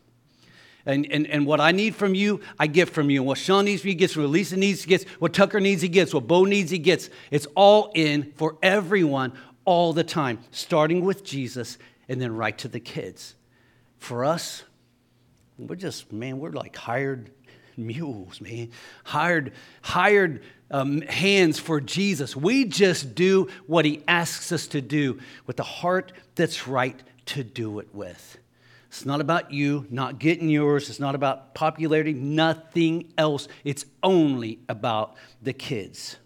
And, 0.84 1.10
and, 1.10 1.26
and 1.26 1.44
what 1.44 1.60
I 1.60 1.72
need 1.72 1.96
from 1.96 2.14
you, 2.14 2.40
I 2.56 2.68
get 2.68 2.88
from 2.88 3.10
you. 3.10 3.20
And 3.20 3.26
what 3.26 3.38
Sean 3.38 3.64
needs, 3.64 3.82
he 3.82 3.94
gets. 3.94 4.16
What 4.16 4.28
Lisa 4.28 4.56
needs, 4.56 4.84
he 4.84 4.88
gets. 4.88 5.04
What 5.18 5.32
Tucker 5.32 5.58
needs, 5.58 5.82
he 5.82 5.88
gets. 5.88 6.14
What 6.14 6.28
Bo 6.28 6.44
needs, 6.44 6.70
he 6.70 6.78
gets. 6.78 7.10
It's 7.32 7.46
all 7.56 7.90
in 7.94 8.32
for 8.36 8.56
everyone 8.62 9.32
all 9.64 9.92
the 9.92 10.04
time, 10.04 10.38
starting 10.52 11.04
with 11.04 11.24
Jesus 11.24 11.78
and 12.08 12.20
then 12.20 12.34
right 12.34 12.56
to 12.58 12.68
the 12.68 12.80
kids. 12.80 13.34
For 13.98 14.24
us, 14.24 14.62
we're 15.58 15.76
just, 15.76 16.12
man, 16.12 16.38
we're 16.38 16.50
like 16.50 16.76
hired 16.76 17.30
mules, 17.76 18.40
man. 18.40 18.70
Hired, 19.04 19.52
hired 19.82 20.42
um, 20.70 21.00
hands 21.02 21.58
for 21.58 21.80
Jesus. 21.80 22.36
We 22.36 22.64
just 22.64 23.14
do 23.14 23.48
what 23.66 23.84
he 23.84 24.02
asks 24.06 24.52
us 24.52 24.66
to 24.68 24.80
do 24.80 25.18
with 25.46 25.56
the 25.56 25.62
heart 25.62 26.12
that's 26.34 26.66
right 26.68 27.00
to 27.26 27.44
do 27.44 27.78
it 27.78 27.88
with. 27.94 28.38
It's 28.88 29.04
not 29.04 29.20
about 29.20 29.52
you, 29.52 29.86
not 29.90 30.18
getting 30.18 30.48
yours. 30.48 30.88
It's 30.88 31.00
not 31.00 31.14
about 31.14 31.54
popularity, 31.54 32.12
nothing 32.14 33.12
else. 33.18 33.48
It's 33.64 33.84
only 34.02 34.60
about 34.68 35.16
the 35.42 35.52
kids. 35.52 36.16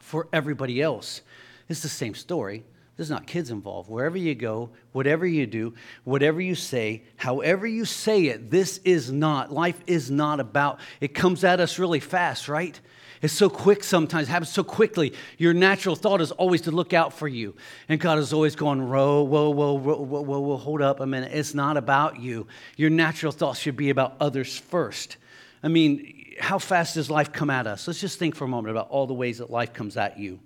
For 0.00 0.28
everybody 0.32 0.82
else, 0.82 1.22
it's 1.68 1.80
the 1.80 1.88
same 1.88 2.14
story. 2.14 2.64
There's 2.98 3.10
not 3.10 3.28
kids 3.28 3.52
involved. 3.52 3.88
Wherever 3.88 4.18
you 4.18 4.34
go, 4.34 4.70
whatever 4.90 5.24
you 5.24 5.46
do, 5.46 5.72
whatever 6.02 6.40
you 6.40 6.56
say, 6.56 7.04
however 7.16 7.64
you 7.64 7.84
say 7.84 8.24
it, 8.24 8.50
this 8.50 8.78
is 8.78 9.12
not, 9.12 9.52
life 9.52 9.80
is 9.86 10.10
not 10.10 10.40
about, 10.40 10.80
it 11.00 11.14
comes 11.14 11.44
at 11.44 11.60
us 11.60 11.78
really 11.78 12.00
fast, 12.00 12.48
right? 12.48 12.78
It's 13.22 13.32
so 13.32 13.48
quick 13.48 13.84
sometimes, 13.84 14.26
it 14.26 14.32
happens 14.32 14.50
so 14.50 14.64
quickly. 14.64 15.14
Your 15.38 15.54
natural 15.54 15.94
thought 15.94 16.20
is 16.20 16.32
always 16.32 16.62
to 16.62 16.72
look 16.72 16.92
out 16.92 17.12
for 17.12 17.28
you. 17.28 17.54
And 17.88 18.00
God 18.00 18.18
is 18.18 18.32
always 18.32 18.56
going, 18.56 18.88
whoa, 18.88 19.22
whoa, 19.22 19.50
whoa, 19.50 19.74
whoa, 19.74 20.02
whoa, 20.02 20.40
whoa, 20.40 20.56
hold 20.56 20.82
up 20.82 20.98
a 20.98 21.06
minute. 21.06 21.30
It's 21.32 21.54
not 21.54 21.76
about 21.76 22.18
you. 22.18 22.48
Your 22.76 22.90
natural 22.90 23.30
thoughts 23.30 23.60
should 23.60 23.76
be 23.76 23.90
about 23.90 24.16
others 24.18 24.58
first. 24.58 25.18
I 25.62 25.68
mean, 25.68 26.34
how 26.40 26.58
fast 26.58 26.94
does 26.94 27.08
life 27.08 27.32
come 27.32 27.48
at 27.48 27.68
us? 27.68 27.86
Let's 27.86 28.00
just 28.00 28.18
think 28.18 28.34
for 28.34 28.44
a 28.44 28.48
moment 28.48 28.72
about 28.72 28.90
all 28.90 29.06
the 29.06 29.14
ways 29.14 29.38
that 29.38 29.50
life 29.50 29.72
comes 29.72 29.96
at 29.96 30.18
you. 30.18 30.40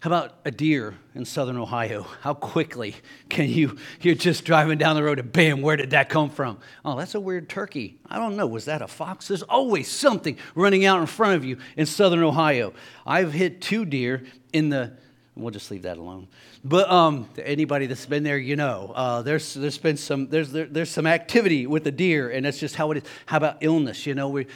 How 0.00 0.10
about 0.10 0.34
a 0.44 0.50
deer 0.50 0.94
in 1.14 1.24
southern 1.24 1.56
Ohio? 1.56 2.06
How 2.20 2.34
quickly 2.34 2.94
can 3.30 3.48
you, 3.48 3.78
you're 4.02 4.14
just 4.14 4.44
driving 4.44 4.76
down 4.76 4.94
the 4.94 5.02
road 5.02 5.18
and 5.18 5.32
bam, 5.32 5.62
where 5.62 5.76
did 5.76 5.90
that 5.90 6.10
come 6.10 6.28
from? 6.28 6.58
Oh, 6.84 6.98
that's 6.98 7.14
a 7.14 7.20
weird 7.20 7.48
turkey. 7.48 7.98
I 8.08 8.18
don't 8.18 8.36
know. 8.36 8.46
Was 8.46 8.66
that 8.66 8.82
a 8.82 8.88
fox? 8.88 9.28
There's 9.28 9.42
always 9.42 9.90
something 9.90 10.36
running 10.54 10.84
out 10.84 11.00
in 11.00 11.06
front 11.06 11.36
of 11.36 11.44
you 11.44 11.56
in 11.78 11.86
southern 11.86 12.22
Ohio. 12.22 12.74
I've 13.06 13.32
hit 13.32 13.62
two 13.62 13.86
deer 13.86 14.24
in 14.52 14.68
the, 14.68 14.92
we'll 15.34 15.50
just 15.50 15.70
leave 15.70 15.82
that 15.82 15.96
alone. 15.96 16.28
But 16.62 16.90
um, 16.90 17.28
anybody 17.42 17.86
that's 17.86 18.06
been 18.06 18.22
there, 18.22 18.38
you 18.38 18.56
know, 18.56 18.92
uh, 18.94 19.22
there's, 19.22 19.54
there's 19.54 19.78
been 19.78 19.96
some, 19.96 20.28
there's, 20.28 20.52
there, 20.52 20.66
there's 20.66 20.90
some 20.90 21.06
activity 21.06 21.66
with 21.66 21.84
the 21.84 21.92
deer, 21.92 22.28
and 22.28 22.44
that's 22.44 22.58
just 22.58 22.76
how 22.76 22.90
it 22.90 22.98
is. 22.98 23.02
How 23.24 23.38
about 23.38 23.58
illness? 23.62 24.04
You 24.04 24.14
know, 24.14 24.28
we, 24.28 24.46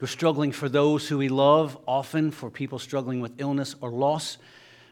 we're 0.00 0.08
struggling 0.08 0.50
for 0.50 0.68
those 0.68 1.06
who 1.06 1.18
we 1.18 1.28
love, 1.28 1.78
often 1.86 2.32
for 2.32 2.50
people 2.50 2.80
struggling 2.80 3.20
with 3.20 3.40
illness 3.40 3.76
or 3.80 3.90
loss. 3.90 4.38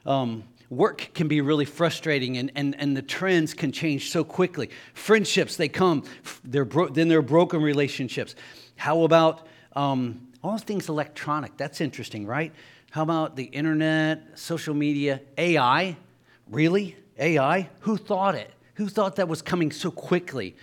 Um, 0.07 0.44
work 0.70 1.11
can 1.14 1.28
be 1.28 1.40
really 1.40 1.64
frustrating 1.64 2.38
and, 2.38 2.50
and, 2.54 2.74
and 2.78 2.96
the 2.96 3.02
trends 3.02 3.54
can 3.54 3.72
change 3.72 4.11
so 4.11 4.24
quickly. 4.24 4.70
Friendships, 4.94 5.57
they 5.57 5.68
come, 5.68 6.04
they're 6.44 6.64
bro- 6.64 6.88
then 6.88 7.09
they're 7.09 7.22
broken 7.22 7.62
relationships. 7.62 8.34
How 8.76 9.02
about 9.02 9.46
um, 9.74 10.28
all 10.42 10.59
things 10.59 10.88
electronic? 10.88 11.57
That's 11.57 11.80
interesting, 11.80 12.26
right? 12.26 12.52
How 12.90 13.02
about 13.02 13.36
the 13.36 13.44
internet, 13.44 14.38
social 14.38 14.74
media, 14.74 15.20
AI? 15.36 15.96
Really? 16.50 16.96
AI? 17.18 17.68
Who 17.80 17.96
thought 17.96 18.34
it? 18.34 18.50
Who 18.74 18.88
thought 18.88 19.16
that 19.16 19.28
was 19.28 19.42
coming 19.42 19.70
so 19.70 19.90
quickly? 19.90 20.57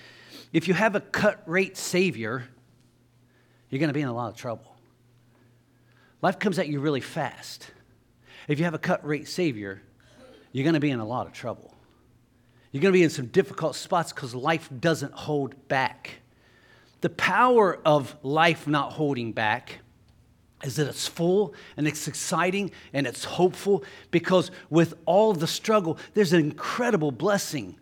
If 0.52 0.68
you 0.68 0.74
have 0.74 0.96
a 0.96 1.00
cut 1.00 1.42
rate 1.46 1.78
savior, 1.78 2.48
you're 3.70 3.80
going 3.80 3.90
to 3.90 3.94
be 3.94 4.02
in 4.02 4.08
a 4.08 4.14
lot 4.14 4.30
of 4.30 4.36
trouble. 4.36 4.76
Life 6.22 6.40
comes 6.40 6.60
at 6.60 6.68
you 6.68 6.80
really 6.80 7.02
fast. 7.02 7.72
If 8.48 8.60
you 8.60 8.66
have 8.66 8.74
a 8.74 8.80
cut 8.80 9.06
rate 9.06 9.28
Savior, 9.28 9.82
you're 10.52 10.64
going 10.64 10.74
to 10.74 10.80
be 10.80 10.92
in 10.92 11.00
a 11.00 11.06
lot 11.06 11.28
of 11.28 11.34
trouble. 11.34 11.74
You're 12.72 12.82
going 12.82 12.92
to 12.92 12.98
be 12.98 13.04
in 13.04 13.10
some 13.10 13.28
difficult 13.28 13.76
spots 13.76 14.12
because 14.12 14.34
life 14.34 14.70
doesn't 14.80 15.14
hold 15.14 15.68
back. 15.68 16.22
The 17.02 17.10
power 17.10 17.80
of 17.86 18.16
life 18.24 18.68
not 18.68 18.94
holding 18.94 19.32
back 19.32 19.80
is 20.64 20.78
that 20.78 20.88
it's 20.88 21.08
full 21.08 21.54
and 21.78 21.88
it's 21.88 22.08
exciting 22.08 22.72
and 22.94 23.06
it's 23.06 23.26
hopeful 23.26 23.84
because 24.10 24.50
with 24.70 24.94
all 25.06 25.34
the 25.34 25.48
struggle, 25.48 25.98
there's 26.14 26.34
an 26.34 26.40
incredible 26.40 27.12
blessing. 27.12 27.78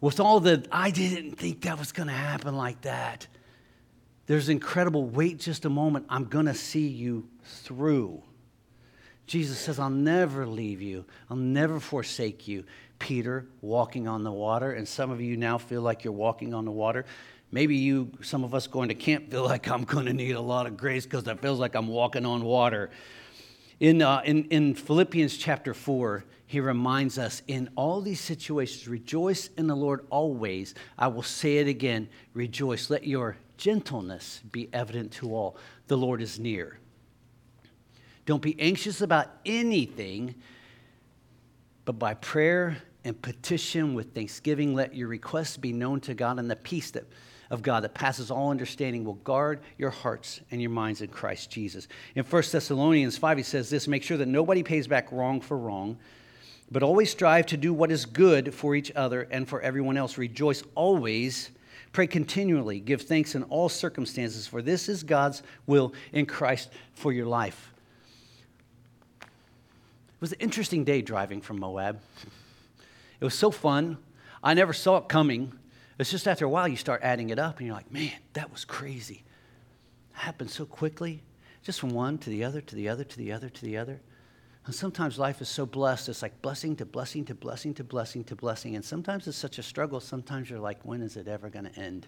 With 0.00 0.20
all 0.20 0.40
the, 0.40 0.66
I 0.70 0.90
didn't 0.90 1.32
think 1.32 1.62
that 1.62 1.78
was 1.78 1.92
going 1.92 2.08
to 2.08 2.14
happen 2.14 2.56
like 2.56 2.82
that. 2.82 3.26
There's 4.26 4.48
incredible, 4.48 5.04
wait 5.04 5.38
just 5.38 5.64
a 5.64 5.70
moment, 5.70 6.06
I'm 6.08 6.24
going 6.24 6.46
to 6.46 6.54
see 6.54 6.86
you 6.86 7.28
through. 7.44 8.22
Jesus 9.26 9.58
says, 9.58 9.78
I'll 9.78 9.90
never 9.90 10.46
leave 10.46 10.80
you, 10.80 11.04
I'll 11.30 11.36
never 11.36 11.80
forsake 11.80 12.46
you. 12.46 12.64
Peter 12.98 13.46
walking 13.60 14.08
on 14.08 14.24
the 14.24 14.32
water, 14.32 14.72
and 14.72 14.88
some 14.88 15.10
of 15.10 15.20
you 15.20 15.36
now 15.36 15.58
feel 15.58 15.82
like 15.82 16.04
you're 16.04 16.12
walking 16.12 16.54
on 16.54 16.64
the 16.64 16.70
water. 16.70 17.04
Maybe 17.50 17.76
you, 17.76 18.10
some 18.22 18.42
of 18.42 18.54
us 18.54 18.66
going 18.66 18.88
to 18.88 18.94
camp, 18.94 19.30
feel 19.30 19.44
like 19.44 19.68
I'm 19.68 19.84
going 19.84 20.06
to 20.06 20.12
need 20.12 20.32
a 20.32 20.40
lot 20.40 20.66
of 20.66 20.76
grace 20.76 21.04
because 21.04 21.26
it 21.26 21.40
feels 21.40 21.58
like 21.58 21.74
I'm 21.74 21.88
walking 21.88 22.24
on 22.24 22.44
water. 22.44 22.90
In, 23.80 24.00
uh, 24.00 24.22
in, 24.24 24.44
in 24.46 24.74
Philippians 24.74 25.36
chapter 25.36 25.74
4, 25.74 26.24
he 26.46 26.60
reminds 26.60 27.18
us 27.18 27.42
in 27.48 27.68
all 27.76 28.00
these 28.00 28.20
situations, 28.20 28.88
rejoice 28.88 29.50
in 29.58 29.66
the 29.66 29.76
Lord 29.76 30.06
always. 30.10 30.74
I 30.96 31.08
will 31.08 31.22
say 31.22 31.58
it 31.58 31.66
again 31.66 32.08
rejoice. 32.34 32.88
Let 32.88 33.06
your 33.06 33.36
gentleness 33.56 34.40
be 34.52 34.68
evident 34.72 35.12
to 35.12 35.34
all. 35.34 35.56
The 35.88 35.96
Lord 35.96 36.22
is 36.22 36.38
near. 36.38 36.78
Don't 38.26 38.42
be 38.42 38.58
anxious 38.60 39.00
about 39.00 39.28
anything, 39.46 40.34
but 41.84 41.92
by 41.92 42.14
prayer 42.14 42.76
and 43.04 43.20
petition 43.22 43.94
with 43.94 44.12
thanksgiving, 44.12 44.74
let 44.74 44.94
your 44.94 45.06
requests 45.06 45.56
be 45.56 45.72
known 45.72 46.00
to 46.00 46.12
God, 46.12 46.40
and 46.40 46.50
the 46.50 46.56
peace 46.56 46.90
that, 46.90 47.04
of 47.50 47.62
God 47.62 47.84
that 47.84 47.94
passes 47.94 48.32
all 48.32 48.50
understanding 48.50 49.04
will 49.04 49.14
guard 49.14 49.60
your 49.78 49.90
hearts 49.90 50.40
and 50.50 50.60
your 50.60 50.72
minds 50.72 51.02
in 51.02 51.08
Christ 51.08 51.48
Jesus. 51.48 51.86
In 52.16 52.24
1 52.24 52.42
Thessalonians 52.50 53.16
5, 53.16 53.36
he 53.36 53.44
says 53.44 53.70
this 53.70 53.86
make 53.86 54.02
sure 54.02 54.16
that 54.16 54.26
nobody 54.26 54.64
pays 54.64 54.88
back 54.88 55.12
wrong 55.12 55.40
for 55.40 55.56
wrong. 55.56 55.96
But 56.68 56.82
always 56.82 57.10
strive 57.10 57.46
to 57.46 57.56
do 57.56 57.72
what 57.72 57.92
is 57.92 58.06
good 58.06 58.52
for 58.52 58.74
each 58.74 58.90
other 58.96 59.28
and 59.30 59.48
for 59.48 59.60
everyone 59.60 59.96
else. 59.96 60.18
Rejoice 60.18 60.64
always. 60.74 61.52
Pray 61.92 62.08
continually. 62.08 62.80
Give 62.80 63.00
thanks 63.00 63.36
in 63.36 63.44
all 63.44 63.68
circumstances, 63.68 64.48
for 64.48 64.62
this 64.62 64.88
is 64.88 65.04
God's 65.04 65.44
will 65.68 65.94
in 66.12 66.26
Christ 66.26 66.70
for 66.94 67.12
your 67.12 67.26
life. 67.26 67.72
It 70.16 70.20
was 70.22 70.32
an 70.32 70.40
interesting 70.40 70.82
day 70.84 71.02
driving 71.02 71.42
from 71.42 71.60
Moab. 71.60 72.00
It 73.20 73.24
was 73.24 73.34
so 73.34 73.50
fun. 73.50 73.98
I 74.42 74.54
never 74.54 74.72
saw 74.72 74.96
it 74.96 75.10
coming. 75.10 75.52
It's 75.98 76.10
just 76.10 76.26
after 76.26 76.46
a 76.46 76.48
while 76.48 76.66
you 76.66 76.76
start 76.76 77.02
adding 77.02 77.28
it 77.28 77.38
up 77.38 77.58
and 77.58 77.66
you're 77.66 77.76
like, 77.76 77.92
man, 77.92 78.12
that 78.32 78.50
was 78.50 78.64
crazy. 78.64 79.24
It 80.12 80.18
happened 80.18 80.50
so 80.50 80.64
quickly, 80.64 81.22
just 81.62 81.80
from 81.80 81.90
one 81.90 82.16
to 82.18 82.30
the 82.30 82.44
other, 82.44 82.62
to 82.62 82.74
the 82.74 82.88
other, 82.88 83.04
to 83.04 83.18
the 83.18 83.30
other, 83.30 83.50
to 83.50 83.62
the 83.62 83.76
other. 83.76 84.00
And 84.64 84.74
sometimes 84.74 85.18
life 85.18 85.42
is 85.42 85.50
so 85.50 85.66
blessed, 85.66 86.08
it's 86.08 86.22
like 86.22 86.40
blessing 86.40 86.76
to 86.76 86.86
blessing 86.86 87.26
to 87.26 87.34
blessing 87.34 87.74
to 87.74 87.84
blessing 87.84 88.24
to 88.24 88.34
blessing. 88.34 88.74
And 88.74 88.84
sometimes 88.84 89.28
it's 89.28 89.36
such 89.36 89.58
a 89.58 89.62
struggle. 89.62 90.00
Sometimes 90.00 90.48
you're 90.48 90.58
like, 90.58 90.78
when 90.82 91.02
is 91.02 91.18
it 91.18 91.28
ever 91.28 91.50
going 91.50 91.66
to 91.66 91.78
end? 91.78 92.06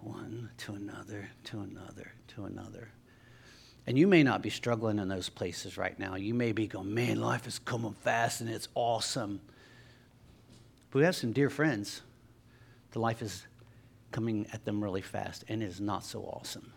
One 0.00 0.50
to 0.58 0.72
another, 0.72 1.28
to 1.44 1.60
another, 1.60 2.12
to 2.28 2.46
another. 2.46 2.88
And 3.86 3.96
you 3.96 4.08
may 4.08 4.22
not 4.22 4.42
be 4.42 4.50
struggling 4.50 4.98
in 4.98 5.08
those 5.08 5.28
places 5.28 5.78
right 5.78 5.96
now. 5.98 6.16
You 6.16 6.34
may 6.34 6.52
be 6.52 6.66
going, 6.66 6.92
man, 6.92 7.20
life 7.20 7.46
is 7.46 7.58
coming 7.60 7.94
fast 7.94 8.40
and 8.40 8.50
it's 8.50 8.68
awesome. 8.74 9.40
But 10.90 10.98
we 10.98 11.04
have 11.04 11.14
some 11.14 11.32
dear 11.32 11.50
friends. 11.50 12.02
The 12.92 12.98
life 12.98 13.22
is 13.22 13.46
coming 14.10 14.46
at 14.52 14.64
them 14.64 14.82
really 14.82 15.02
fast 15.02 15.44
and 15.48 15.62
it 15.62 15.66
is 15.66 15.80
not 15.80 16.04
so 16.04 16.22
awesome. 16.22 16.72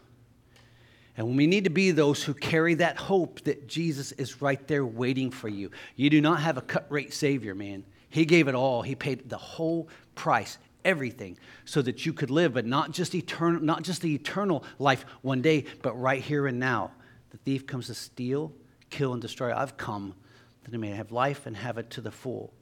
And 1.17 1.35
we 1.35 1.47
need 1.47 1.63
to 1.63 1.69
be 1.69 1.91
those 1.91 2.23
who 2.23 2.33
carry 2.33 2.75
that 2.75 2.95
hope 2.95 3.41
that 3.41 3.67
Jesus 3.67 4.11
is 4.13 4.41
right 4.41 4.65
there 4.67 4.85
waiting 4.85 5.31
for 5.31 5.49
you. 5.49 5.71
You 5.95 6.09
do 6.09 6.21
not 6.21 6.39
have 6.41 6.57
a 6.57 6.61
cut 6.61 6.85
rate 6.89 7.13
Savior, 7.13 7.55
man. 7.55 7.83
He 8.09 8.25
gave 8.25 8.47
it 8.47 8.55
all, 8.55 8.83
He 8.83 8.95
paid 8.95 9.29
the 9.29 9.37
whole 9.37 9.89
price. 10.15 10.57
Everything, 10.85 11.37
so 11.65 11.81
that 11.81 12.05
you 12.05 12.13
could 12.13 12.31
live, 12.31 12.53
but 12.53 12.65
not 12.65 12.91
just 12.91 13.13
eternal, 13.13 13.61
not 13.61 13.83
just 13.83 14.01
the 14.01 14.15
eternal 14.15 14.63
life 14.79 15.03
one 15.21 15.41
day, 15.41 15.65
but 15.81 15.93
right 15.99 16.21
here 16.21 16.47
and 16.47 16.57
now. 16.57 16.91
The 17.31 17.37
thief 17.37 17.67
comes 17.67 17.87
to 17.87 17.93
steal, 17.93 18.53
kill, 18.89 19.13
and 19.13 19.21
destroy. 19.21 19.53
I've 19.53 19.77
come 19.77 20.15
that 20.63 20.71
they 20.71 20.77
may 20.77 20.91
have 20.91 21.11
life 21.11 21.45
and 21.45 21.55
have 21.55 21.77
it 21.77 21.89
to 21.91 22.01
the 22.01 22.11
full. 22.11 22.53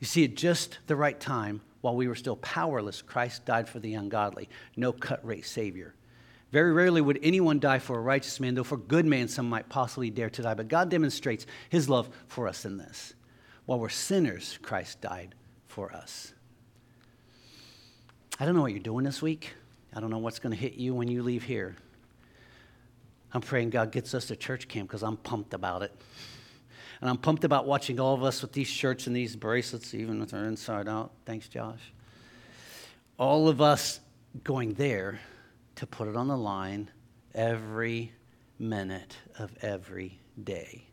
You 0.00 0.06
see, 0.06 0.24
at 0.24 0.34
just 0.34 0.78
the 0.86 0.96
right 0.96 1.18
time, 1.18 1.60
while 1.80 1.96
we 1.96 2.08
were 2.08 2.14
still 2.14 2.36
powerless, 2.36 3.02
Christ 3.02 3.44
died 3.44 3.68
for 3.68 3.80
the 3.80 3.94
ungodly. 3.94 4.48
No 4.76 4.92
cut 4.92 5.24
rate 5.24 5.46
Savior. 5.46 5.94
Very 6.50 6.72
rarely 6.72 7.00
would 7.00 7.18
anyone 7.22 7.58
die 7.58 7.78
for 7.78 7.98
a 7.98 8.00
righteous 8.00 8.40
man, 8.40 8.54
though 8.54 8.64
for 8.64 8.76
good 8.76 9.04
man 9.04 9.28
some 9.28 9.48
might 9.48 9.68
possibly 9.68 10.10
dare 10.10 10.30
to 10.30 10.42
die. 10.42 10.54
But 10.54 10.68
God 10.68 10.88
demonstrates 10.88 11.46
his 11.68 11.88
love 11.88 12.08
for 12.26 12.48
us 12.48 12.64
in 12.64 12.78
this. 12.78 13.14
While 13.66 13.80
we're 13.80 13.90
sinners, 13.90 14.58
Christ 14.62 15.00
died 15.00 15.34
for 15.66 15.92
us. 15.92 16.32
I 18.40 18.46
don't 18.46 18.54
know 18.54 18.62
what 18.62 18.72
you're 18.72 18.80
doing 18.80 19.04
this 19.04 19.20
week. 19.20 19.52
I 19.94 20.00
don't 20.00 20.10
know 20.10 20.18
what's 20.18 20.38
going 20.38 20.54
to 20.54 20.60
hit 20.60 20.74
you 20.74 20.94
when 20.94 21.08
you 21.08 21.22
leave 21.22 21.42
here. 21.42 21.76
I'm 23.32 23.40
praying 23.40 23.70
God 23.70 23.92
gets 23.92 24.14
us 24.14 24.26
to 24.26 24.36
church 24.36 24.68
camp 24.68 24.88
because 24.88 25.02
I'm 25.02 25.16
pumped 25.16 25.54
about 25.54 25.82
it. 25.82 25.92
And 27.00 27.08
I'm 27.08 27.18
pumped 27.18 27.44
about 27.44 27.66
watching 27.66 28.00
all 28.00 28.14
of 28.14 28.22
us 28.22 28.42
with 28.42 28.52
these 28.52 28.66
shirts 28.66 29.06
and 29.06 29.14
these 29.14 29.36
bracelets, 29.36 29.94
even 29.94 30.18
with 30.18 30.34
our 30.34 30.44
inside 30.44 30.88
out. 30.88 31.12
Thanks, 31.24 31.48
Josh. 31.48 31.92
All 33.18 33.48
of 33.48 33.60
us 33.60 34.00
going 34.42 34.74
there 34.74 35.20
to 35.76 35.86
put 35.86 36.08
it 36.08 36.16
on 36.16 36.28
the 36.28 36.36
line 36.36 36.90
every 37.34 38.12
minute 38.58 39.16
of 39.38 39.52
every 39.62 40.18
day. 40.42 40.86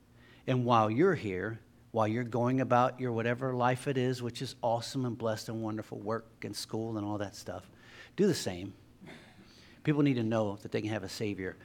And 0.46 0.66
while 0.66 0.92
you're 0.92 1.16
here, 1.16 1.60
while 1.92 2.08
you're 2.08 2.24
going 2.24 2.62
about 2.62 3.00
your 3.00 3.14
whatever 3.14 3.54
life 3.54 3.88
it 3.88 3.98
is, 3.98 4.22
which 4.22 4.42
is 4.42 4.56
awesome 4.62 5.06
and 5.06 5.18
blessed 5.18 5.50
and 5.50 5.64
wonderful, 5.64 5.98
work 5.98 6.28
and 6.44 6.56
school 6.56 6.98
and 6.98 7.08
all 7.08 7.18
that 7.18 7.36
stuff, 7.36 7.68
do 8.16 8.28
the 8.28 8.36
same. 8.36 8.74
People 9.84 10.04
need 10.04 10.16
to 10.16 10.24
know 10.24 10.58
that 10.62 10.72
they 10.72 10.82
can 10.82 10.90
have 10.90 11.04
a 11.04 11.10
Savior 11.10 11.56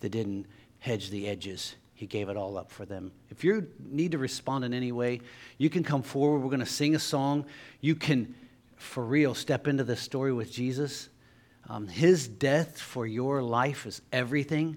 that 0.00 0.10
didn't 0.10 0.46
hedge 0.78 1.10
the 1.10 1.28
edges. 1.28 1.74
He 1.94 2.06
gave 2.06 2.28
it 2.28 2.36
all 2.36 2.56
up 2.56 2.70
for 2.70 2.86
them. 2.86 3.12
If 3.30 3.44
you 3.44 3.68
need 3.78 4.12
to 4.12 4.18
respond 4.18 4.64
in 4.64 4.72
any 4.72 4.92
way, 4.92 5.20
you 5.58 5.68
can 5.68 5.84
come 5.84 6.02
forward. 6.02 6.40
We're 6.40 6.48
going 6.48 6.60
to 6.60 6.66
sing 6.66 6.94
a 6.94 6.98
song. 6.98 7.44
You 7.80 7.94
can, 7.94 8.34
for 8.76 9.04
real, 9.04 9.34
step 9.34 9.68
into 9.68 9.84
the 9.84 9.96
story 9.96 10.32
with 10.32 10.50
Jesus 10.50 11.10
um, 11.70 11.86
his 11.86 12.26
death 12.26 12.80
for 12.80 13.06
your 13.06 13.44
life 13.44 13.86
is 13.86 14.02
everything. 14.12 14.76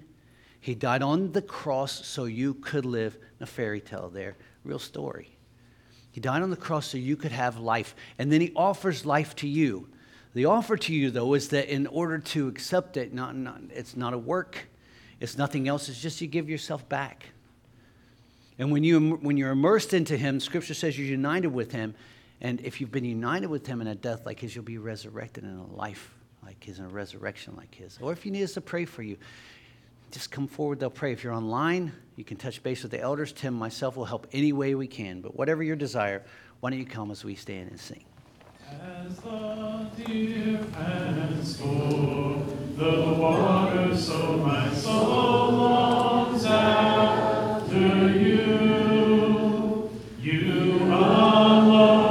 He 0.60 0.76
died 0.76 1.02
on 1.02 1.32
the 1.32 1.42
cross 1.42 2.06
so 2.06 2.24
you 2.24 2.54
could 2.54 2.84
live 2.84 3.18
a 3.40 3.46
fairy 3.46 3.80
tale 3.80 4.08
there, 4.08 4.36
real 4.62 4.78
story. 4.78 5.36
He 6.12 6.20
died 6.20 6.42
on 6.42 6.50
the 6.50 6.56
cross 6.56 6.86
so 6.86 6.96
you 6.96 7.16
could 7.16 7.32
have 7.32 7.58
life, 7.58 7.96
and 8.16 8.30
then 8.30 8.40
he 8.40 8.52
offers 8.54 9.04
life 9.04 9.34
to 9.36 9.48
you. 9.48 9.88
The 10.34 10.44
offer 10.44 10.76
to 10.76 10.94
you, 10.94 11.10
though, 11.10 11.34
is 11.34 11.48
that 11.48 11.68
in 11.68 11.88
order 11.88 12.18
to 12.18 12.46
accept 12.46 12.96
it, 12.96 13.12
not, 13.12 13.34
not, 13.34 13.60
it's 13.70 13.96
not 13.96 14.14
a 14.14 14.18
work, 14.18 14.68
it's 15.20 15.38
nothing 15.38 15.68
else, 15.68 15.88
it's 15.88 16.00
just 16.00 16.20
you 16.20 16.26
give 16.26 16.48
yourself 16.48 16.88
back. 16.88 17.26
And 18.58 18.70
when, 18.70 18.84
you, 18.84 19.16
when 19.16 19.36
you're 19.36 19.50
immersed 19.50 19.94
into 19.94 20.16
him, 20.16 20.38
Scripture 20.38 20.74
says 20.74 20.98
you're 20.98 21.08
united 21.08 21.48
with 21.48 21.72
him. 21.72 21.94
And 22.40 22.60
if 22.60 22.80
you've 22.80 22.92
been 22.92 23.04
united 23.04 23.48
with 23.48 23.66
him 23.66 23.80
in 23.80 23.86
a 23.86 23.94
death 23.94 24.26
like 24.26 24.40
his, 24.40 24.54
you'll 24.54 24.64
be 24.64 24.78
resurrected 24.78 25.44
in 25.44 25.56
a 25.56 25.66
life 25.74 26.14
like 26.44 26.62
his 26.62 26.78
in 26.78 26.84
a 26.84 26.88
resurrection 26.88 27.56
like 27.56 27.74
his. 27.74 27.98
Or 28.00 28.12
if 28.12 28.24
you 28.24 28.32
need 28.32 28.42
us 28.44 28.52
to 28.54 28.60
pray 28.60 28.84
for 28.84 29.02
you, 29.02 29.16
just 30.10 30.30
come 30.30 30.46
forward, 30.46 30.78
they'll 30.78 30.90
pray. 30.90 31.12
If 31.12 31.24
you're 31.24 31.32
online, 31.32 31.92
you 32.16 32.24
can 32.24 32.36
touch 32.36 32.62
base 32.62 32.82
with 32.82 32.92
the 32.92 33.00
elders. 33.00 33.32
Tim, 33.32 33.54
myself 33.54 33.96
will 33.96 34.04
help 34.04 34.28
any 34.32 34.52
way 34.52 34.74
we 34.74 34.86
can. 34.86 35.20
But 35.20 35.36
whatever 35.36 35.62
your 35.62 35.74
desire, 35.74 36.22
why 36.60 36.70
don't 36.70 36.78
you 36.78 36.86
come 36.86 37.10
as 37.10 37.24
we 37.24 37.34
stand 37.34 37.70
and 37.70 37.80
sing? 37.80 38.04
As 38.70 39.16
the 39.16 39.86
deer 39.96 40.58
pants 40.72 41.56
for 41.56 42.42
the 42.76 43.14
water, 43.18 43.94
so 43.94 44.38
my 44.38 44.72
soul 44.72 45.52
longs 45.52 46.44
after 46.46 48.08
you. 48.18 49.90
You 50.18 50.84
alone 50.84 52.03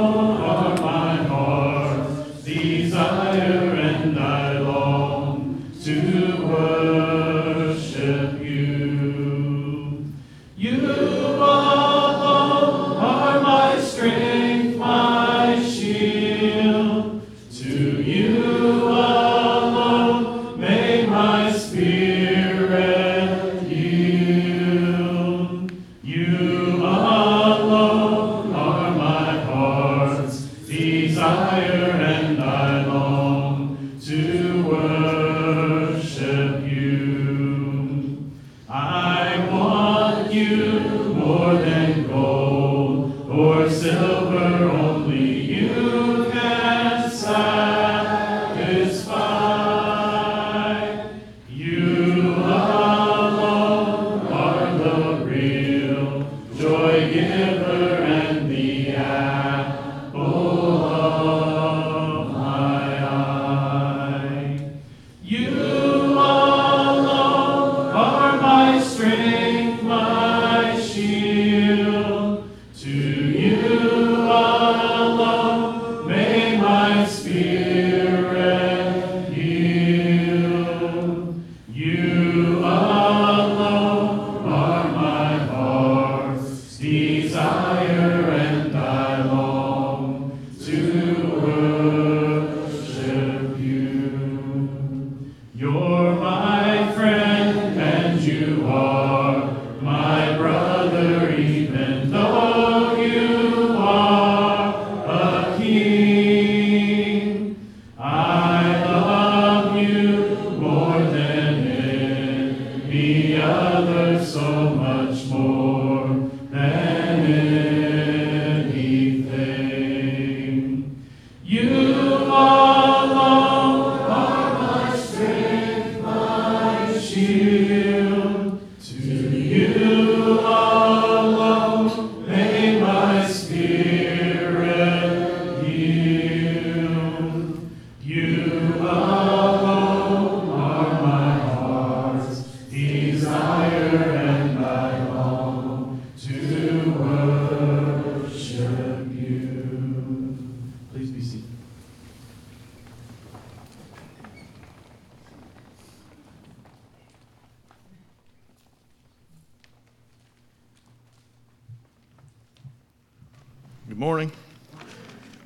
Good 163.94 164.00
morning. 164.00 164.32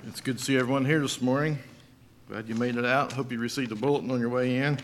It's 0.06 0.22
good 0.22 0.38
to 0.38 0.42
see 0.42 0.56
everyone 0.56 0.86
here 0.86 1.00
this 1.00 1.20
morning. 1.20 1.58
Glad 2.30 2.48
you 2.48 2.54
made 2.54 2.76
it 2.76 2.84
out. 2.86 3.12
Hope 3.12 3.30
you 3.30 3.38
received 3.38 3.72
a 3.72 3.74
bulletin 3.74 4.10
on 4.10 4.20
your 4.20 4.30
way 4.30 4.56
in. 4.56 4.78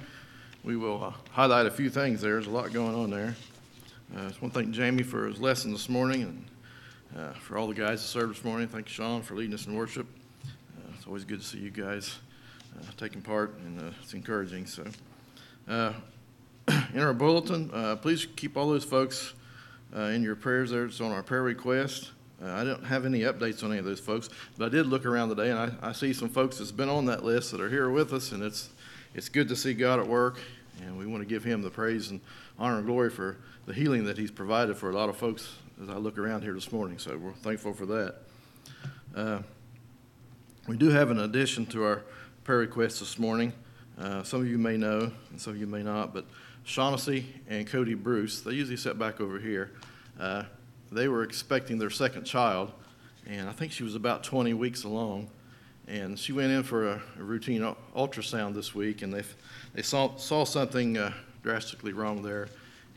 We 0.62 0.76
will 0.76 1.02
uh, 1.02 1.12
highlight 1.30 1.64
a 1.64 1.70
few 1.70 1.88
things 1.88 2.20
there. 2.20 2.32
There's 2.32 2.46
a 2.46 2.50
lot 2.50 2.74
going 2.74 2.94
on 2.94 3.08
there. 3.08 3.34
Uh, 4.14 4.20
I 4.20 4.28
just 4.28 4.42
want 4.42 4.52
to 4.52 4.60
thank 4.60 4.74
Jamie 4.74 5.02
for 5.02 5.26
his 5.26 5.40
lesson 5.40 5.72
this 5.72 5.88
morning 5.88 6.24
and 6.24 6.44
uh, 7.18 7.32
for 7.38 7.56
all 7.56 7.66
the 7.66 7.72
guys 7.72 8.02
that 8.02 8.08
served 8.08 8.36
this 8.36 8.44
morning. 8.44 8.68
Thank 8.68 8.86
you, 8.86 8.92
Sean, 8.92 9.22
for 9.22 9.34
leading 9.34 9.54
us 9.54 9.66
in 9.66 9.74
worship. 9.74 10.06
Uh, 10.44 10.92
It's 10.98 11.06
always 11.06 11.24
good 11.24 11.40
to 11.40 11.46
see 11.46 11.56
you 11.56 11.70
guys 11.70 12.18
uh, 12.78 12.84
taking 12.98 13.22
part, 13.22 13.56
and 13.64 13.80
uh, 13.80 13.92
it's 14.02 14.12
encouraging. 14.12 14.66
So, 14.66 14.84
uh, 15.68 15.94
in 16.92 17.00
our 17.00 17.14
bulletin, 17.14 17.70
please 18.02 18.26
keep 18.26 18.58
all 18.58 18.68
those 18.68 18.84
folks 18.84 19.32
in 19.96 20.22
your 20.22 20.36
prayers 20.36 20.70
there. 20.70 20.84
It's 20.84 21.00
on 21.00 21.12
our 21.12 21.22
prayer 21.22 21.42
request. 21.42 22.10
Uh, 22.42 22.50
I 22.50 22.64
don't 22.64 22.84
have 22.84 23.06
any 23.06 23.20
updates 23.20 23.62
on 23.62 23.70
any 23.70 23.78
of 23.78 23.84
those 23.84 24.00
folks, 24.00 24.28
but 24.58 24.66
I 24.66 24.68
did 24.68 24.86
look 24.86 25.06
around 25.06 25.28
today, 25.28 25.50
and 25.50 25.58
I, 25.58 25.88
I 25.88 25.92
see 25.92 26.12
some 26.12 26.28
folks 26.28 26.58
that's 26.58 26.72
been 26.72 26.88
on 26.88 27.06
that 27.06 27.24
list 27.24 27.52
that 27.52 27.60
are 27.60 27.70
here 27.70 27.90
with 27.90 28.12
us, 28.12 28.32
and 28.32 28.42
it's 28.42 28.70
it's 29.14 29.28
good 29.28 29.48
to 29.48 29.56
see 29.56 29.74
God 29.74 30.00
at 30.00 30.08
work, 30.08 30.40
and 30.82 30.98
we 30.98 31.06
want 31.06 31.22
to 31.22 31.28
give 31.28 31.44
Him 31.44 31.62
the 31.62 31.70
praise 31.70 32.10
and 32.10 32.20
honor 32.58 32.78
and 32.78 32.86
glory 32.86 33.10
for 33.10 33.36
the 33.66 33.72
healing 33.72 34.04
that 34.04 34.18
He's 34.18 34.32
provided 34.32 34.76
for 34.76 34.90
a 34.90 34.92
lot 34.92 35.08
of 35.08 35.16
folks 35.16 35.56
as 35.82 35.88
I 35.88 35.96
look 35.96 36.18
around 36.18 36.42
here 36.42 36.52
this 36.52 36.72
morning. 36.72 36.98
So 36.98 37.16
we're 37.16 37.32
thankful 37.32 37.72
for 37.74 37.86
that. 37.86 38.16
Uh, 39.14 39.38
we 40.66 40.76
do 40.76 40.88
have 40.90 41.10
an 41.10 41.20
addition 41.20 41.66
to 41.66 41.84
our 41.84 42.02
prayer 42.42 42.58
request 42.58 42.98
this 42.98 43.18
morning. 43.18 43.52
Uh, 43.98 44.24
some 44.24 44.40
of 44.40 44.48
you 44.48 44.58
may 44.58 44.76
know, 44.76 45.12
and 45.30 45.40
some 45.40 45.52
of 45.52 45.60
you 45.60 45.68
may 45.68 45.82
not, 45.82 46.12
but 46.12 46.26
Shaughnessy 46.64 47.26
and 47.48 47.66
Cody 47.66 47.94
Bruce, 47.94 48.40
they 48.40 48.52
usually 48.52 48.76
sit 48.76 48.98
back 48.98 49.20
over 49.20 49.38
here. 49.38 49.70
Uh, 50.18 50.44
they 50.94 51.08
were 51.08 51.22
expecting 51.22 51.78
their 51.78 51.90
second 51.90 52.24
child, 52.24 52.72
and 53.26 53.48
I 53.48 53.52
think 53.52 53.72
she 53.72 53.82
was 53.82 53.94
about 53.94 54.22
20 54.22 54.54
weeks 54.54 54.84
along. 54.84 55.28
And 55.86 56.18
she 56.18 56.32
went 56.32 56.50
in 56.50 56.62
for 56.62 56.88
a, 56.88 57.02
a 57.18 57.22
routine 57.22 57.60
ultrasound 57.94 58.54
this 58.54 58.74
week, 58.74 59.02
and 59.02 59.12
they, 59.12 59.22
they 59.74 59.82
saw, 59.82 60.16
saw 60.16 60.44
something 60.44 60.96
uh, 60.96 61.12
drastically 61.42 61.92
wrong 61.92 62.22
there, 62.22 62.48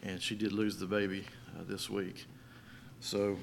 and 0.03 0.21
she 0.21 0.35
did 0.35 0.53
lose 0.53 0.77
the 0.77 0.85
baby 0.85 1.25
uh, 1.57 1.63
this 1.67 1.89
week. 1.89 2.25
So 3.01 3.37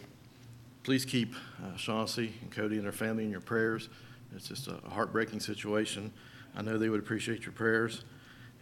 please 0.82 1.04
keep 1.04 1.34
uh, 1.62 1.76
and 1.88 2.50
Cody 2.50 2.76
and 2.76 2.84
their 2.84 2.92
family 2.92 3.24
in 3.24 3.30
your 3.30 3.40
prayers. 3.40 3.88
It's 4.34 4.48
just 4.48 4.68
a 4.68 4.76
heartbreaking 4.90 5.40
situation. 5.40 6.10
I 6.56 6.62
know 6.62 6.78
they 6.78 6.88
would 6.88 7.00
appreciate 7.00 7.42
your 7.42 7.52
prayers. 7.52 8.04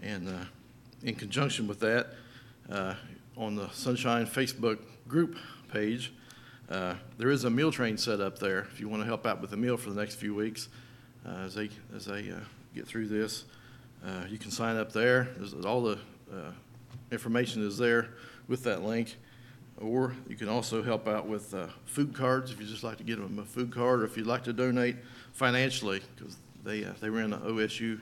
And 0.03 0.29
uh, 0.29 0.45
in 1.05 1.15
conjunction 1.15 1.69
with 1.69 1.81
that, 1.81 2.15
uh, 2.71 2.95
on 3.37 3.55
the 3.55 3.69
Sunshine 3.71 4.27
Facebook 4.27 4.79
group 5.09 5.37
page, 5.73 6.13
uh, 6.71 6.95
there 7.19 7.31
is 7.31 7.45
a 7.45 7.51
meal 7.51 7.73
train 7.73 7.97
set 7.97 8.21
up 8.21 8.39
there 8.39 8.61
if 8.73 8.81
you 8.81 8.89
want 8.89 9.03
to 9.03 9.07
help 9.07 9.27
out 9.27 9.41
with 9.41 9.51
the 9.51 9.57
meal 9.57 9.77
for 9.77 9.91
the 9.91 9.99
next 9.99 10.17
few 10.17 10.35
weeks 10.35 10.69
uh, 11.27 11.31
as 11.47 11.55
they, 11.55 11.71
as 11.95 12.05
they 12.05 12.31
uh, 12.31 12.37
get 12.75 12.87
through 12.87 13.09
this. 13.09 13.45
Uh, 14.05 14.25
you 14.29 14.39
can 14.39 14.51
sign 14.51 14.77
up 14.77 14.93
there. 14.93 15.29
There's, 15.37 15.55
all 15.65 15.83
the 15.83 15.99
uh, 16.33 16.53
information 17.11 17.67
is 17.67 17.79
there 17.79 18.11
with 18.49 18.65
that 18.65 18.83
link. 18.83 19.17
Or 19.81 20.15
you 20.29 20.37
can 20.37 20.49
also 20.49 20.83
help 20.83 21.09
out 21.09 21.27
with 21.27 21.55
food 21.87 22.15
cards 22.15 22.53
if 22.53 22.61
you 22.61 22.67
just 22.67 22.85
like 22.85 22.99
to 22.99 23.05
get 23.05 23.17
them 23.17 23.39
a 23.39 23.45
food 23.45 23.73
card, 23.73 24.03
or 24.03 24.05
if 24.05 24.17
you'd 24.17 24.27
like 24.27 24.45
to 24.45 24.53
donate 24.53 24.97
financially, 25.33 26.03
because 26.15 26.37
they, 26.63 26.81
they 27.01 27.09
ran 27.09 27.31
the 27.31 27.39
OSU 27.39 27.99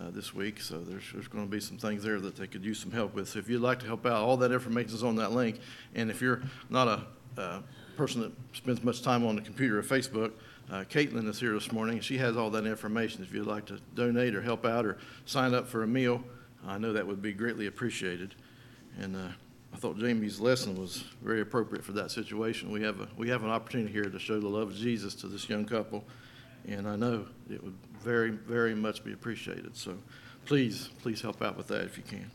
uh, 0.00 0.10
this 0.10 0.34
week, 0.34 0.60
so 0.60 0.78
there's, 0.78 1.04
there's 1.12 1.28
going 1.28 1.44
to 1.44 1.50
be 1.50 1.60
some 1.60 1.76
things 1.76 2.02
there 2.02 2.20
that 2.20 2.36
they 2.36 2.46
could 2.46 2.64
use 2.64 2.78
some 2.78 2.90
help 2.90 3.14
with. 3.14 3.28
So 3.28 3.38
if 3.38 3.48
you'd 3.48 3.60
like 3.60 3.80
to 3.80 3.86
help 3.86 4.06
out, 4.06 4.22
all 4.22 4.36
that 4.38 4.52
information 4.52 4.94
is 4.94 5.04
on 5.04 5.16
that 5.16 5.32
link. 5.32 5.60
And 5.94 6.10
if 6.10 6.20
you're 6.20 6.42
not 6.70 6.88
a 6.88 7.40
uh, 7.40 7.60
person 7.96 8.22
that 8.22 8.32
spends 8.52 8.82
much 8.82 9.02
time 9.02 9.26
on 9.26 9.36
the 9.36 9.42
computer 9.42 9.78
or 9.78 9.82
Facebook, 9.82 10.32
uh, 10.70 10.84
Caitlin 10.88 11.28
is 11.28 11.40
here 11.40 11.52
this 11.52 11.72
morning. 11.72 12.00
She 12.00 12.16
has 12.18 12.36
all 12.36 12.50
that 12.50 12.64
information. 12.64 13.22
If 13.22 13.34
you'd 13.34 13.46
like 13.46 13.66
to 13.66 13.80
donate 13.94 14.34
or 14.34 14.40
help 14.40 14.64
out 14.64 14.86
or 14.86 14.98
sign 15.26 15.52
up 15.52 15.66
for 15.66 15.82
a 15.82 15.86
meal, 15.86 16.22
I 16.66 16.78
know 16.78 16.92
that 16.92 17.06
would 17.06 17.20
be 17.20 17.32
greatly 17.32 17.66
appreciated. 17.66 18.34
And 18.98 19.16
uh, 19.16 19.28
I 19.72 19.76
thought 19.76 19.98
Jamie's 19.98 20.40
lesson 20.40 20.78
was 20.78 21.04
very 21.22 21.40
appropriate 21.40 21.84
for 21.84 21.92
that 21.92 22.10
situation. 22.10 22.70
We 22.70 22.82
have 22.82 23.00
a, 23.00 23.08
we 23.16 23.28
have 23.28 23.42
an 23.42 23.50
opportunity 23.50 23.92
here 23.92 24.04
to 24.04 24.18
show 24.18 24.38
the 24.40 24.48
love 24.48 24.68
of 24.68 24.76
Jesus 24.76 25.14
to 25.16 25.26
this 25.26 25.48
young 25.48 25.64
couple, 25.64 26.04
and 26.70 26.88
I 26.88 26.96
know 26.96 27.26
it 27.50 27.62
would 27.62 27.76
very, 28.02 28.30
very 28.30 28.74
much 28.74 29.04
be 29.04 29.12
appreciated. 29.12 29.76
So 29.76 29.98
please, 30.46 30.88
please 31.02 31.20
help 31.20 31.42
out 31.42 31.56
with 31.56 31.68
that 31.68 31.82
if 31.82 31.96
you 31.98 32.04
can. 32.04 32.30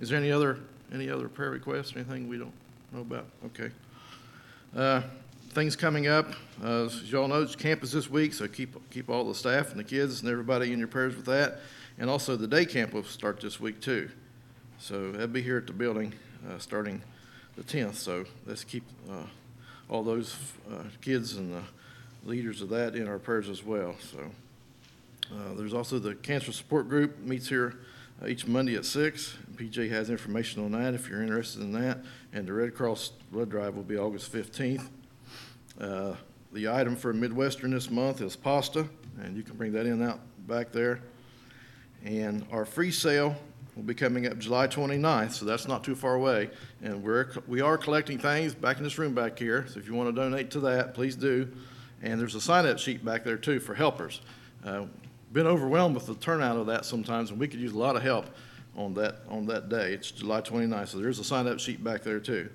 Is 0.00 0.08
there 0.08 0.18
any 0.18 0.32
other, 0.32 0.58
any 0.92 1.08
other 1.08 1.28
prayer 1.28 1.50
requests 1.50 1.92
anything 1.94 2.28
we 2.28 2.38
don't 2.38 2.52
know 2.92 3.02
about? 3.02 3.26
Okay. 3.46 3.70
Uh, 4.76 5.02
Things 5.52 5.74
coming 5.74 6.06
up, 6.06 6.32
uh, 6.62 6.84
as 6.84 7.10
y'all 7.10 7.26
know, 7.26 7.42
it's 7.42 7.56
campus 7.56 7.90
this 7.90 8.08
week, 8.08 8.34
so 8.34 8.46
keep, 8.46 8.76
keep 8.92 9.10
all 9.10 9.24
the 9.24 9.34
staff 9.34 9.72
and 9.72 9.80
the 9.80 9.84
kids 9.84 10.20
and 10.20 10.30
everybody 10.30 10.72
in 10.72 10.78
your 10.78 10.86
prayers 10.86 11.16
with 11.16 11.24
that. 11.26 11.58
And 11.98 12.08
also 12.08 12.36
the 12.36 12.46
day 12.46 12.64
camp 12.64 12.94
will 12.94 13.02
start 13.02 13.40
this 13.40 13.58
week 13.58 13.80
too. 13.80 14.10
So 14.78 15.10
they'll 15.10 15.26
be 15.26 15.42
here 15.42 15.56
at 15.56 15.66
the 15.66 15.72
building, 15.72 16.14
uh, 16.48 16.58
starting 16.58 17.02
the 17.56 17.64
tenth, 17.64 17.98
so 17.98 18.26
let's 18.46 18.62
keep, 18.62 18.84
uh, 19.10 19.24
all 19.88 20.04
those, 20.04 20.36
uh, 20.72 20.84
kids 21.00 21.36
and 21.36 21.52
the 21.52 21.62
leaders 22.24 22.60
of 22.62 22.68
that 22.70 22.94
in 22.94 23.08
our 23.08 23.18
prayers 23.18 23.48
as 23.48 23.64
well, 23.64 23.94
so. 24.00 24.18
Uh, 25.32 25.54
there's 25.54 25.74
also 25.74 26.00
the 26.00 26.16
cancer 26.16 26.50
support 26.50 26.88
group 26.88 27.20
meets 27.20 27.48
here 27.48 27.76
uh, 28.20 28.26
each 28.26 28.48
Monday 28.48 28.74
at 28.74 28.84
six. 28.84 29.36
PJ 29.54 29.88
has 29.88 30.10
information 30.10 30.64
on 30.64 30.72
that 30.72 30.92
if 30.92 31.08
you're 31.08 31.22
interested 31.22 31.62
in 31.62 31.72
that. 31.72 31.98
And 32.32 32.48
the 32.48 32.52
Red 32.52 32.74
Cross 32.74 33.12
blood 33.30 33.48
drive 33.48 33.76
will 33.76 33.84
be 33.84 33.96
August 33.96 34.32
fifteenth. 34.32 34.90
Uh, 35.80 36.14
The 36.52 36.68
item 36.68 36.96
for 36.96 37.12
Midwestern 37.12 37.70
this 37.70 37.90
month 37.92 38.20
is 38.20 38.34
pasta, 38.34 38.88
and 39.22 39.36
you 39.36 39.44
can 39.44 39.56
bring 39.56 39.70
that 39.72 39.86
in 39.86 40.02
out 40.02 40.18
back 40.48 40.72
there. 40.72 40.98
And 42.04 42.44
our 42.50 42.64
free 42.64 42.90
sale 42.90 43.36
will 43.76 43.84
be 43.84 43.94
coming 43.94 44.26
up 44.26 44.36
July 44.36 44.66
29th, 44.66 45.30
so 45.30 45.44
that's 45.44 45.68
not 45.68 45.84
too 45.84 45.94
far 45.94 46.16
away. 46.16 46.50
And 46.82 47.04
we're, 47.04 47.28
we 47.46 47.60
are 47.60 47.78
collecting 47.78 48.18
things 48.18 48.52
back 48.52 48.78
in 48.78 48.82
this 48.82 48.98
room 48.98 49.14
back 49.14 49.38
here, 49.38 49.64
so 49.68 49.78
if 49.78 49.86
you 49.86 49.94
want 49.94 50.08
to 50.08 50.20
donate 50.20 50.50
to 50.50 50.60
that, 50.60 50.92
please 50.92 51.14
do. 51.14 51.48
And 52.02 52.20
there's 52.20 52.34
a 52.34 52.40
sign-up 52.40 52.78
sheet 52.78 53.04
back 53.04 53.24
there 53.24 53.36
too 53.36 53.60
for 53.60 53.74
helpers. 53.74 54.20
Uh, 54.64 54.86
Been 55.32 55.46
overwhelmed 55.46 55.94
with 55.94 56.06
the 56.06 56.14
turnout 56.14 56.56
of 56.56 56.66
that 56.66 56.84
sometimes, 56.84 57.30
and 57.30 57.38
we 57.38 57.46
could 57.46 57.60
use 57.60 57.72
a 57.72 57.78
lot 57.78 57.94
of 57.96 58.02
help 58.02 58.26
on 58.76 58.94
that, 58.94 59.22
on 59.28 59.46
that 59.46 59.68
day. 59.68 59.92
It's 59.92 60.10
July 60.10 60.40
29th, 60.40 60.88
so 60.88 60.98
there's 60.98 61.18
a 61.18 61.24
sign-up 61.24 61.60
sheet 61.60 61.84
back 61.84 62.02
there 62.02 62.20
too. 62.20 62.48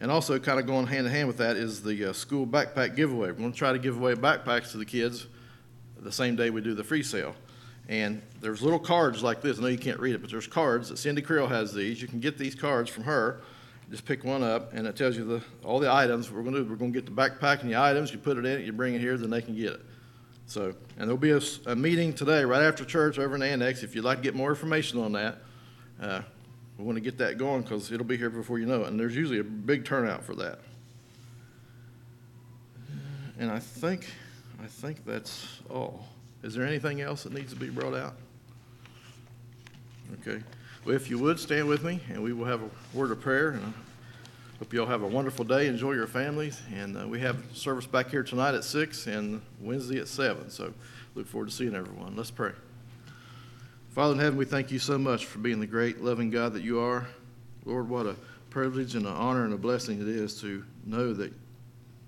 And 0.00 0.10
also 0.10 0.38
kind 0.38 0.58
of 0.58 0.66
going 0.66 0.86
hand 0.86 1.06
in 1.06 1.12
hand 1.12 1.28
with 1.28 1.36
that 1.38 1.56
is 1.56 1.82
the 1.82 2.06
uh, 2.06 2.12
school 2.12 2.46
backpack 2.46 2.96
giveaway. 2.96 3.28
We're 3.28 3.38
going 3.38 3.52
to 3.52 3.58
try 3.58 3.72
to 3.72 3.78
give 3.78 3.96
away 3.96 4.14
backpacks 4.14 4.70
to 4.72 4.78
the 4.78 4.84
kids 4.84 5.26
the 5.98 6.12
same 6.12 6.36
day 6.36 6.50
we 6.50 6.60
do 6.60 6.74
the 6.74 6.84
free 6.84 7.02
sale. 7.02 7.34
And 7.88 8.22
there's 8.40 8.62
little 8.62 8.78
cards 8.78 9.22
like 9.22 9.42
this. 9.42 9.58
I 9.58 9.62
know 9.62 9.68
you 9.68 9.78
can't 9.78 10.00
read 10.00 10.14
it, 10.14 10.20
but 10.20 10.30
there's 10.30 10.46
cards. 10.46 10.88
that 10.88 10.96
Cindy 10.96 11.22
Creel 11.22 11.48
has 11.48 11.74
these. 11.74 12.00
You 12.00 12.08
can 12.08 12.20
get 12.20 12.38
these 12.38 12.54
cards 12.54 12.88
from 12.88 13.04
her. 13.04 13.42
Just 13.90 14.04
pick 14.04 14.22
one 14.22 14.44
up, 14.44 14.72
and 14.72 14.86
it 14.86 14.94
tells 14.94 15.16
you 15.16 15.24
the, 15.24 15.42
all 15.64 15.80
the 15.80 15.92
items. 15.92 16.30
We're 16.30 16.42
going 16.42 16.54
to 16.54 16.62
do, 16.62 16.70
we're 16.70 16.76
going 16.76 16.92
to 16.92 17.00
get 17.00 17.06
the 17.06 17.12
backpack 17.12 17.62
and 17.62 17.70
the 17.70 17.76
items. 17.76 18.12
You 18.12 18.18
put 18.18 18.36
it 18.36 18.46
in 18.46 18.60
it, 18.60 18.64
you 18.64 18.72
bring 18.72 18.94
it 18.94 19.00
here, 19.00 19.16
then 19.16 19.30
they 19.30 19.42
can 19.42 19.56
get 19.56 19.72
it. 19.72 19.80
So, 20.46 20.74
and 20.96 21.08
there'll 21.08 21.16
be 21.16 21.32
a 21.32 21.76
meeting 21.76 22.12
today, 22.12 22.44
right 22.44 22.62
after 22.62 22.84
church, 22.84 23.18
over 23.18 23.34
in 23.34 23.40
the 23.40 23.46
annex. 23.46 23.82
If 23.82 23.94
you'd 23.94 24.04
like 24.04 24.18
to 24.18 24.22
get 24.22 24.34
more 24.34 24.50
information 24.50 25.00
on 25.00 25.12
that, 25.12 25.38
uh, 26.00 26.22
we 26.78 26.84
want 26.84 26.96
to 26.96 27.00
get 27.00 27.18
that 27.18 27.36
going 27.36 27.62
because 27.62 27.90
it'll 27.92 28.06
be 28.06 28.16
here 28.16 28.30
before 28.30 28.58
you 28.58 28.66
know 28.66 28.82
it. 28.82 28.88
And 28.88 28.98
there's 28.98 29.14
usually 29.14 29.40
a 29.40 29.44
big 29.44 29.84
turnout 29.84 30.24
for 30.24 30.34
that. 30.36 30.60
And 33.38 33.50
I 33.50 33.58
think, 33.58 34.06
I 34.62 34.66
think 34.66 35.04
that's 35.04 35.60
all. 35.68 36.04
Is 36.42 36.54
there 36.54 36.64
anything 36.64 37.00
else 37.00 37.24
that 37.24 37.32
needs 37.32 37.52
to 37.52 37.58
be 37.58 37.70
brought 37.70 37.94
out? 37.94 38.14
Okay. 40.20 40.42
Well, 40.84 40.96
if 40.96 41.10
you 41.10 41.18
would, 41.18 41.38
stand 41.38 41.68
with 41.68 41.84
me, 41.84 42.00
and 42.08 42.22
we 42.22 42.32
will 42.32 42.46
have 42.46 42.62
a 42.62 42.70
word 42.96 43.10
of 43.10 43.20
prayer. 43.20 43.50
And 43.50 43.62
I 43.62 44.58
hope 44.58 44.72
you 44.72 44.80
all 44.80 44.86
have 44.86 45.02
a 45.02 45.06
wonderful 45.06 45.44
day. 45.44 45.66
Enjoy 45.66 45.92
your 45.92 46.06
families. 46.06 46.58
And 46.74 46.96
uh, 46.96 47.06
we 47.06 47.20
have 47.20 47.36
service 47.52 47.84
back 47.84 48.08
here 48.08 48.22
tonight 48.22 48.54
at 48.54 48.64
six 48.64 49.06
and 49.06 49.42
Wednesday 49.60 50.00
at 50.00 50.08
seven. 50.08 50.48
So 50.48 50.72
look 51.14 51.26
forward 51.26 51.50
to 51.50 51.54
seeing 51.54 51.74
everyone. 51.74 52.16
Let's 52.16 52.30
pray. 52.30 52.52
Father 53.90 54.14
in 54.14 54.20
heaven, 54.20 54.38
we 54.38 54.46
thank 54.46 54.70
you 54.70 54.78
so 54.78 54.96
much 54.96 55.26
for 55.26 55.38
being 55.38 55.60
the 55.60 55.66
great, 55.66 56.02
loving 56.02 56.30
God 56.30 56.54
that 56.54 56.62
you 56.62 56.80
are. 56.80 57.06
Lord, 57.66 57.90
what 57.90 58.06
a 58.06 58.16
privilege 58.48 58.94
and 58.94 59.04
an 59.04 59.12
honor 59.12 59.44
and 59.44 59.52
a 59.52 59.58
blessing 59.58 60.00
it 60.00 60.08
is 60.08 60.40
to 60.40 60.64
know 60.86 61.12
that 61.12 61.30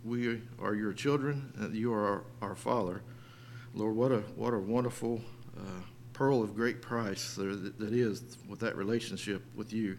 we 0.03 0.41
are 0.63 0.75
your 0.75 0.95
children 0.95 1.53
and 1.57 1.73
that 1.73 1.77
you 1.77 1.93
are 1.93 2.25
our, 2.41 2.49
our 2.49 2.55
Father. 2.55 3.03
Lord, 3.75 3.97
what 3.97 4.13
a 4.13 4.21
what 4.37 4.55
a 4.55 4.59
wonderful 4.59 5.21
uh, 5.59 5.83
pearl 6.13 6.43
of 6.43 6.55
great 6.55 6.83
price 6.83 7.35
that, 7.35 7.73
is 7.81 8.37
with 8.49 8.61
that 8.61 8.77
relationship 8.77 9.43
with 9.55 9.73
you. 9.73 9.97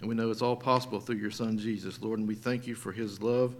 And 0.00 0.08
we 0.08 0.14
know 0.14 0.30
it's 0.30 0.42
all 0.42 0.56
possible 0.56 1.00
through 1.00 1.16
your 1.16 1.30
Son 1.30 1.58
Jesus, 1.58 2.00
Lord. 2.02 2.18
And 2.18 2.26
we 2.26 2.34
thank 2.34 2.66
you 2.66 2.74
for 2.74 2.92
his 2.92 3.22
love, 3.22 3.54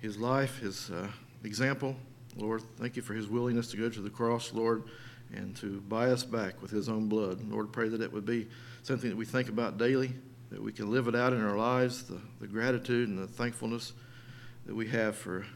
his 0.00 0.18
life, 0.18 0.58
his 0.58 0.90
uh, 0.90 1.08
example. 1.42 1.96
Lord, 2.36 2.62
thank 2.78 2.96
you 2.96 3.02
for 3.02 3.14
his 3.14 3.28
willingness 3.28 3.70
to 3.70 3.76
go 3.76 3.88
to 3.88 4.00
the 4.00 4.10
cross, 4.10 4.52
Lord, 4.52 4.84
and 5.34 5.56
to 5.56 5.80
buy 5.82 6.10
us 6.10 6.24
back 6.24 6.60
with 6.60 6.70
his 6.70 6.88
own 6.88 7.08
blood. 7.08 7.40
Lord, 7.48 7.72
pray 7.72 7.88
that 7.88 8.02
it 8.02 8.12
would 8.12 8.26
be 8.26 8.48
something 8.82 9.08
that 9.08 9.16
we 9.16 9.24
think 9.24 9.48
about 9.48 9.78
daily, 9.78 10.12
that 10.50 10.62
we 10.62 10.72
can 10.72 10.90
live 10.90 11.08
it 11.08 11.14
out 11.14 11.32
in 11.32 11.42
our 11.42 11.56
lives, 11.56 12.02
the, 12.04 12.20
the 12.40 12.46
gratitude 12.46 13.08
and 13.08 13.18
the 13.18 13.26
thankfulness 13.26 13.92
that 14.66 14.74
we 14.74 14.88
have 14.88 15.16
for 15.16 15.46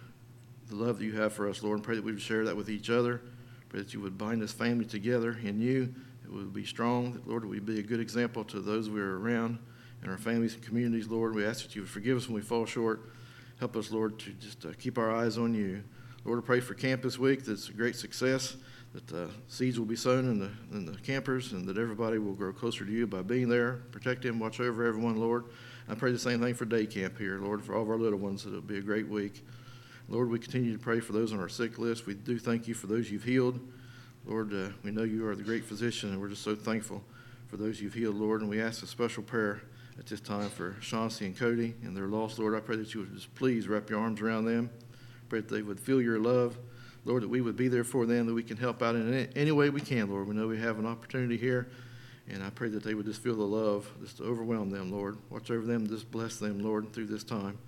the 0.68 0.76
love 0.76 0.98
that 0.98 1.04
you 1.04 1.12
have 1.12 1.32
for 1.32 1.48
us, 1.48 1.62
Lord, 1.62 1.76
and 1.78 1.84
pray 1.84 1.96
that 1.96 2.04
we 2.04 2.12
would 2.12 2.20
share 2.20 2.44
that 2.44 2.56
with 2.56 2.70
each 2.70 2.90
other. 2.90 3.22
Pray 3.68 3.80
that 3.80 3.92
you 3.92 4.00
would 4.00 4.16
bind 4.16 4.40
this 4.40 4.52
family 4.52 4.84
together 4.84 5.38
in 5.42 5.60
you. 5.60 5.94
It 6.24 6.32
would 6.32 6.52
be 6.52 6.64
strong. 6.64 7.12
That, 7.12 7.28
Lord, 7.28 7.44
we 7.44 7.58
be 7.58 7.78
a 7.78 7.82
good 7.82 8.00
example 8.00 8.44
to 8.44 8.60
those 8.60 8.88
we 8.88 9.00
are 9.00 9.18
around 9.18 9.58
and 10.02 10.10
our 10.10 10.18
families 10.18 10.54
and 10.54 10.62
communities, 10.62 11.08
Lord. 11.08 11.34
We 11.34 11.44
ask 11.44 11.64
that 11.64 11.74
you 11.74 11.82
would 11.82 11.90
forgive 11.90 12.16
us 12.16 12.28
when 12.28 12.34
we 12.34 12.40
fall 12.40 12.66
short. 12.66 13.10
Help 13.58 13.76
us, 13.76 13.90
Lord, 13.90 14.18
to 14.20 14.30
just 14.32 14.64
uh, 14.64 14.70
keep 14.78 14.98
our 14.98 15.14
eyes 15.14 15.36
on 15.36 15.54
you. 15.54 15.82
Lord, 16.24 16.38
I 16.38 16.46
pray 16.46 16.60
for 16.60 16.74
camp 16.74 17.02
this 17.02 17.18
week. 17.18 17.44
That's 17.44 17.68
a 17.68 17.72
great 17.72 17.96
success. 17.96 18.56
That 18.94 19.12
uh, 19.12 19.26
seeds 19.48 19.78
will 19.78 19.86
be 19.86 19.96
sown 19.96 20.26
in 20.26 20.38
the, 20.38 20.50
in 20.72 20.86
the 20.86 20.96
campers 20.98 21.52
and 21.52 21.66
that 21.66 21.76
everybody 21.76 22.18
will 22.18 22.32
grow 22.32 22.52
closer 22.52 22.84
to 22.84 22.90
you 22.90 23.06
by 23.06 23.22
being 23.22 23.48
there. 23.48 23.82
Protect 23.90 24.22
them, 24.22 24.38
watch 24.38 24.60
over 24.60 24.86
everyone, 24.86 25.16
Lord. 25.16 25.44
I 25.88 25.94
pray 25.94 26.12
the 26.12 26.18
same 26.18 26.40
thing 26.40 26.54
for 26.54 26.64
day 26.64 26.86
camp 26.86 27.18
here, 27.18 27.38
Lord, 27.38 27.62
for 27.62 27.74
all 27.74 27.82
of 27.82 27.90
our 27.90 27.98
little 27.98 28.18
ones, 28.18 28.44
that 28.44 28.50
it'll 28.50 28.62
be 28.62 28.78
a 28.78 28.82
great 28.82 29.08
week. 29.08 29.44
Lord, 30.10 30.30
we 30.30 30.38
continue 30.38 30.72
to 30.72 30.78
pray 30.78 31.00
for 31.00 31.12
those 31.12 31.34
on 31.34 31.38
our 31.38 31.50
sick 31.50 31.78
list. 31.78 32.06
We 32.06 32.14
do 32.14 32.38
thank 32.38 32.66
you 32.66 32.72
for 32.72 32.86
those 32.86 33.10
you've 33.10 33.24
healed. 33.24 33.60
Lord, 34.24 34.54
uh, 34.54 34.70
we 34.82 34.90
know 34.90 35.02
you 35.02 35.26
are 35.26 35.36
the 35.36 35.42
great 35.42 35.66
physician, 35.66 36.08
and 36.10 36.20
we're 36.20 36.30
just 36.30 36.42
so 36.42 36.54
thankful 36.56 37.04
for 37.48 37.58
those 37.58 37.78
you've 37.78 37.92
healed, 37.92 38.16
Lord. 38.16 38.40
And 38.40 38.48
we 38.48 38.58
ask 38.58 38.82
a 38.82 38.86
special 38.86 39.22
prayer 39.22 39.60
at 39.98 40.06
this 40.06 40.20
time 40.20 40.48
for 40.48 40.76
Chauncey 40.80 41.26
and 41.26 41.36
Cody 41.36 41.74
and 41.82 41.94
their 41.94 42.06
lost, 42.06 42.38
Lord. 42.38 42.54
I 42.54 42.60
pray 42.60 42.76
that 42.76 42.94
you 42.94 43.00
would 43.00 43.14
just 43.14 43.34
please 43.34 43.68
wrap 43.68 43.90
your 43.90 44.00
arms 44.00 44.22
around 44.22 44.46
them. 44.46 44.70
Pray 45.28 45.40
that 45.40 45.50
they 45.50 45.60
would 45.60 45.78
feel 45.78 46.00
your 46.00 46.18
love. 46.18 46.56
Lord, 47.04 47.22
that 47.22 47.28
we 47.28 47.42
would 47.42 47.56
be 47.56 47.68
there 47.68 47.84
for 47.84 48.06
them, 48.06 48.26
that 48.26 48.34
we 48.34 48.42
can 48.42 48.56
help 48.56 48.82
out 48.82 48.94
in 48.94 49.28
any, 49.36 49.52
way 49.52 49.68
we 49.68 49.82
can, 49.82 50.10
Lord. 50.10 50.26
We 50.26 50.34
know 50.34 50.48
we 50.48 50.58
have 50.58 50.78
an 50.78 50.86
opportunity 50.86 51.36
here, 51.36 51.68
and 52.28 52.42
I 52.42 52.48
pray 52.48 52.68
that 52.70 52.82
they 52.82 52.94
would 52.94 53.06
just 53.06 53.22
feel 53.22 53.36
the 53.36 53.42
love, 53.42 53.90
just 54.00 54.22
overwhelm 54.22 54.70
them, 54.70 54.90
Lord. 54.90 55.18
Watch 55.28 55.50
over 55.50 55.66
them, 55.66 55.86
just 55.86 56.10
bless 56.10 56.38
them, 56.38 56.60
Lord, 56.60 56.92
through 56.94 57.06
this 57.06 57.24
time. 57.24 57.58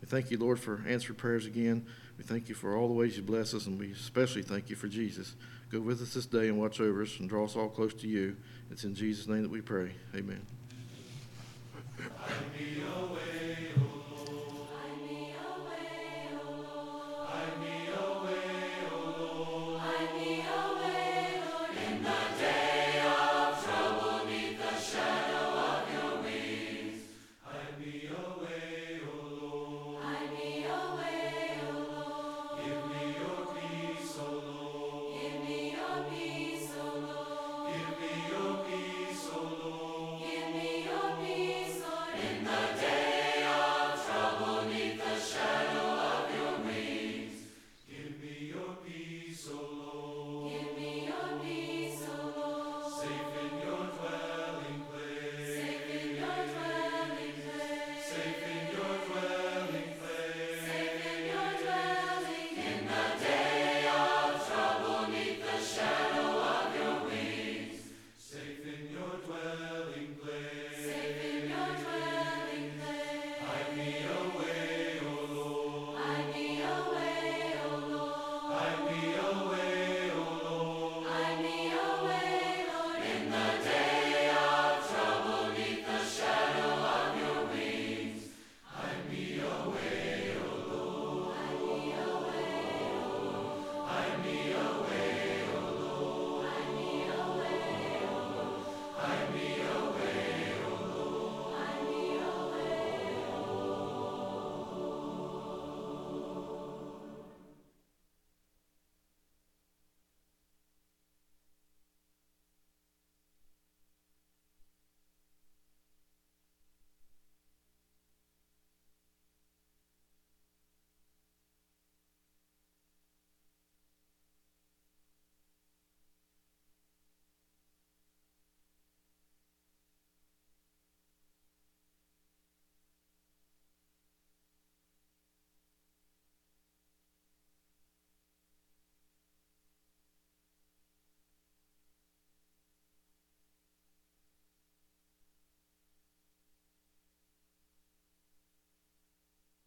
We 0.00 0.06
thank 0.08 0.30
you, 0.30 0.38
Lord, 0.38 0.60
for 0.60 0.82
answered 0.86 1.18
prayers 1.18 1.46
again. 1.46 1.86
We 2.18 2.24
thank 2.24 2.48
you 2.48 2.54
for 2.54 2.76
all 2.76 2.88
the 2.88 2.94
ways 2.94 3.16
you 3.16 3.22
bless 3.22 3.54
us, 3.54 3.66
and 3.66 3.78
we 3.78 3.92
especially 3.92 4.42
thank 4.42 4.70
you 4.70 4.76
for 4.76 4.88
Jesus. 4.88 5.34
Go 5.70 5.80
with 5.80 6.00
us 6.00 6.14
this 6.14 6.26
day 6.26 6.48
and 6.48 6.58
watch 6.58 6.80
over 6.80 7.02
us 7.02 7.18
and 7.18 7.28
draw 7.28 7.44
us 7.44 7.56
all 7.56 7.68
close 7.68 7.94
to 7.94 8.06
you. 8.06 8.36
It's 8.70 8.84
in 8.84 8.94
Jesus' 8.94 9.26
name 9.26 9.42
that 9.42 9.50
we 9.50 9.60
pray. 9.60 9.92
Amen. 10.14 10.40